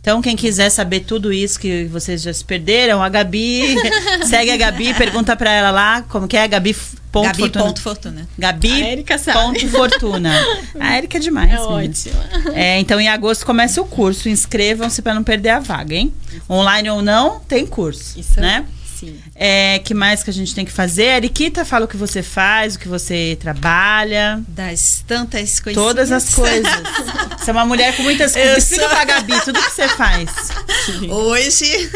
Então, 0.00 0.22
quem 0.22 0.36
quiser 0.36 0.70
saber 0.70 1.00
tudo 1.00 1.32
isso 1.32 1.58
que 1.58 1.84
vocês 1.86 2.22
já 2.22 2.32
se 2.32 2.44
perderam, 2.44 3.02
a 3.02 3.08
Gabi, 3.08 3.74
segue 4.26 4.52
a 4.52 4.56
Gabi, 4.56 4.94
pergunta 4.94 5.36
pra 5.36 5.52
ela 5.52 5.70
lá 5.70 6.02
como 6.02 6.26
que 6.26 6.36
é, 6.36 6.48
Gabi 6.48 6.74
ponto 7.12 7.26
Gabi 7.26 7.38
fortuna. 7.40 7.64
ponto 7.64 7.82
fortuna. 7.82 8.28
Gabi 8.38 8.72
A 8.82 8.86
Érica 8.86 9.18
sabe. 9.18 9.38
ponto 9.38 9.68
fortuna. 9.68 10.32
A 10.80 10.96
Érica 10.96 11.18
é 11.18 11.20
demais. 11.20 11.52
É 11.52 11.60
ótimo. 11.60 12.14
É, 12.54 12.78
então, 12.78 12.98
em 13.00 13.08
agosto 13.08 13.44
começa 13.44 13.82
o 13.82 13.84
curso. 13.84 14.28
Inscrevam-se 14.28 15.02
pra 15.02 15.12
não 15.12 15.24
perder 15.24 15.50
a 15.50 15.58
vaga, 15.58 15.94
hein? 15.94 16.12
Online 16.48 16.88
ou 16.90 17.02
não, 17.02 17.40
tem 17.40 17.66
curso, 17.66 18.18
Isso 18.18 18.40
né? 18.40 18.64
Sim. 18.98 19.18
É, 19.34 19.78
que 19.80 19.94
mais 19.94 20.22
que 20.22 20.30
a 20.30 20.32
gente 20.32 20.54
tem 20.54 20.64
que 20.64 20.72
fazer? 20.72 21.16
Eriquita, 21.18 21.64
fala 21.64 21.84
o 21.84 21.88
que 21.88 21.96
você 21.96 22.22
faz, 22.22 22.74
o 22.74 22.78
que 22.78 22.88
você 22.88 23.36
trabalha. 23.40 24.42
Das 24.48 25.04
tantas 25.06 25.60
coisas. 25.60 25.82
Todas 25.82 26.10
as 26.12 26.34
coisas. 26.34 26.68
Você 27.38 27.50
é 27.50 27.52
uma 27.52 27.64
mulher 27.64 27.96
com 27.96 28.02
muitas 28.02 28.34
Eu 28.36 28.42
coisas. 28.42 28.64
Explica 28.64 28.82
sou- 28.82 28.90
pra 28.90 29.04
Gabi 29.04 29.40
tudo 29.44 29.62
que 29.62 29.70
você 29.70 29.88
faz. 29.88 30.28
Hoje 31.08 31.90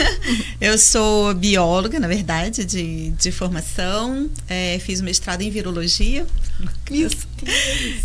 eu 0.60 0.78
sou 0.78 1.34
bióloga, 1.34 1.98
na 1.98 2.06
verdade, 2.08 2.64
de, 2.64 3.10
de 3.10 3.32
formação. 3.32 4.30
É, 4.48 4.78
fiz 4.78 5.00
mestrado 5.00 5.42
em 5.42 5.50
virologia. 5.50 6.24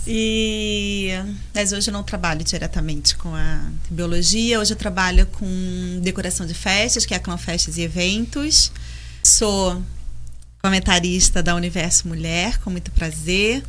E 0.06 1.10
mas 1.54 1.72
hoje 1.74 1.90
eu 1.90 1.94
não 1.94 2.04
trabalho 2.04 2.44
diretamente 2.44 3.16
com 3.16 3.34
a 3.36 3.70
biologia. 3.90 4.60
Hoje 4.60 4.74
eu 4.74 4.78
trabalho 4.78 5.26
com 5.28 6.00
decoração 6.02 6.46
de 6.46 6.54
festas, 6.54 7.06
que 7.06 7.14
é 7.14 7.18
a 7.18 7.20
Clã 7.20 7.38
Festas 7.38 7.78
e 7.78 7.82
Eventos. 7.82 8.72
Sou 9.24 9.82
comentarista 10.62 11.42
da 11.44 11.56
Universo 11.56 12.08
Mulher, 12.08 12.58
com 12.60 12.70
muito 12.70 12.92
prazer. 12.92 13.64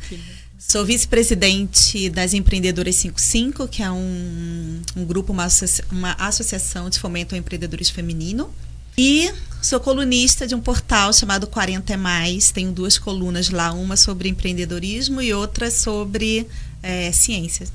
Sou 0.57 0.85
vice-presidente 0.85 2.09
das 2.09 2.33
Empreendedoras 2.33 2.95
55, 2.97 3.67
que 3.67 3.81
é 3.81 3.89
um, 3.89 4.81
um 4.95 5.05
grupo, 5.05 5.31
uma, 5.31 5.45
associa- 5.45 5.85
uma 5.91 6.13
associação 6.13 6.89
de 6.89 6.99
fomento 6.99 7.33
ao 7.33 7.39
empreendedorismo 7.39 7.95
feminino. 7.95 8.53
E 9.01 9.31
sou 9.61 9.79
colunista 9.79 10.45
de 10.45 10.53
um 10.53 10.59
portal 10.59 11.13
chamado 11.13 11.47
40 11.47 11.93
é 11.93 11.97
Mais. 11.97 12.51
Tenho 12.51 12.71
duas 12.73 12.97
colunas 12.97 13.49
lá, 13.49 13.71
uma 13.71 13.95
sobre 13.95 14.27
empreendedorismo 14.27 15.21
e 15.21 15.33
outra 15.33 15.71
sobre 15.71 16.45
eh, 16.83 17.09
ciência. 17.13 17.65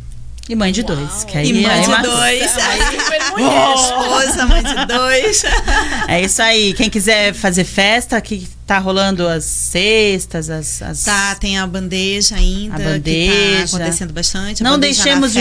E 0.47 0.55
mãe 0.55 0.71
de 0.71 0.83
Uau. 0.83 0.95
dois. 0.95 1.25
Que 1.25 1.39
aí, 1.39 1.49
E 1.49 1.53
mãe 1.63 1.67
aí 1.73 1.81
de 1.81 1.89
uma- 1.89 2.03
dois. 2.03 2.59
Aí, 2.59 2.81
super 3.01 3.31
mulher. 3.31 3.75
Esposa, 3.75 4.47
mãe 4.47 4.63
de 4.63 4.87
dois. 4.87 5.43
É 6.07 6.21
isso 6.21 6.43
aí. 6.43 6.75
Quem 6.75 6.91
quiser 6.91 7.33
fazer 7.33 7.65
festa, 7.65 8.21
que 8.21 8.47
tá 8.67 8.79
rolando 8.79 9.27
as 9.27 9.45
cestas, 9.45 10.51
as. 10.51 10.83
as- 10.83 11.03
Tá, 11.05 11.35
tem 11.37 11.57
a 11.59 11.67
bandeja 11.67 12.37
ainda. 12.37 12.75
A 12.75 12.79
Que 12.79 12.85
bandeja. 12.85 13.59
tá 13.71 13.77
acontecendo 13.79 14.13
bastante. 14.13 14.63
a 14.63 14.69
Não 14.69 14.79
deixemos 14.79 15.33
de 15.33 15.41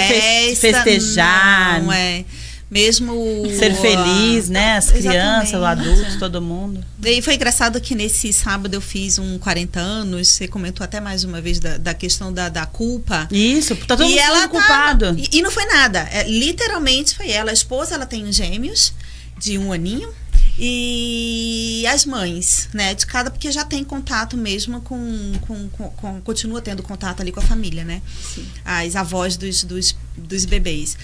festejar. 0.55 1.83
Não, 1.83 1.91
é. 1.91 2.23
Mesmo 2.71 3.13
Ser 3.57 3.75
feliz, 3.75 4.49
né? 4.49 4.77
As 4.77 4.89
crianças, 4.91 5.53
o 5.59 5.63
adulto, 5.63 6.17
todo 6.19 6.41
mundo. 6.41 6.83
E 7.03 7.21
foi 7.21 7.35
engraçado 7.35 7.79
que 7.79 7.93
nesse 7.93 8.33
sábado 8.33 8.73
eu 8.73 8.81
fiz 8.81 9.19
um 9.19 9.37
40 9.37 9.79
anos, 9.79 10.29
você 10.29 10.47
comentou 10.47 10.83
até 10.83 10.99
mais 10.99 11.23
uma 11.23 11.39
vez 11.39 11.59
da, 11.59 11.77
da 11.77 11.93
questão 11.93 12.33
da, 12.33 12.49
da 12.49 12.65
culpa. 12.65 13.27
Isso, 13.31 13.75
tá 13.75 13.95
todo 13.95 14.03
e 14.03 14.09
mundo 14.09 14.19
ela 14.19 14.47
culpado. 14.47 15.05
tava- 15.07 15.19
e, 15.19 15.37
e 15.37 15.41
não 15.41 15.51
foi 15.51 15.65
nada. 15.65 15.99
É, 16.11 16.27
literalmente 16.27 17.15
foi 17.15 17.29
ela. 17.29 17.51
A 17.51 17.53
esposa, 17.53 17.93
ela 17.95 18.05
tem 18.05 18.31
gêmeos 18.31 18.93
de 19.37 19.57
um 19.57 19.71
aninho. 19.71 20.09
E 20.55 21.83
as 21.87 22.05
mães, 22.05 22.69
né? 22.73 22.93
De 22.93 23.05
cada, 23.05 23.29
porque 23.31 23.51
já 23.51 23.65
tem 23.65 23.83
contato 23.83 24.37
mesmo 24.37 24.81
com, 24.81 25.31
com, 25.41 25.67
com, 25.69 25.89
com- 25.89 26.21
Continua 26.21 26.61
tendo 26.61 26.81
contato 26.83 27.21
ali 27.21 27.31
com 27.31 27.39
a 27.39 27.43
família, 27.43 27.83
né? 27.83 28.01
Sim. 28.33 28.45
As 28.63 28.95
avós 28.95 29.35
dos, 29.35 29.63
dos, 29.63 29.95
dos 30.17 30.45
bebês. 30.45 30.95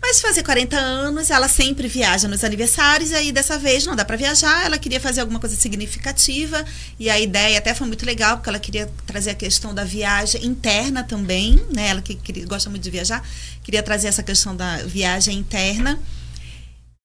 Mas 0.00 0.20
fazer 0.20 0.42
40 0.44 0.76
anos, 0.76 1.30
ela 1.30 1.48
sempre 1.48 1.88
viaja 1.88 2.28
nos 2.28 2.44
aniversários, 2.44 3.10
e 3.10 3.14
aí 3.14 3.32
dessa 3.32 3.58
vez 3.58 3.84
não 3.84 3.96
dá 3.96 4.04
para 4.04 4.16
viajar, 4.16 4.64
ela 4.64 4.78
queria 4.78 5.00
fazer 5.00 5.20
alguma 5.20 5.40
coisa 5.40 5.56
significativa, 5.56 6.64
e 6.98 7.10
a 7.10 7.18
ideia 7.18 7.58
até 7.58 7.74
foi 7.74 7.86
muito 7.86 8.06
legal, 8.06 8.36
porque 8.36 8.48
ela 8.48 8.58
queria 8.58 8.90
trazer 9.06 9.30
a 9.30 9.34
questão 9.34 9.74
da 9.74 9.82
viagem 9.84 10.44
interna 10.44 11.02
também, 11.02 11.60
né? 11.74 11.88
Ela 11.88 12.02
que, 12.02 12.14
gosta 12.44 12.70
muito 12.70 12.84
de 12.84 12.90
viajar, 12.90 13.26
queria 13.64 13.82
trazer 13.82 14.06
essa 14.08 14.22
questão 14.22 14.54
da 14.54 14.76
viagem 14.84 15.38
interna. 15.38 15.98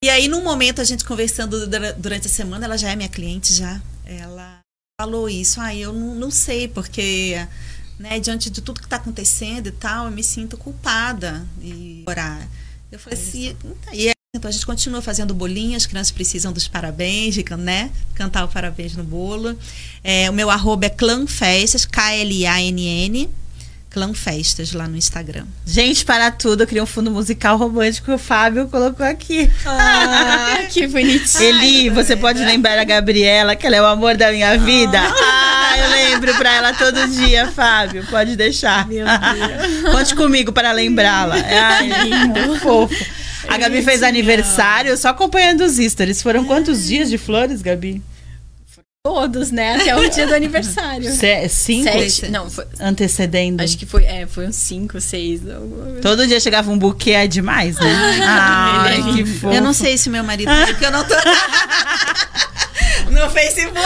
E 0.04 0.10
aí, 0.10 0.28
num 0.28 0.44
momento, 0.44 0.80
a 0.82 0.84
gente 0.84 1.04
conversando 1.04 1.66
dura- 1.68 1.94
durante 1.94 2.28
a 2.28 2.30
semana, 2.30 2.66
ela 2.66 2.78
já 2.78 2.92
é 2.92 2.96
minha 2.96 3.10
cliente 3.10 3.54
já, 3.54 3.82
ela 4.06 4.60
falou 5.00 5.28
isso, 5.28 5.60
ah, 5.60 5.74
eu 5.74 5.92
não, 5.92 6.14
não 6.14 6.30
sei, 6.30 6.68
porque 6.68 7.36
né, 7.98 8.20
diante 8.20 8.50
de 8.50 8.62
tudo 8.62 8.80
que 8.80 8.86
está 8.86 8.98
acontecendo 8.98 9.68
e 9.68 9.72
tal, 9.72 10.06
eu 10.06 10.12
me 10.12 10.24
sinto 10.24 10.58
culpada 10.58 11.48
e 11.62 12.04
orar. 12.08 12.48
Eu 12.92 13.00
falei 13.00 13.18
assim, 13.18 13.56
e 13.94 14.10
aí, 14.10 14.14
então 14.36 14.50
a 14.50 14.52
gente 14.52 14.66
continua 14.66 15.02
fazendo 15.02 15.34
bolinho, 15.34 15.78
as 15.78 15.86
crianças 15.86 16.12
precisam 16.12 16.52
dos 16.52 16.68
parabéns, 16.68 17.36
de, 17.36 17.46
né? 17.58 17.90
Cantar 18.16 18.44
o 18.44 18.50
parabéns 18.50 18.96
no 18.96 19.04
bolo. 19.04 19.58
É, 20.04 20.30
o 20.30 20.34
meu 20.34 20.50
arroba 20.50 20.88
é 20.88 20.90
clanfestas, 20.90 21.86
K-L-A-N-N, 21.86 23.30
clanfestas 23.90 24.74
lá 24.74 24.88
no 24.88 24.98
Instagram. 24.98 25.46
Gente, 25.66 26.04
para 26.04 26.32
tudo, 26.32 26.64
eu 26.64 26.68
queria 26.68 26.84
um 26.84 26.86
fundo 26.86 27.10
musical 27.12 27.58
romântico 27.58 28.08
que 28.08 28.12
o 28.14 28.18
Fábio 28.18 28.68
colocou 28.68 29.06
aqui. 29.06 29.50
Ah, 29.66 30.66
que 30.72 30.86
bonitinho. 30.88 31.44
Eli, 31.44 31.90
você 31.90 32.18
pode 32.18 32.44
lembrar 32.44 32.78
a 32.78 32.84
Gabriela, 32.84 33.56
que 33.56 33.66
ela 33.68 33.76
é 33.78 33.82
o 33.82 33.86
amor 33.86 34.18
da 34.18 34.32
minha 34.32 34.58
vida? 34.58 35.00
Ah, 35.00 35.41
lembro 36.22 36.36
pra 36.38 36.54
ela 36.54 36.74
todo 36.74 37.08
dia, 37.08 37.48
Fábio. 37.48 38.06
Pode 38.10 38.36
deixar. 38.36 38.88
Meu 38.88 39.06
Deus. 39.84 39.92
Conte 39.96 40.16
comigo 40.16 40.52
para 40.52 40.72
lembrá-la. 40.72 41.36
Ai, 41.36 41.90
lindo, 42.04 42.58
fofo. 42.60 42.94
A 43.48 43.58
Gabi 43.58 43.82
fez 43.82 44.04
aniversário 44.04 44.96
só 44.98 45.10
acompanhando 45.10 45.62
os 45.62 45.78
stories. 45.78 46.22
Foram 46.22 46.46
quantos 46.46 46.86
dias 46.88 47.10
de 47.10 47.18
flores, 47.18 47.62
Gabi? 47.62 48.02
Todos, 49.04 49.50
né? 49.50 49.78
Até 49.78 49.96
o 49.96 50.08
dia 50.08 50.28
do 50.28 50.36
aniversário. 50.36 51.12
Se- 51.12 51.50
cinco? 51.50 51.92
Sete. 51.92 52.30
Não, 52.30 52.48
foi, 52.52 52.66
Antecedendo. 52.80 53.64
acho 53.64 53.76
que 53.76 53.86
foi, 53.88 54.04
é, 54.06 54.28
foi 54.28 54.46
uns 54.48 54.56
cinco, 54.56 55.02
seis. 55.02 55.42
coisa. 55.42 56.00
Todo 56.04 56.28
dia 56.28 56.40
chegava 56.40 56.70
um 56.70 56.78
buquê, 56.78 57.10
é 57.14 57.26
demais, 57.28 57.78
né? 57.78 57.92
Ai, 58.24 59.00
ele 59.00 59.10
é 59.10 59.14
que 59.24 59.26
fofo. 59.26 59.56
Eu 59.56 59.62
não 59.62 59.74
sei 59.74 59.98
se 59.98 60.08
meu 60.08 60.24
marido, 60.24 60.52
porque 60.68 60.86
eu 60.86 60.92
não 60.92 61.04
tô 61.04 61.16
no 63.10 63.28
Facebook. 63.32 63.80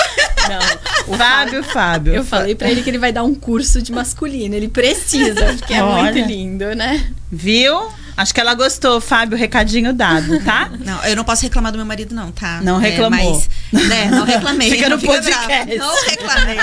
Não. 0.49 1.13
O 1.13 1.17
Fábio, 1.17 1.63
Fábio. 1.63 2.13
Eu 2.15 2.23
falei 2.23 2.55
pra 2.55 2.69
ele 2.69 2.81
que 2.83 2.89
ele 2.89 2.97
vai 2.97 3.11
dar 3.11 3.23
um 3.23 3.33
curso 3.35 3.81
de 3.81 3.91
masculino. 3.91 4.55
Ele 4.55 4.67
precisa, 4.67 5.53
porque 5.57 5.73
é 5.73 5.83
Olha. 5.83 6.11
muito 6.13 6.27
lindo, 6.27 6.75
né? 6.75 7.05
Viu? 7.31 7.89
Acho 8.17 8.33
que 8.33 8.39
ela 8.39 8.53
gostou, 8.53 9.01
Fábio. 9.01 9.37
Recadinho 9.37 9.91
dado, 9.91 10.39
tá? 10.45 10.71
Não, 10.85 11.03
eu 11.03 11.17
não 11.17 11.25
posso 11.25 11.43
reclamar 11.43 11.71
do 11.73 11.77
meu 11.77 11.85
marido, 11.85 12.15
não, 12.15 12.31
tá? 12.31 12.61
Não 12.61 12.79
É, 12.79 12.89
reclamou. 12.89 13.33
mas, 13.73 13.87
né, 13.89 14.05
não 14.05 14.23
reclamei. 14.25 14.69
Fica 14.71 14.87
no 14.87 14.95
não 14.95 15.03
podcast. 15.03 15.65
bravo. 15.65 15.75
Não 15.77 16.03
reclamei. 16.05 16.57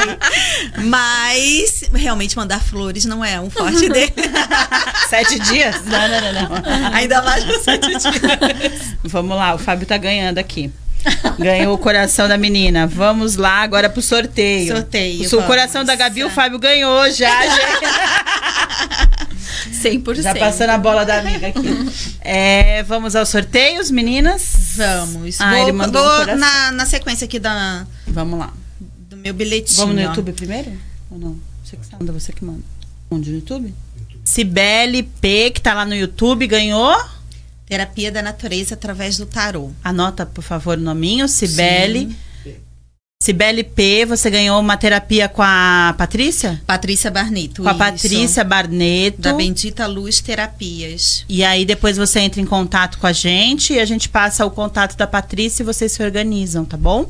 Mas 0.88 1.84
realmente 1.92 2.36
mandar 2.36 2.60
flores 2.60 3.04
não 3.04 3.22
é 3.24 3.38
um 3.38 3.50
forte 3.50 3.86
dele. 3.88 4.12
Sete 5.10 5.38
dias? 5.40 5.84
Não, 5.84 6.08
não, 6.08 6.20
não, 6.20 6.32
não. 6.48 6.94
Ainda 6.94 7.20
mais 7.22 7.44
no 7.44 7.58
sete 7.62 7.88
dias. 7.88 8.94
Vamos 9.04 9.36
lá, 9.36 9.54
o 9.54 9.58
Fábio 9.58 9.86
tá 9.86 9.98
ganhando 9.98 10.38
aqui. 10.38 10.72
Ganhou 11.38 11.74
o 11.74 11.78
coração 11.78 12.28
da 12.28 12.36
menina. 12.36 12.86
Vamos 12.86 13.36
lá 13.36 13.62
agora 13.62 13.88
pro 13.90 14.00
sorteio. 14.02 14.74
Sorteio, 14.74 15.26
O 15.26 15.28
vamos. 15.30 15.46
coração 15.46 15.84
da 15.84 15.94
Gabi, 15.94 16.24
o 16.24 16.30
Fábio 16.30 16.58
ganhou 16.58 17.10
já, 17.10 17.30
gente. 17.46 17.92
100%. 19.82 20.22
Já 20.22 20.34
passando 20.34 20.70
a 20.70 20.78
bola 20.78 21.04
da 21.04 21.18
amiga 21.18 21.48
aqui. 21.48 21.68
É, 22.20 22.82
vamos 22.84 23.16
aos 23.16 23.28
sorteios, 23.28 23.90
meninas? 23.90 24.74
Vamos. 24.76 25.40
Ah, 25.40 25.50
vou 25.50 25.58
ele 25.62 25.72
mandou 25.72 26.02
vou 26.02 26.36
na, 26.36 26.72
na 26.72 26.86
sequência 26.86 27.24
aqui 27.24 27.38
da, 27.38 27.86
Vamos 28.06 28.38
lá. 28.38 28.52
do 28.80 29.16
meu 29.16 29.34
bilhetinho. 29.34 29.78
Vamos 29.78 29.94
no. 29.96 30.02
YouTube 30.02 30.32
primeiro? 30.32 30.72
Ou 31.10 31.18
não? 31.18 31.36
Você 31.64 31.76
que 31.76 31.96
manda, 31.98 32.12
você 32.12 32.32
que 32.32 32.44
manda. 32.44 32.62
Onde 33.10 33.30
no 33.30 33.36
YouTube? 33.36 33.74
Cibele 34.24 35.02
P, 35.02 35.50
que 35.50 35.60
tá 35.60 35.74
lá 35.74 35.84
no 35.84 35.94
YouTube, 35.94 36.46
ganhou. 36.46 36.96
Terapia 37.66 38.12
da 38.12 38.20
natureza 38.22 38.74
através 38.74 39.16
do 39.16 39.24
tarô. 39.26 39.70
Anota, 39.82 40.26
por 40.26 40.42
favor, 40.42 40.76
o 40.76 40.80
nominho. 40.80 41.26
Cibele. 41.28 42.14
Cibele 43.22 43.62
P, 43.62 44.04
você 44.04 44.28
ganhou 44.28 44.58
uma 44.58 44.76
terapia 44.76 45.28
com 45.28 45.42
a 45.42 45.94
Patrícia? 45.96 46.60
Patrícia 46.66 47.08
Barneto. 47.08 47.62
Com 47.62 47.68
a. 47.68 47.74
Patrícia 47.74 48.42
Barneto. 48.42 49.22
Da 49.22 49.32
Bendita 49.32 49.86
Luz 49.86 50.20
Terapias. 50.20 51.24
E 51.28 51.44
aí 51.44 51.64
depois 51.64 51.96
você 51.96 52.18
entra 52.18 52.40
em 52.40 52.44
contato 52.44 52.98
com 52.98 53.06
a 53.06 53.12
gente 53.12 53.74
e 53.74 53.78
a 53.78 53.84
gente 53.84 54.08
passa 54.08 54.44
o 54.44 54.50
contato 54.50 54.96
da 54.96 55.06
Patrícia 55.06 55.62
e 55.62 55.64
vocês 55.66 55.92
se 55.92 56.02
organizam, 56.02 56.64
tá 56.64 56.76
bom? 56.76 57.08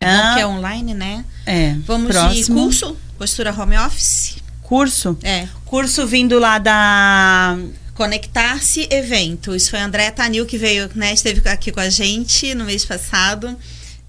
É 0.00 0.06
bom 0.06 0.12
Ah, 0.22 0.34
que 0.36 0.40
é 0.42 0.46
online, 0.46 0.94
né? 0.94 1.24
é. 1.44 1.74
Vamos 1.84 2.06
de 2.06 2.12
Próximo. 2.12 2.62
curso, 2.62 2.96
postura 3.18 3.52
home 3.52 3.76
office. 3.78 4.36
Curso? 4.62 5.18
É. 5.24 5.48
Curso 5.64 6.06
vindo 6.06 6.38
lá 6.38 6.58
da. 6.60 7.58
Conectar-se 7.96 8.86
Eventos. 8.90 9.68
Foi 9.68 9.78
a 9.78 9.84
Andréa 9.86 10.12
Tanil 10.12 10.44
que 10.46 10.58
veio, 10.58 10.90
né? 10.94 11.12
Esteve 11.14 11.48
aqui 11.48 11.72
com 11.72 11.80
a 11.80 11.88
gente 11.88 12.54
no 12.54 12.64
mês 12.64 12.84
passado. 12.84 13.56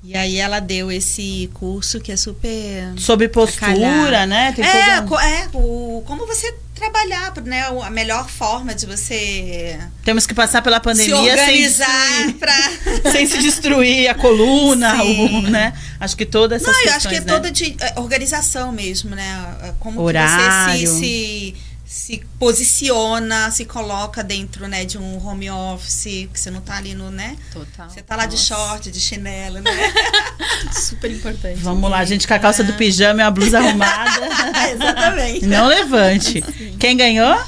E 0.04 0.16
aí 0.16 0.38
ela 0.38 0.60
deu 0.60 0.92
esse 0.92 1.50
curso 1.54 2.00
que 2.00 2.12
é 2.12 2.18
super. 2.18 2.94
Sobre 2.98 3.28
postura, 3.28 3.68
calhar. 3.74 4.28
né? 4.28 4.52
Tem 4.56 4.64
É, 4.66 5.02
toda- 5.02 5.24
é 5.26 5.48
o, 5.54 6.04
como 6.06 6.26
você 6.28 6.54
trabalhar, 6.76 7.34
né? 7.44 7.64
A 7.84 7.90
melhor 7.90 8.30
forma 8.30 8.76
de 8.76 8.86
você 8.86 9.80
Temos 10.06 10.28
que 10.28 10.34
passar 10.34 10.62
pela 10.62 10.78
se 10.78 10.84
pandemia 10.84 11.16
sem, 11.16 11.30
organizar 11.32 12.34
pra. 12.40 12.72
sem 13.12 13.26
se 13.26 13.40
destruir 13.40 14.08
a 14.10 14.14
coluna, 14.14 15.04
o, 15.04 15.42
né? 15.44 15.74
Acho 16.00 16.16
que 16.16 16.26
toda 16.26 16.56
essa 16.58 16.72
Não, 16.72 16.84
eu 16.84 16.94
acho 16.94 17.10
que 17.10 17.16
é 17.16 17.20
né? 17.20 17.26
toda 17.26 17.50
de 17.52 17.76
é, 17.80 18.00
organização 18.00 18.72
mesmo, 18.72 19.16
né? 19.16 19.74
Como 19.80 19.98
que 19.98 20.04
Horário. 20.04 20.88
você 20.88 20.88
se, 20.88 21.00
se, 21.00 21.56
se 21.88 22.22
posiciona, 22.38 23.50
se 23.50 23.64
coloca 23.64 24.22
dentro, 24.22 24.68
né, 24.68 24.84
de 24.84 24.98
um 24.98 25.26
home 25.26 25.50
office, 25.50 26.28
que 26.34 26.38
você 26.38 26.52
não 26.52 26.60
tá 26.60 26.76
ali 26.76 26.94
no, 26.94 27.10
né? 27.10 27.38
Total. 27.54 27.90
Você 27.90 28.02
tá 28.02 28.18
lá 28.18 28.26
de 28.26 28.36
Nossa, 28.36 28.56
short, 28.56 28.92
de 28.92 29.00
chinelo, 29.00 29.62
né? 29.62 29.72
Super 30.74 31.10
importante. 31.10 31.62
Vamos 31.62 31.90
lá, 31.90 32.04
gente, 32.04 32.28
com 32.28 32.34
a 32.34 32.40
calça 32.40 32.62
do 32.62 32.74
pijama 32.74 33.22
e 33.22 33.24
a 33.24 33.32
blusa 33.32 33.60
arrumada. 33.60 34.20
Exatamente. 34.70 35.46
Não 35.46 35.68
levante. 35.68 36.42
Quem 36.78 36.98
ganhou? 36.98 37.42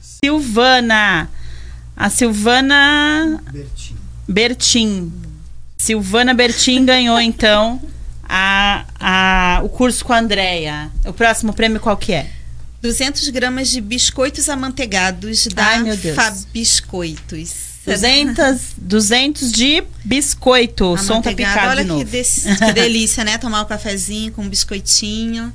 Silvana. 0.00 1.28
A 1.94 2.08
Silvana 2.08 3.42
Bertinho. 3.52 3.98
Bertin. 4.26 5.12
Silvana 5.76 6.32
Bertin 6.32 6.86
ganhou, 6.86 7.20
então, 7.20 7.78
a, 8.26 8.86
a, 8.98 9.60
o 9.62 9.68
curso 9.68 10.02
com 10.02 10.14
a 10.14 10.18
Andrea. 10.18 10.90
O 11.04 11.12
próximo 11.12 11.52
prêmio 11.52 11.78
qual 11.78 11.96
que 11.98 12.14
é? 12.14 12.35
200 12.86 13.28
gramas 13.30 13.68
de 13.68 13.80
biscoitos 13.80 14.48
amanteigados 14.48 15.48
da 15.48 15.66
Ai, 15.66 15.82
meu 15.82 15.96
Deus. 15.96 16.14
Fabiscoitos. 16.14 17.66
200, 17.84 18.60
200 18.78 19.52
de 19.52 19.82
biscoito. 20.04 20.92
O 20.92 20.96
som 20.96 21.20
tá 21.20 21.30
Amanteigado. 21.30 21.54
picado 21.54 21.70
Olha 21.70 21.82
de 21.82 21.88
novo. 21.88 22.04
que, 22.04 22.10
desse- 22.10 22.56
que 22.56 22.72
delícia, 22.72 23.24
né? 23.24 23.38
Tomar 23.38 23.62
um 23.62 23.64
cafezinho 23.64 24.32
com 24.32 24.42
um 24.42 24.48
biscoitinho. 24.48 25.52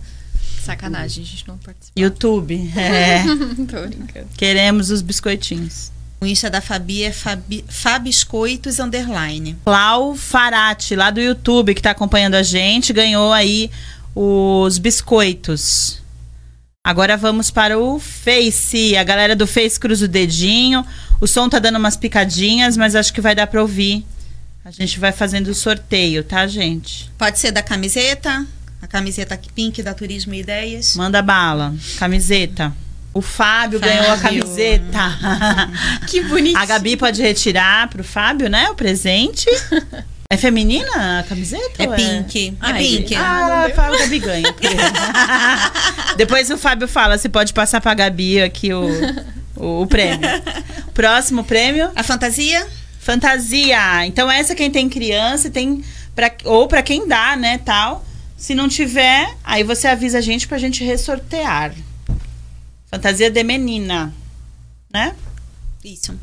Sacanagem, 0.66 1.24
a 1.24 1.28
gente 1.28 1.48
não 1.48 1.58
participou. 1.58 2.02
YouTube. 2.04 2.72
É, 2.76 3.24
Tô 3.70 3.88
brincando. 3.88 4.28
queremos 4.38 4.90
os 4.92 5.02
biscoitinhos. 5.02 5.92
O 6.22 6.26
Insta 6.26 6.50
da 6.50 6.62
Fabi 6.62 7.04
é 7.04 7.12
Fabi, 7.12 7.66
Fabiscoitos 7.68 8.80
Underline. 8.80 9.58
Clau 9.66 10.16
Farati, 10.16 10.96
lá 10.96 11.10
do 11.12 11.20
YouTube, 11.20 11.74
que 11.74 11.82
tá 11.82 11.92
acompanhando 11.92 12.36
a 12.36 12.44
gente, 12.44 12.94
ganhou 12.94 13.34
aí 13.34 13.72
os 14.16 14.78
biscoitos. 14.78 16.01
Agora 16.84 17.16
vamos 17.16 17.52
para 17.52 17.78
o 17.78 18.00
Face. 18.00 18.98
A 18.98 19.04
galera 19.04 19.36
do 19.36 19.46
Face 19.46 19.80
cruza 19.80 20.06
o 20.06 20.08
dedinho. 20.08 20.84
O 21.20 21.28
som 21.28 21.48
tá 21.48 21.60
dando 21.60 21.78
umas 21.78 21.96
picadinhas, 21.96 22.76
mas 22.76 22.96
acho 22.96 23.14
que 23.14 23.22
vai 23.22 23.36
dar 23.36 23.46
pra 23.46 23.62
ouvir. 23.62 24.04
A 24.66 24.72
gente 24.72 25.00
vai 25.00 25.12
fazendo 25.12 25.48
o 25.50 25.54
sorteio, 25.54 26.24
tá, 26.24 26.48
gente? 26.48 27.12
Pode 27.20 27.38
ser 27.38 27.52
da 27.52 27.62
camiseta, 27.62 28.46
a 28.82 28.88
camiseta 28.88 29.40
pink 29.54 29.84
da 29.84 29.94
Turismo 29.94 30.34
e 30.34 30.40
Ideias. 30.40 30.96
Manda 30.96 31.22
bala. 31.22 31.74
Camiseta. 32.00 32.74
O 33.14 33.22
Fábio, 33.22 33.80
ganhou 33.80 34.12
a 34.12 34.18
Fábio. 34.18 34.44
camiseta. 34.44 35.20
Que 36.08 36.22
bonitinho. 36.22 36.58
A 36.58 36.66
Gabi 36.66 36.98
pode 36.98 37.22
retirar 37.22 37.90
pro 37.90 38.04
Fábio, 38.04 38.50
né? 38.50 38.70
O 38.72 38.76
presente. 38.76 39.46
É 40.30 40.38
feminina 40.38 41.20
a 41.20 41.24
camiseta? 41.24 41.84
É 41.84 41.90
ou 41.90 41.94
pink. 41.94 42.50
É 42.50 42.54
Ai, 42.62 42.84
pink. 42.84 43.16
Ah, 43.16 43.66
a 43.66 43.70
Fábio 43.72 44.00
Gabi 44.00 44.20
ganha. 44.20 44.56
Depois 46.18 46.50
o 46.50 46.58
Fábio 46.58 46.88
fala 46.88 47.18
se 47.18 47.30
pode 47.30 47.54
passar 47.54 47.82
pra 47.82 47.94
Gabi 47.94 48.42
aqui 48.42 48.74
o, 48.74 48.86
o, 49.56 49.82
o 49.84 49.88
prêmio. 49.88 50.28
Próximo 50.94 51.44
prêmio, 51.44 51.90
A 51.96 52.04
fantasia? 52.04 52.68
fantasia. 53.00 54.06
Então 54.06 54.30
essa 54.30 54.54
quem 54.56 54.70
tem 54.70 54.88
criança 54.90 55.50
tem 55.50 55.84
pra, 56.16 56.32
ou 56.46 56.68
pra 56.68 56.84
quem 56.84 57.08
dá, 57.08 57.36
né, 57.36 57.58
tal. 57.60 58.06
Se 58.38 58.56
não 58.56 58.68
tiver, 58.68 59.36
aí 59.44 59.64
você 59.64 59.88
avisa 59.88 60.18
a 60.18 60.22
gente 60.22 60.48
pra 60.48 60.58
gente 60.58 60.84
ressortear. 60.84 61.74
Fantasia 62.90 63.30
de 63.30 63.44
menina, 63.44 64.14
né? 64.92 65.16
Isso. 65.84 66.14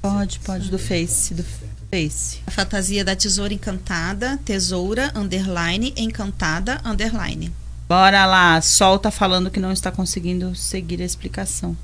Pode, 0.00 0.38
pode 0.40 0.70
do 0.70 0.78
Face, 0.78 1.34
do 1.34 1.44
Face. 1.90 2.38
A 2.46 2.50
fantasia 2.50 3.04
da 3.04 3.14
tesoura 3.14 3.52
encantada, 3.52 4.38
tesoura, 4.44 5.12
underline, 5.14 5.92
encantada, 5.96 6.80
underline. 6.84 7.52
Bora 7.92 8.24
lá, 8.24 8.58
Sol 8.62 8.98
tá 8.98 9.10
falando 9.10 9.50
que 9.50 9.60
não 9.60 9.70
está 9.70 9.92
conseguindo 9.92 10.56
seguir 10.56 11.02
a 11.02 11.04
explicação. 11.04 11.76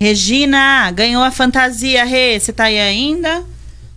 Regina, 0.00 0.90
ganhou 0.90 1.22
a 1.22 1.30
fantasia, 1.30 2.02
Rê. 2.02 2.40
Você 2.40 2.50
tá 2.50 2.64
aí 2.64 2.80
ainda? 2.80 3.44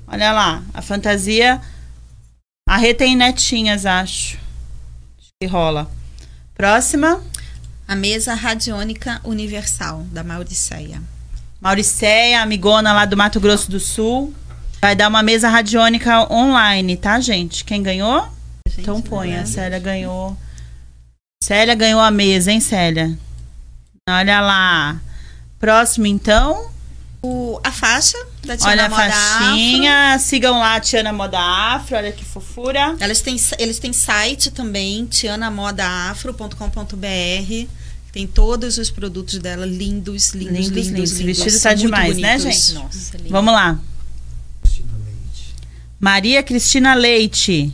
Olha 0.06 0.34
lá, 0.34 0.62
a 0.74 0.82
fantasia. 0.82 1.62
A 2.68 2.76
Rê 2.76 2.94
tem 2.94 3.16
netinhas, 3.16 3.86
acho. 3.86 4.38
Acho 5.18 5.30
que 5.42 5.48
rola. 5.48 5.90
Próxima, 6.54 7.24
A 7.88 7.96
mesa 7.96 8.34
radiônica 8.34 9.22
universal, 9.24 10.04
da 10.12 10.26
Mauriceia. 10.26 11.02
Mauricéia, 11.62 12.42
amigona 12.42 12.92
lá 12.92 13.06
do 13.06 13.16
Mato 13.16 13.40
Grosso 13.40 13.72
do 13.72 13.80
Sul. 13.80 14.34
Vai 14.82 14.98
dar 14.98 15.08
uma 15.08 15.24
mesa 15.24 15.48
radiônica 15.48 16.30
online, 16.30 16.98
tá, 16.98 17.22
gente? 17.22 17.64
Quem 17.64 17.82
ganhou? 17.82 18.28
Então 18.78 19.02
põe, 19.02 19.34
a 19.34 19.46
Célia 19.46 19.80
ganhou. 19.80 20.36
Célia 21.44 21.76
ganhou 21.76 22.00
a 22.02 22.10
mesa, 22.12 22.52
hein, 22.52 22.60
Célia? 22.60 23.18
Olha 24.10 24.42
lá. 24.42 25.00
Próximo, 25.60 26.08
então. 26.08 26.70
O, 27.22 27.60
a 27.64 27.72
faixa 27.72 28.18
da 28.46 28.56
Tiana 28.58 28.72
Olha 28.72 28.86
a 28.86 28.90
Moda 28.90 29.12
faixinha. 29.12 30.20
Sigam 30.20 30.60
lá 30.60 30.76
a 30.76 30.80
Tiana 30.80 31.14
Moda 31.14 31.40
Afro. 31.40 31.96
Olha 31.96 32.12
que 32.12 32.26
fofura. 32.26 32.88
Afro. 32.92 33.04
Elas 33.04 33.22
têm, 33.22 33.36
eles 33.60 33.80
têm 33.80 33.94
site 33.94 34.52
também, 34.52 35.06
tianamodaafro.com.br. 35.06 37.68
Tem 38.12 38.26
todos 38.28 38.78
os 38.78 38.90
produtos 38.90 39.38
dela 39.40 39.66
lindos, 39.66 40.34
lindos, 40.34 40.68
Lindos, 40.68 40.70
lindos, 40.70 40.88
lindos. 40.88 40.90
lindos. 40.90 41.12
Esse 41.12 41.24
vestido 41.24 41.52
São 41.52 41.62
tá 41.62 41.70
muito 41.78 41.82
demais, 41.86 42.18
né, 42.18 42.38
bonitos. 42.38 42.68
gente? 42.68 42.74
Nossa, 42.84 43.18
lindo. 43.18 43.30
Vamos 43.30 43.54
lá. 43.54 43.80
Cristina 44.64 44.94
Leite. 45.06 45.56
Maria 46.00 46.44
Cristina 46.44 46.94
Leite. 46.96 47.74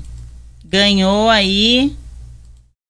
Ganhou 0.65 1.29
aí. 1.29 1.95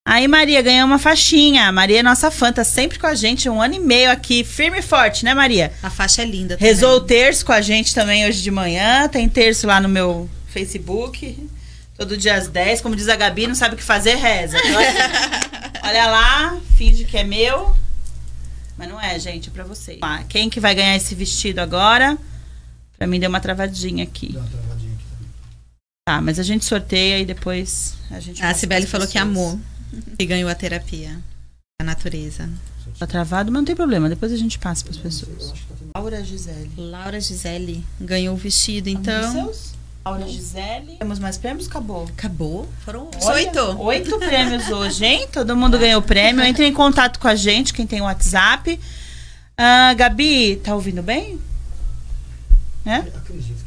Aí, 0.05 0.27
Maria, 0.27 0.61
ganhou 0.61 0.85
uma 0.85 0.99
faixinha. 0.99 1.71
Maria 1.71 1.99
é 1.99 2.03
nossa 2.03 2.29
fã, 2.29 2.51
tá 2.51 2.63
sempre 2.63 2.99
com 2.99 3.07
a 3.07 3.15
gente, 3.15 3.49
um 3.49 3.61
ano 3.61 3.75
e 3.75 3.79
meio 3.79 4.11
aqui, 4.11 4.43
firme 4.43 4.79
e 4.79 4.81
forte, 4.81 5.23
né, 5.23 5.33
Maria? 5.33 5.71
A 5.81 5.89
faixa 5.89 6.21
é 6.21 6.25
linda 6.25 6.57
também. 6.57 6.73
Rezou 6.73 6.97
o 6.97 7.01
terço 7.01 7.45
com 7.45 7.53
a 7.53 7.61
gente 7.61 7.95
também 7.95 8.27
hoje 8.27 8.41
de 8.41 8.51
manhã. 8.51 9.07
Tem 9.07 9.29
terço 9.29 9.65
lá 9.65 9.79
no 9.79 9.87
meu 9.87 10.29
Facebook. 10.47 11.49
Todo 11.97 12.17
dia 12.17 12.35
às 12.35 12.47
10. 12.49 12.81
Como 12.81 12.95
diz 12.95 13.07
a 13.07 13.15
Gabi, 13.15 13.47
não 13.47 13.55
sabe 13.55 13.75
o 13.75 13.77
que 13.77 13.83
fazer, 13.83 14.15
reza. 14.15 14.57
Então, 14.57 14.79
assim, 14.79 15.63
Olha 15.83 16.05
lá, 16.07 16.57
finge 16.77 17.03
que 17.05 17.17
é 17.17 17.23
meu. 17.23 17.75
Mas 18.77 18.89
não 18.89 18.99
é, 18.99 19.19
gente, 19.19 19.49
é 19.49 19.51
pra 19.51 19.63
vocês. 19.63 19.99
Quem 20.27 20.49
que 20.49 20.59
vai 20.59 20.73
ganhar 20.73 20.95
esse 20.95 21.13
vestido 21.13 21.59
agora? 21.59 22.17
Pra 22.97 23.05
mim 23.05 23.19
deu 23.19 23.29
uma 23.29 23.39
travadinha 23.39 24.03
aqui. 24.03 24.33
Dá 24.33 24.39
uma 24.39 24.49
travadinha 24.49 24.93
aqui 24.93 25.05
também. 25.09 25.29
Tá, 26.07 26.21
mas 26.21 26.39
a 26.39 26.43
gente 26.43 26.65
sorteia 26.65 27.19
e 27.19 27.25
depois 27.25 27.95
a 28.09 28.19
gente. 28.19 28.43
A 28.43 28.53
Cibele 28.53 28.87
falou 28.87 29.07
que 29.07 29.17
amou. 29.17 29.59
E 30.19 30.25
ganhou 30.25 30.49
a 30.49 30.55
terapia. 30.55 31.19
A 31.81 31.83
natureza. 31.83 32.49
Tá 32.99 33.07
travado, 33.07 33.51
mas 33.51 33.59
não 33.61 33.65
tem 33.65 33.75
problema. 33.75 34.09
Depois 34.09 34.31
a 34.31 34.37
gente 34.37 34.59
passa 34.59 34.83
pras 34.83 34.97
Eu 34.97 35.03
pessoas. 35.03 35.53
Laura 35.95 36.23
Gisele. 36.23 36.71
Laura 36.77 37.19
Gisele 37.19 37.83
ganhou 37.99 38.35
o 38.35 38.37
vestido, 38.37 38.89
Então. 38.89 39.51
Laura 40.05 40.27
Gisele. 40.27 40.97
Temos 40.99 41.17
mais 41.17 41.37
prêmios? 41.37 41.67
Acabou. 41.67 42.05
Acabou. 42.05 42.69
Foram 42.83 43.09
Olha, 43.21 43.35
oito. 43.35 43.81
Oito 43.81 44.19
prêmios 44.19 44.69
hoje, 44.69 45.05
hein? 45.05 45.27
Todo 45.31 45.55
mundo 45.55 45.79
ganhou 45.79 46.01
prêmio. 46.01 46.43
Entre 46.45 46.65
em 46.65 46.73
contato 46.73 47.19
com 47.19 47.27
a 47.27 47.35
gente, 47.35 47.73
quem 47.73 47.87
tem 47.87 48.01
o 48.01 48.05
WhatsApp. 48.05 48.77
Ah, 49.57 49.93
Gabi, 49.93 50.57
tá 50.57 50.75
ouvindo 50.75 51.01
bem? 51.01 51.39
Né? 52.83 53.07
Acredito. 53.15 53.62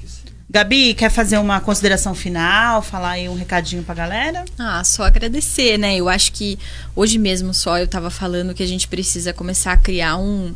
Gabi, 0.49 0.95
quer 0.95 1.11
fazer 1.11 1.39
uma 1.39 1.61
consideração 1.61 2.15
final? 2.15 2.81
Falar 2.81 3.11
aí 3.11 3.29
um 3.29 3.35
recadinho 3.35 3.83
pra 3.83 3.95
galera? 3.95 4.45
Ah, 4.57 4.83
só 4.85 5.03
agradecer, 5.03 5.77
né? 5.77 5.97
Eu 5.97 6.09
acho 6.09 6.33
que 6.33 6.57
hoje 6.95 7.19
mesmo 7.19 7.53
só 7.53 7.79
eu 7.79 7.89
tava 7.89 8.11
falando 8.11 8.55
que 8.55 8.63
a 8.63 8.67
gente 8.67 8.87
precisa 8.87 9.33
começar 9.33 9.73
a 9.73 9.77
criar 9.77 10.17
um, 10.17 10.55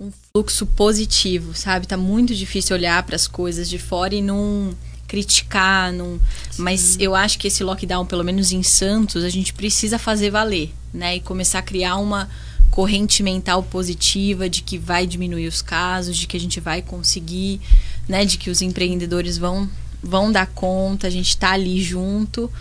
um 0.00 0.12
fluxo 0.32 0.64
positivo, 0.64 1.54
sabe? 1.54 1.88
Tá 1.88 1.96
muito 1.96 2.34
difícil 2.36 2.76
olhar 2.76 3.02
para 3.02 3.16
as 3.16 3.26
coisas 3.26 3.68
de 3.68 3.78
fora 3.78 4.14
e 4.14 4.22
não 4.22 4.72
criticar, 5.08 5.92
não... 5.92 6.20
mas 6.58 6.96
eu 6.98 7.14
acho 7.14 7.38
que 7.38 7.46
esse 7.46 7.62
lockdown, 7.62 8.04
pelo 8.04 8.24
menos 8.24 8.50
em 8.50 8.62
Santos, 8.62 9.22
a 9.22 9.28
gente 9.28 9.52
precisa 9.52 9.98
fazer 9.98 10.30
valer, 10.30 10.72
né? 10.94 11.16
E 11.16 11.20
começar 11.20 11.58
a 11.58 11.62
criar 11.62 11.96
uma 11.96 12.28
corrente 12.76 13.22
mental 13.22 13.62
positiva 13.62 14.50
de 14.50 14.60
que 14.60 14.76
vai 14.76 15.06
diminuir 15.06 15.46
os 15.46 15.62
casos, 15.62 16.14
de 16.14 16.26
que 16.26 16.36
a 16.36 16.40
gente 16.40 16.60
vai 16.60 16.82
conseguir, 16.82 17.58
né, 18.06 18.22
de 18.26 18.36
que 18.36 18.50
os 18.50 18.60
empreendedores 18.60 19.38
vão 19.38 19.66
vão 20.02 20.30
dar 20.30 20.46
conta, 20.48 21.06
a 21.06 21.10
gente 21.10 21.34
tá 21.38 21.52
ali 21.52 21.82
junto. 21.82 22.52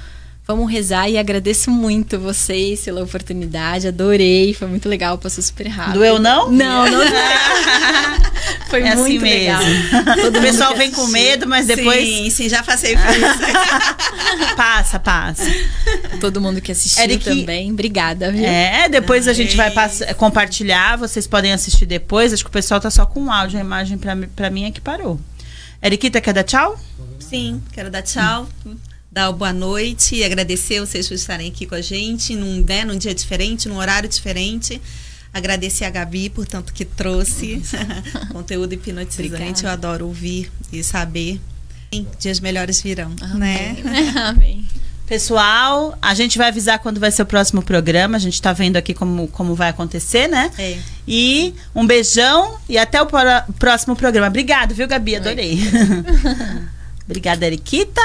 Vamos 0.47 0.71
rezar 0.71 1.09
e 1.09 1.17
agradeço 1.17 1.71
muito 1.71 2.19
vocês 2.19 2.81
pela 2.81 3.01
oportunidade, 3.03 3.87
adorei, 3.87 4.53
foi 4.53 4.67
muito 4.67 4.87
legal, 4.87 5.17
passou 5.17 5.43
super 5.43 5.67
rápido. 5.67 5.95
Doeu 5.95 6.19
não? 6.19 6.51
Não, 6.51 6.83
não 6.85 6.91
doeu. 6.99 7.09
Foi 8.69 8.81
É 8.81 8.89
assim 8.89 9.01
muito 9.17 9.21
mesmo. 9.23 9.57
legal. 9.59 10.15
Todo 10.21 10.37
O 10.37 10.41
pessoal 10.41 10.75
vem 10.75 10.91
com 10.91 11.07
medo, 11.07 11.47
mas 11.47 11.65
depois 11.65 12.07
Sim, 12.07 12.29
sim, 12.29 12.49
já 12.49 12.61
passei 12.61 12.95
por 12.95 13.05
isso. 13.09 14.55
passa, 14.55 14.99
passa. 14.99 15.43
Todo 16.19 16.39
mundo 16.41 16.61
que 16.61 16.71
assistiu 16.71 17.03
Eric- 17.03 17.23
também. 17.25 17.71
Obrigada, 17.71 18.31
viu? 18.31 18.43
É, 18.45 18.87
depois 18.89 19.27
a 19.27 19.33
gente 19.33 19.55
vai 19.55 19.71
compartilhar, 20.17 20.95
vocês 20.97 21.25
podem 21.25 21.53
assistir 21.53 21.85
depois. 21.85 22.33
Acho 22.33 22.43
que 22.43 22.49
o 22.49 22.53
pessoal 22.53 22.79
tá 22.79 22.91
só 22.91 23.05
com 23.05 23.31
áudio, 23.31 23.57
a 23.57 23.61
imagem 23.61 23.97
pra 23.97 24.49
mim 24.49 24.65
é 24.65 24.71
que 24.71 24.81
parou. 24.81 25.19
Eriquita, 25.83 26.19
quer 26.21 26.33
dar 26.33 26.43
tchau? 26.43 26.79
Sim, 27.19 27.61
quero 27.73 27.89
dar 27.89 28.01
tchau, 28.03 28.47
dar 29.15 29.31
boa 29.31 29.53
noite 29.53 30.13
e 30.15 30.25
agradecer 30.25 30.81
vocês 30.81 31.07
por 31.07 31.13
estarem 31.13 31.47
aqui 31.47 31.65
com 31.65 31.73
a 31.73 31.79
gente 31.79 32.35
num, 32.35 32.65
né, 32.67 32.83
num 32.83 32.97
dia 32.97 33.15
diferente, 33.15 33.69
num 33.69 33.77
horário 33.77 34.09
diferente. 34.09 34.81
Agradecer 35.33 35.85
a 35.85 35.89
Gabi 35.89 36.29
por 36.29 36.45
tanto 36.45 36.73
que 36.73 36.83
trouxe 36.83 37.61
conteúdo 38.33 38.73
hipnotizante. 38.73 39.33
Obrigada. 39.33 39.61
Eu 39.63 39.69
adoro 39.69 40.07
ouvir 40.07 40.51
e 40.69 40.83
saber. 40.83 41.39
Dias 42.19 42.41
melhores 42.41 42.81
virão, 42.81 43.15
né? 43.35 43.77
Amém. 44.27 44.65
Pessoal, 45.07 45.97
a 46.01 46.13
gente 46.13 46.37
vai 46.37 46.49
avisar 46.49 46.79
quando 46.79 46.99
vai 46.99 47.09
ser 47.09 47.21
o 47.21 47.25
próximo 47.25 47.61
programa. 47.61 48.17
A 48.17 48.19
gente 48.19 48.41
tá 48.41 48.51
vendo 48.51 48.75
aqui 48.75 48.93
como, 48.93 49.29
como 49.29 49.55
vai 49.55 49.69
acontecer, 49.69 50.27
né? 50.27 50.51
É. 50.57 50.77
E 51.07 51.53
um 51.73 51.87
beijão 51.87 52.57
e 52.67 52.77
até 52.77 53.01
o 53.01 53.05
pró- 53.05 53.43
próximo 53.57 53.95
programa. 53.95 54.27
Obrigado, 54.27 54.75
viu, 54.75 54.89
Gabi? 54.89 55.15
Adorei. 55.15 55.57
Obrigada, 57.07 57.45
Eriquita. 57.45 58.01